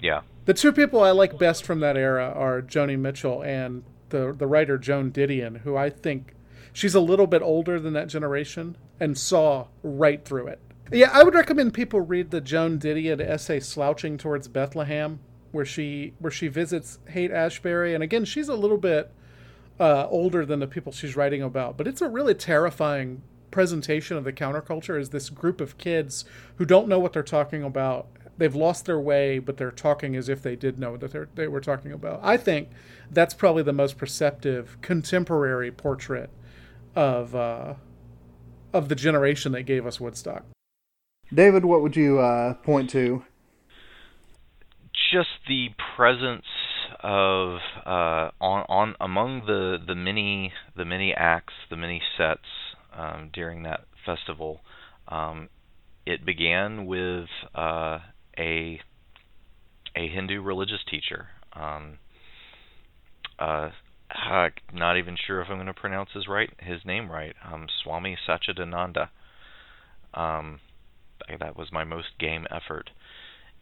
yeah, 0.01 0.22
The 0.46 0.54
two 0.54 0.72
people 0.72 1.02
I 1.02 1.12
like 1.12 1.38
best 1.39 1.66
from 1.66 1.80
that 1.80 1.98
era 1.98 2.32
are 2.36 2.62
Joni 2.62 2.98
Mitchell 2.98 3.43
and 3.43 3.84
the 4.10 4.34
the 4.38 4.48
writer 4.48 4.78
Joan 4.78 5.12
Didion, 5.12 5.62
who 5.62 5.76
I 5.76 5.89
think 5.89 6.34
she's 6.72 6.93
a 6.93 7.00
little 7.00 7.28
bit 7.28 7.41
older 7.41 7.80
than 7.80 7.93
that 7.93 8.08
generation 8.08 8.78
and 9.00 9.18
saw 9.18 9.68
right 9.82 10.24
through 10.24 10.48
it. 10.48 10.60
Yeah, 10.91 11.10
I 11.12 11.24
would 11.24 11.34
recommend 11.34 11.74
people 11.74 12.00
read 12.02 12.30
the 12.30 12.41
Joan 12.41 12.78
Didion 12.78 13.20
essay 13.20 13.60
"Slouching 13.60 14.20
Towards 14.20 14.48
Bethlehem," 14.48 15.20
where 15.52 15.66
she 15.66 16.14
where 16.20 16.32
she 16.32 16.48
visits 16.48 17.00
Haight 17.08 17.32
Ashbury, 17.32 17.96
and 17.96 18.04
again, 18.04 18.24
she's 18.24 18.48
a 18.48 18.56
little 18.56 18.78
bit 18.78 19.12
uh, 19.80 20.08
older 20.10 20.46
than 20.46 20.60
the 20.60 20.68
people 20.68 20.91
she's 20.91 21.16
writing 21.16 21.41
about, 21.41 21.76
but 21.76 21.88
it's 21.88 22.02
a 22.02 22.08
really 22.08 22.36
terrifying 22.36 23.24
presentation 23.50 24.16
of 24.16 24.24
the 24.24 24.34
counterculture 24.34 25.00
as 25.00 25.10
this 25.10 25.30
group 25.30 25.60
of 25.60 25.78
kids 25.78 26.26
who 26.58 26.66
don't 26.66 26.88
know 26.88 27.00
what 27.00 27.14
they're 27.14 27.24
talking 27.24 27.64
about. 27.64 28.08
They've 28.38 28.55
lost 28.55 28.86
their 28.86 28.99
way, 28.99 29.39
but 29.39 29.57
they're 29.57 29.71
talking 29.71 30.15
as 30.15 30.27
if 30.27 30.41
they 30.41 30.55
did 30.55 30.77
know 30.77 30.91
what 30.91 31.11
they're, 31.11 31.49
were 31.49 31.61
talking 31.61 31.91
about. 31.91 32.19
I 32.21 32.38
think 32.38 32.69
that's 33.09 33.33
probably 33.33 33.63
the 33.63 33.73
most 33.73 33.97
perceptive 33.97 34.77
contemporary 34.81 35.71
portrait 35.71 36.29
of 36.95 37.36
uh, 37.36 37.75
of 38.73 38.89
the 38.89 38.95
generation 38.95 39.53
that 39.53 39.63
gave 39.63 39.86
us 39.86 39.99
Woodstock. 39.99 40.43
David, 41.33 41.65
what 41.65 41.81
would 41.81 41.95
you 41.95 42.19
uh, 42.19 42.55
point 42.55 42.89
to? 42.91 43.23
just 45.11 45.29
the 45.47 45.69
presence 45.95 46.45
of 47.01 47.59
uh, 47.86 48.31
on 48.41 48.65
on 48.67 48.95
among 48.99 49.45
the 49.45 49.77
the 49.86 49.95
many 49.95 50.53
the 50.75 50.86
many 50.86 51.13
acts, 51.13 51.53
the 51.69 51.77
many 51.77 52.01
sets 52.17 52.47
um, 52.93 53.29
during 53.33 53.63
that 53.63 53.86
festival. 54.05 54.61
Um, 55.07 55.49
it 56.05 56.25
began 56.25 56.86
with 56.86 57.27
uh, 57.53 57.99
a 58.38 58.79
a 59.95 60.07
Hindu 60.07 60.41
religious 60.41 60.83
teacher. 60.89 61.27
Um, 61.53 61.99
uh, 63.39 63.69
not 64.73 64.97
even 64.97 65.15
sure 65.25 65.41
if 65.41 65.47
I'm 65.49 65.55
going 65.57 65.67
to 65.67 65.73
pronounce 65.73 66.09
his 66.13 66.27
right 66.27 66.49
his 66.59 66.86
name 66.86 67.09
right. 67.09 67.36
Um, 67.45 67.67
Swami 67.83 68.17
Satchidananda. 68.27 69.09
Um, 70.13 70.59
that 71.39 71.57
was 71.57 71.71
my 71.71 71.83
most 71.83 72.07
game 72.19 72.45
effort 72.51 72.89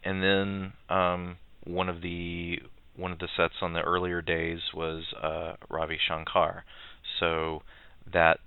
and 0.04 0.22
then 0.22 0.72
um, 0.88 1.36
one 1.64 1.88
of 1.88 2.02
the 2.02 2.58
one 2.96 3.10
of 3.10 3.18
the 3.18 3.28
sets 3.36 3.54
on 3.60 3.72
the 3.72 3.80
earlier 3.80 4.22
days 4.22 4.60
was 4.72 5.02
uh, 5.20 5.54
Ravi 5.68 5.98
Shankar. 6.06 6.64
So 7.18 7.62
that 8.12 8.38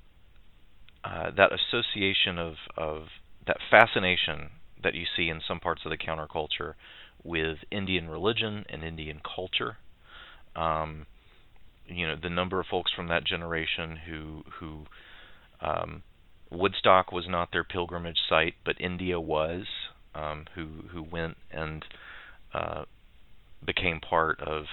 uh, 1.03 1.31
that 1.35 1.51
association 1.51 2.37
of 2.37 2.53
of 2.77 3.07
that 3.47 3.57
fascination 3.69 4.51
that 4.83 4.93
you 4.93 5.05
see 5.15 5.29
in 5.29 5.41
some 5.47 5.59
parts 5.59 5.81
of 5.85 5.91
the 5.91 5.97
counterculture 5.97 6.73
with 7.23 7.57
Indian 7.71 8.09
religion 8.09 8.65
and 8.69 8.83
Indian 8.83 9.19
culture. 9.35 9.77
Um, 10.55 11.05
you 11.87 12.07
know, 12.07 12.15
the 12.21 12.29
number 12.29 12.59
of 12.59 12.67
folks 12.67 12.91
from 12.95 13.07
that 13.07 13.25
generation 13.25 13.97
who 14.07 14.43
who 14.59 14.85
um, 15.61 16.03
Woodstock 16.51 17.11
was 17.11 17.25
not 17.27 17.49
their 17.51 17.63
pilgrimage 17.63 18.19
site, 18.29 18.55
but 18.65 18.79
India 18.79 19.19
was, 19.19 19.65
um, 20.15 20.45
who 20.55 20.67
who 20.91 21.03
went 21.03 21.37
and 21.51 21.83
uh, 22.53 22.83
became 23.65 23.99
part 23.99 24.39
of 24.41 24.65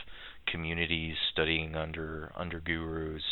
communities 0.47 1.17
studying 1.33 1.75
under 1.75 2.33
under 2.37 2.61
gurus. 2.61 3.23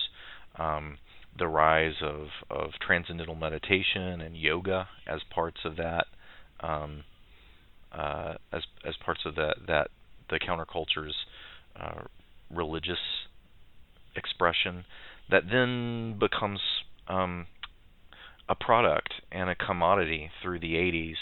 Um, 0.59 0.99
the 1.39 1.49
rise 1.49 1.95
of, 2.03 2.27
of 2.51 2.73
transcendental 2.87 3.35
meditation 3.35 4.21
and 4.21 4.37
yoga 4.37 4.89
as 5.07 5.21
parts 5.31 5.61
of 5.65 5.77
that, 5.77 6.05
um, 6.63 7.05
uh, 7.93 8.35
as 8.53 8.63
as 8.85 8.95
parts 9.05 9.21
of 9.25 9.35
that 9.35 9.57
that 9.67 9.89
the 10.31 10.39
counterculture's 10.39 11.15
uh, 11.77 12.03
religious 12.51 12.99
expression, 14.17 14.85
that 15.31 15.45
then 15.51 16.17
becomes 16.19 16.61
um, 17.09 17.47
a 18.49 18.55
product 18.55 19.13
and 19.31 19.51
a 19.51 19.55
commodity 19.55 20.31
through 20.43 20.61
the 20.61 20.75
80s, 20.75 21.17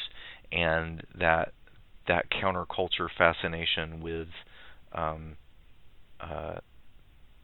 and 0.53 1.03
that 1.19 1.53
that 2.09 2.27
counterculture 2.31 3.09
fascination 3.17 4.01
with 4.01 4.29
um, 4.93 5.37
uh, 6.21 6.57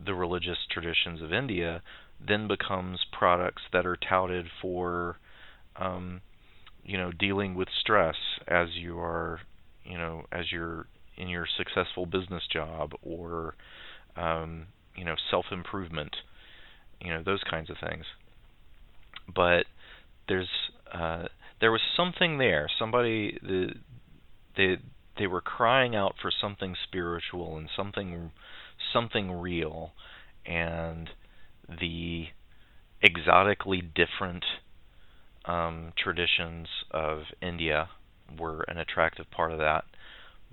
the 0.04 0.14
religious 0.14 0.58
traditions 0.70 1.22
of 1.22 1.32
India 1.32 1.82
then 2.26 2.48
becomes 2.48 3.00
products 3.12 3.62
that 3.72 3.86
are 3.86 3.96
touted 3.96 4.46
for, 4.60 5.18
um, 5.76 6.20
you 6.86 6.96
know, 6.96 7.10
dealing 7.10 7.54
with 7.56 7.68
stress 7.80 8.14
as 8.46 8.68
you 8.74 8.98
are, 8.98 9.40
you 9.84 9.98
know, 9.98 10.22
as 10.30 10.52
you're 10.52 10.86
in 11.16 11.28
your 11.28 11.46
successful 11.58 12.06
business 12.06 12.44
job 12.52 12.92
or, 13.02 13.54
um, 14.16 14.66
you 14.96 15.04
know, 15.04 15.16
self 15.30 15.46
improvement, 15.50 16.14
you 17.00 17.12
know, 17.12 17.22
those 17.24 17.42
kinds 17.50 17.70
of 17.70 17.76
things. 17.80 18.04
But 19.34 19.64
there's 20.28 20.48
uh, 20.94 21.24
there 21.60 21.72
was 21.72 21.80
something 21.96 22.38
there. 22.38 22.70
Somebody 22.78 23.36
the 23.42 23.70
they 24.56 24.76
they 25.18 25.26
were 25.26 25.40
crying 25.40 25.96
out 25.96 26.14
for 26.22 26.30
something 26.30 26.76
spiritual 26.86 27.56
and 27.56 27.68
something 27.76 28.30
something 28.92 29.32
real, 29.32 29.90
and 30.46 31.10
the 31.68 32.26
exotically 33.02 33.80
different 33.82 34.44
um, 35.46 35.92
traditions 35.96 36.68
of 36.90 37.22
India 37.40 37.88
were 38.38 38.62
an 38.68 38.78
attractive 38.78 39.30
part 39.30 39.52
of 39.52 39.58
that. 39.58 39.84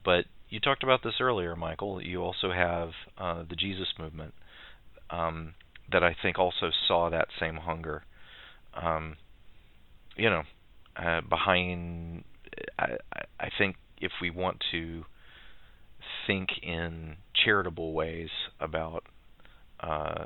But 0.03 0.25
you 0.49 0.59
talked 0.59 0.83
about 0.83 1.01
this 1.03 1.15
earlier, 1.19 1.55
Michial. 1.55 2.05
You 2.05 2.21
also 2.21 2.51
have 2.51 2.89
uh, 3.17 3.43
the 3.49 3.55
Jesus 3.55 3.87
movement 3.97 4.33
um, 5.09 5.55
that 5.91 6.03
I 6.03 6.15
think 6.21 6.37
also 6.37 6.69
saw 6.87 7.09
that 7.09 7.27
same 7.39 7.57
hunger. 7.57 8.03
Um, 8.75 9.17
you 10.15 10.29
know, 10.29 10.43
uh, 10.95 11.21
behind, 11.21 12.23
I, 12.77 12.97
I 13.39 13.49
think 13.57 13.77
if 13.99 14.11
we 14.21 14.29
want 14.29 14.57
to 14.71 15.05
think 16.27 16.49
in 16.61 17.15
charitable 17.43 17.93
ways 17.93 18.29
about 18.59 19.03
uh, 19.79 20.25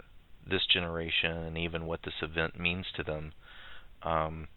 this 0.49 0.61
generation 0.71 1.31
and 1.31 1.57
even 1.57 1.85
what 1.85 2.01
this 2.03 2.13
event 2.21 2.59
means 2.59 2.85
to 2.95 3.03
them, 3.03 3.31
um, 4.03 4.47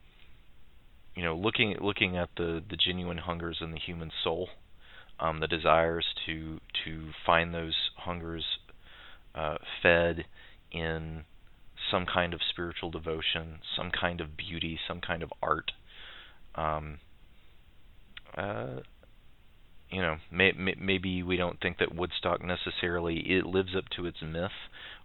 you 1.14 1.22
know, 1.22 1.36
looking 1.36 1.76
looking 1.80 2.16
at 2.16 2.30
the 2.36 2.62
the 2.68 2.76
genuine 2.76 3.18
hungers 3.18 3.58
in 3.60 3.72
the 3.72 3.78
human 3.78 4.10
soul, 4.22 4.48
um, 5.18 5.40
the 5.40 5.48
desires 5.48 6.06
to 6.26 6.60
to 6.84 7.10
find 7.26 7.52
those 7.52 7.76
hungers 7.96 8.44
uh, 9.34 9.56
fed 9.82 10.24
in 10.72 11.24
some 11.90 12.06
kind 12.06 12.34
of 12.34 12.40
spiritual 12.48 12.90
devotion, 12.90 13.58
some 13.76 13.90
kind 13.90 14.20
of 14.20 14.36
beauty, 14.36 14.78
some 14.86 15.00
kind 15.00 15.22
of 15.22 15.32
art. 15.42 15.72
Um, 16.54 16.98
uh, 18.36 18.80
you 19.90 20.00
know, 20.00 20.16
may, 20.30 20.52
may, 20.52 20.74
maybe 20.80 21.22
we 21.22 21.36
don't 21.36 21.60
think 21.60 21.78
that 21.78 21.94
Woodstock 21.94 22.42
necessarily 22.44 23.18
it 23.18 23.44
lives 23.44 23.74
up 23.76 23.84
to 23.96 24.06
its 24.06 24.18
myth, 24.22 24.50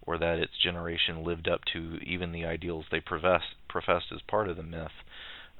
or 0.05 0.17
that 0.19 0.37
its 0.37 0.51
generation 0.61 1.23
lived 1.23 1.47
up 1.47 1.61
to 1.73 1.97
even 2.05 2.31
the 2.31 2.45
ideals 2.45 2.85
they 2.91 2.99
profess, 2.99 3.41
professed 3.67 4.11
as 4.13 4.21
part 4.27 4.47
of 4.47 4.57
the 4.57 4.63
myth. 4.63 4.91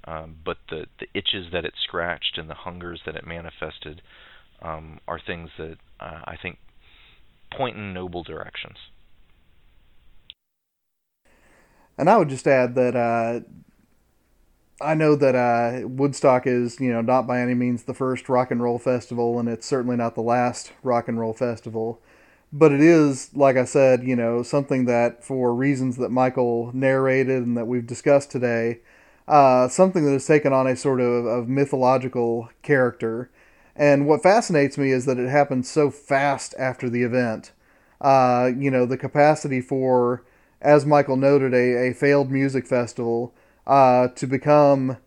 Um, 0.08 0.38
but 0.46 0.58
the 0.70 0.86
the 1.00 1.08
itches 1.14 1.48
that 1.52 1.66
it 1.66 1.74
scratched 1.84 2.38
and 2.38 2.50
the 2.50 2.54
hungers 2.54 3.02
that 3.06 3.16
it 3.16 3.26
manifested 3.26 4.02
um, 4.62 5.00
are 5.08 5.20
things 5.20 5.50
that 5.58 5.78
uh, 6.00 6.22
I 6.26 6.36
think 6.42 6.60
point 7.52 7.78
in 7.78 7.94
noble 7.94 8.24
directions. 8.24 8.78
And 11.98 12.10
I 12.10 12.18
would 12.18 12.30
just 12.30 12.46
add 12.46 12.76
that 12.76 12.96
uh, 12.96 13.40
I 14.82 14.94
know 14.94 15.16
that 15.16 15.36
uh, 15.36 15.88
Woodstock 15.88 16.46
is, 16.46 16.80
you 16.80 16.92
know, 16.92 17.02
not 17.02 17.26
by 17.26 17.40
any 17.40 17.54
means 17.54 17.84
the 17.84 17.94
first 17.94 18.28
rock 18.28 18.52
and 18.52 18.62
roll 18.62 18.78
festival, 18.78 19.40
and 19.40 19.48
it's 19.48 19.66
certainly 19.66 19.96
not 19.96 20.16
the 20.16 20.22
last 20.22 20.74
rock 20.84 21.08
and 21.08 21.20
roll 21.20 21.34
festival. 21.34 22.02
But 22.52 22.72
it 22.72 22.82
is, 22.82 23.34
like 23.34 23.58
I 23.58 23.66
said, 23.66 24.04
you 24.04 24.16
know, 24.16 24.44
something 24.44 24.86
that, 24.86 25.24
for 25.24 25.54
reasons 25.54 25.98
that 25.98 26.12
Michial 26.12 26.74
narrated 26.74 27.44
and 27.44 27.58
that 27.58 27.68
we've 27.68 27.88
discussed 27.88 28.32
today, 28.32 28.80
uh, 29.28 29.68
something 29.68 30.06
that 30.06 30.12
has 30.12 30.26
taken 30.28 30.54
on 30.54 30.68
a 30.68 30.76
sort 30.76 31.02
of, 31.02 31.26
of 31.26 31.48
mythological 31.48 32.50
character. 32.62 33.30
And 33.76 34.08
what 34.08 34.24
fascinates 34.24 34.78
me 34.78 34.92
is 34.92 35.06
that 35.06 35.20
it 35.20 35.30
happened 35.30 35.66
so 35.66 35.90
fast 35.92 36.54
after 36.58 36.90
the 36.90 37.04
event. 37.04 37.52
Uh, 38.00 38.52
you 38.56 38.70
know, 38.70 38.86
the 38.86 38.98
capacity 38.98 39.62
for, 39.62 40.24
as 40.62 40.86
Michial 40.86 41.18
noted, 41.18 41.54
a, 41.54 41.90
a 41.90 41.94
failed 41.94 42.32
music 42.32 42.68
festival 42.68 43.34
uh, 43.66 44.10
to 44.10 44.28
become 44.28 44.98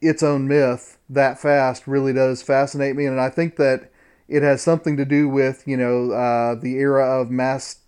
its 0.00 0.22
own 0.22 0.46
myth 0.46 0.98
that 1.08 1.38
fast 1.38 1.86
really 1.86 2.12
does 2.12 2.42
fascinate 2.42 2.96
me. 2.96 3.06
And 3.06 3.20
I 3.20 3.30
think 3.30 3.56
that 3.56 3.90
it 4.28 4.42
has 4.42 4.62
something 4.62 4.96
to 4.96 5.04
do 5.04 5.28
with, 5.28 5.66
you 5.66 5.76
know, 5.76 6.12
uh, 6.12 6.54
the 6.54 6.76
era 6.76 7.20
of 7.20 7.30
mass 7.30 7.78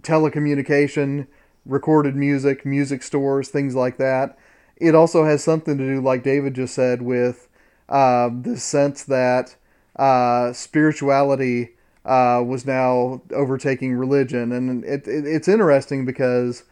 telecommunication, 0.00 1.26
recorded 1.64 2.16
music, 2.16 2.66
music 2.66 3.02
stores, 3.02 3.48
things 3.48 3.74
like 3.74 3.96
that. 3.98 4.36
It 4.82 4.94
also 4.96 5.24
has 5.24 5.44
something 5.44 5.78
to 5.78 5.86
do, 5.86 6.00
like 6.00 6.24
David 6.24 6.54
just 6.54 6.74
said, 6.74 7.02
with 7.02 7.48
uh, 7.88 8.30
the 8.42 8.56
sense 8.56 9.04
that 9.04 9.54
uh, 9.96 10.52
spirituality 10.52 11.70
uh, 12.04 12.42
was 12.44 12.66
now 12.66 13.22
overtaking 13.32 13.94
religion, 13.94 14.50
and 14.50 14.84
it, 14.84 15.06
it, 15.06 15.24
it's 15.26 15.48
interesting 15.48 16.04
because 16.04 16.64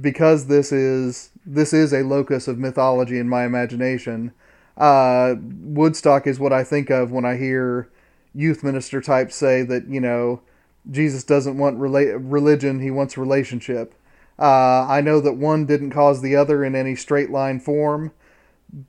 because 0.00 0.46
this 0.46 0.70
is 0.70 1.30
this 1.44 1.72
is 1.72 1.92
a 1.92 2.02
locus 2.02 2.46
of 2.46 2.58
mythology 2.58 3.18
in 3.18 3.28
my 3.28 3.44
imagination. 3.44 4.32
Uh, 4.76 5.34
Woodstock 5.40 6.26
is 6.26 6.38
what 6.38 6.52
I 6.52 6.62
think 6.62 6.90
of 6.90 7.10
when 7.10 7.24
I 7.24 7.36
hear 7.36 7.90
youth 8.34 8.62
minister 8.62 9.00
types 9.00 9.34
say 9.34 9.62
that 9.62 9.88
you 9.88 10.00
know 10.00 10.42
Jesus 10.88 11.24
doesn't 11.24 11.58
want 11.58 11.80
rela- 11.80 12.18
religion; 12.20 12.80
he 12.80 12.90
wants 12.90 13.18
relationship. 13.18 13.94
Uh, 14.38 14.86
I 14.88 15.00
know 15.00 15.20
that 15.20 15.34
one 15.34 15.66
didn't 15.66 15.90
cause 15.90 16.22
the 16.22 16.36
other 16.36 16.64
in 16.64 16.74
any 16.76 16.94
straight 16.94 17.30
line 17.30 17.58
form, 17.58 18.12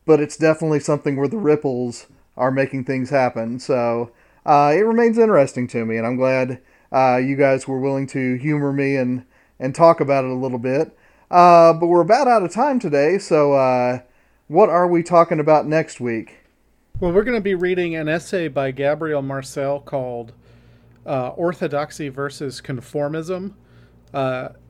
but 0.05 0.19
it's 0.19 0.37
definitely 0.37 0.79
something 0.79 1.15
where 1.15 1.27
the 1.27 1.37
ripples 1.37 2.07
are 2.37 2.51
making 2.51 2.85
things 2.85 3.09
happen. 3.09 3.59
So 3.59 4.11
uh, 4.45 4.73
it 4.75 4.81
remains 4.81 5.17
interesting 5.17 5.67
to 5.69 5.85
me, 5.85 5.97
and 5.97 6.05
I'm 6.05 6.17
glad 6.17 6.61
uh, 6.91 7.17
you 7.17 7.35
guys 7.35 7.67
were 7.67 7.79
willing 7.79 8.07
to 8.07 8.35
humor 8.35 8.71
me 8.71 8.95
and 8.95 9.25
and 9.61 9.75
talk 9.75 9.99
about 9.99 10.23
it 10.23 10.31
a 10.31 10.35
little 10.35 10.57
bit. 10.57 10.97
Uh, 11.29 11.73
but 11.73 11.87
we're 11.87 12.01
about 12.01 12.27
out 12.29 12.43
of 12.43 12.51
time 12.51 12.79
today, 12.79 13.17
so 13.17 13.53
uh, 13.53 13.99
what 14.47 14.69
are 14.69 14.87
we 14.87 15.03
talking 15.03 15.39
about 15.39 15.67
next 15.67 15.99
week? 15.99 16.45
Well, 16.99 17.11
we're 17.11 17.25
going 17.25 17.37
to 17.37 17.41
be 17.41 17.55
reading 17.55 17.93
an 17.95 18.07
essay 18.07 18.47
by 18.47 18.71
Gabriel 18.71 19.21
Marcel 19.21 19.81
called 19.81 20.31
uh, 21.05 21.29
"Orthodoxy 21.29 22.09
versus 22.09 22.61
Conformism." 22.61 23.53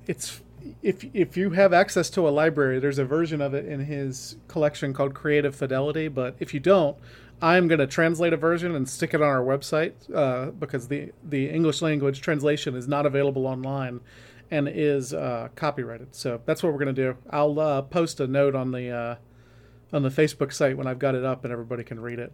It's 0.08 0.42
if 0.82 1.06
if 1.14 1.38
you 1.38 1.52
have 1.52 1.74
access 1.74 2.10
to 2.12 2.28
a 2.28 2.32
library, 2.32 2.80
there's 2.80 3.00
a 3.00 3.06
version 3.06 3.42
of 3.42 3.54
it 3.54 3.66
in 3.66 3.82
his 3.82 4.38
collection 4.48 4.94
called 4.94 5.14
Creative 5.14 5.56
Fidelity. 5.56 6.08
But 6.08 6.36
if 6.40 6.54
you 6.54 6.60
don't, 6.60 6.98
I'm 7.42 7.68
going 7.68 7.80
to 7.80 7.88
translate 7.88 8.34
a 8.34 8.38
version 8.38 8.76
and 8.76 8.88
stick 8.88 9.14
it 9.14 9.22
on 9.22 9.28
our 9.28 9.44
website 9.44 9.94
uh, 10.14 10.52
because 10.52 10.88
the 10.88 11.12
the 11.24 11.50
English 11.50 11.82
language 11.82 12.22
translation 12.22 12.76
is 12.76 12.88
not 12.88 13.06
available 13.06 13.48
online 13.48 14.02
and 14.52 14.68
is 14.68 15.14
uh, 15.14 15.50
copyrighted. 15.56 16.16
So 16.16 16.42
that's 16.46 16.64
what 16.64 16.74
we're 16.74 16.84
going 16.84 16.96
to 16.96 17.02
do. 17.14 17.18
I'll 17.30 17.60
uh, 17.60 17.82
post 17.84 18.20
a 18.20 18.28
note 18.28 18.56
on 18.56 18.72
the 18.72 18.90
uh, 18.90 19.16
on 19.94 20.04
the 20.04 20.10
Facebook 20.10 20.54
site 20.54 20.78
when 20.78 20.88
I've 20.88 21.00
got 21.00 21.16
it 21.16 21.24
up 21.24 21.44
and 21.44 21.54
everybody 21.54 21.84
can 21.84 22.00
read 22.00 22.20
it. 22.20 22.32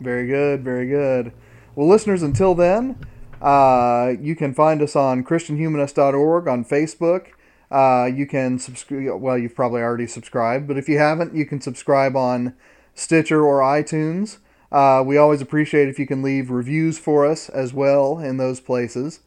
Very 0.00 0.26
good, 0.26 0.62
very 0.62 0.86
good. 0.86 1.32
Well, 1.74 1.88
listeners, 1.88 2.22
until 2.22 2.54
then, 2.54 2.98
uh, 3.40 4.14
you 4.20 4.34
can 4.34 4.54
find 4.54 4.82
us 4.82 4.96
on 4.96 5.24
ChristianHumanist.org 5.24 6.48
on 6.48 6.64
Facebook. 6.64 7.28
Uh, 7.70 8.06
you 8.06 8.26
can 8.26 8.58
subscribe. 8.58 9.20
Well, 9.20 9.38
you've 9.38 9.54
probably 9.54 9.82
already 9.82 10.06
subscribed, 10.06 10.66
but 10.66 10.78
if 10.78 10.88
you 10.88 10.98
haven't, 10.98 11.34
you 11.34 11.44
can 11.44 11.60
subscribe 11.60 12.16
on 12.16 12.54
Stitcher 12.94 13.44
or 13.44 13.60
iTunes. 13.60 14.38
Uh, 14.72 15.02
we 15.06 15.16
always 15.16 15.40
appreciate 15.40 15.88
if 15.88 15.98
you 15.98 16.06
can 16.06 16.22
leave 16.22 16.50
reviews 16.50 16.98
for 16.98 17.24
us 17.24 17.48
as 17.48 17.72
well 17.72 18.18
in 18.18 18.36
those 18.36 18.60
places. 18.60 19.20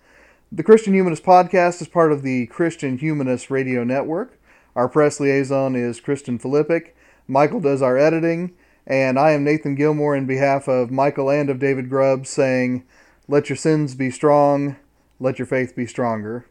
The 0.51 0.64
Christian 0.64 0.93
Humanist 0.93 1.24
Podcast 1.24 1.82
is 1.82 1.88
part 1.88 2.12
of 2.12 2.24
the 2.24 2.47
Christian 2.47 2.97
Humanist 2.97 3.49
Radio 3.49 3.84
Network. 3.84 4.38
Our 4.76 4.89
press 4.89 5.20
liaison 5.20 5.76
is 5.76 5.99
Kristen 5.99 6.38
Filippic. 6.38 6.89
Michial 7.30 7.62
does 7.62 7.82
our 7.82 7.97
editing, 7.97 8.53
and 8.86 9.18
I 9.18 9.32
am 9.32 9.43
Nathan 9.43 9.76
Gilmour 9.76 10.18
in 10.18 10.26
behalf 10.26 10.68
of 10.68 10.89
Michial 10.89 11.34
and 11.34 11.49
of 11.49 11.59
David 11.59 11.89
Grubbs 11.89 12.30
saying, 12.30 12.84
Let 13.32 13.47
your 13.47 13.55
sins 13.55 13.95
be 13.95 14.11
strong, 14.11 14.75
let 15.17 15.39
your 15.39 15.45
faith 15.45 15.73
be 15.73 15.86
stronger. 15.86 16.47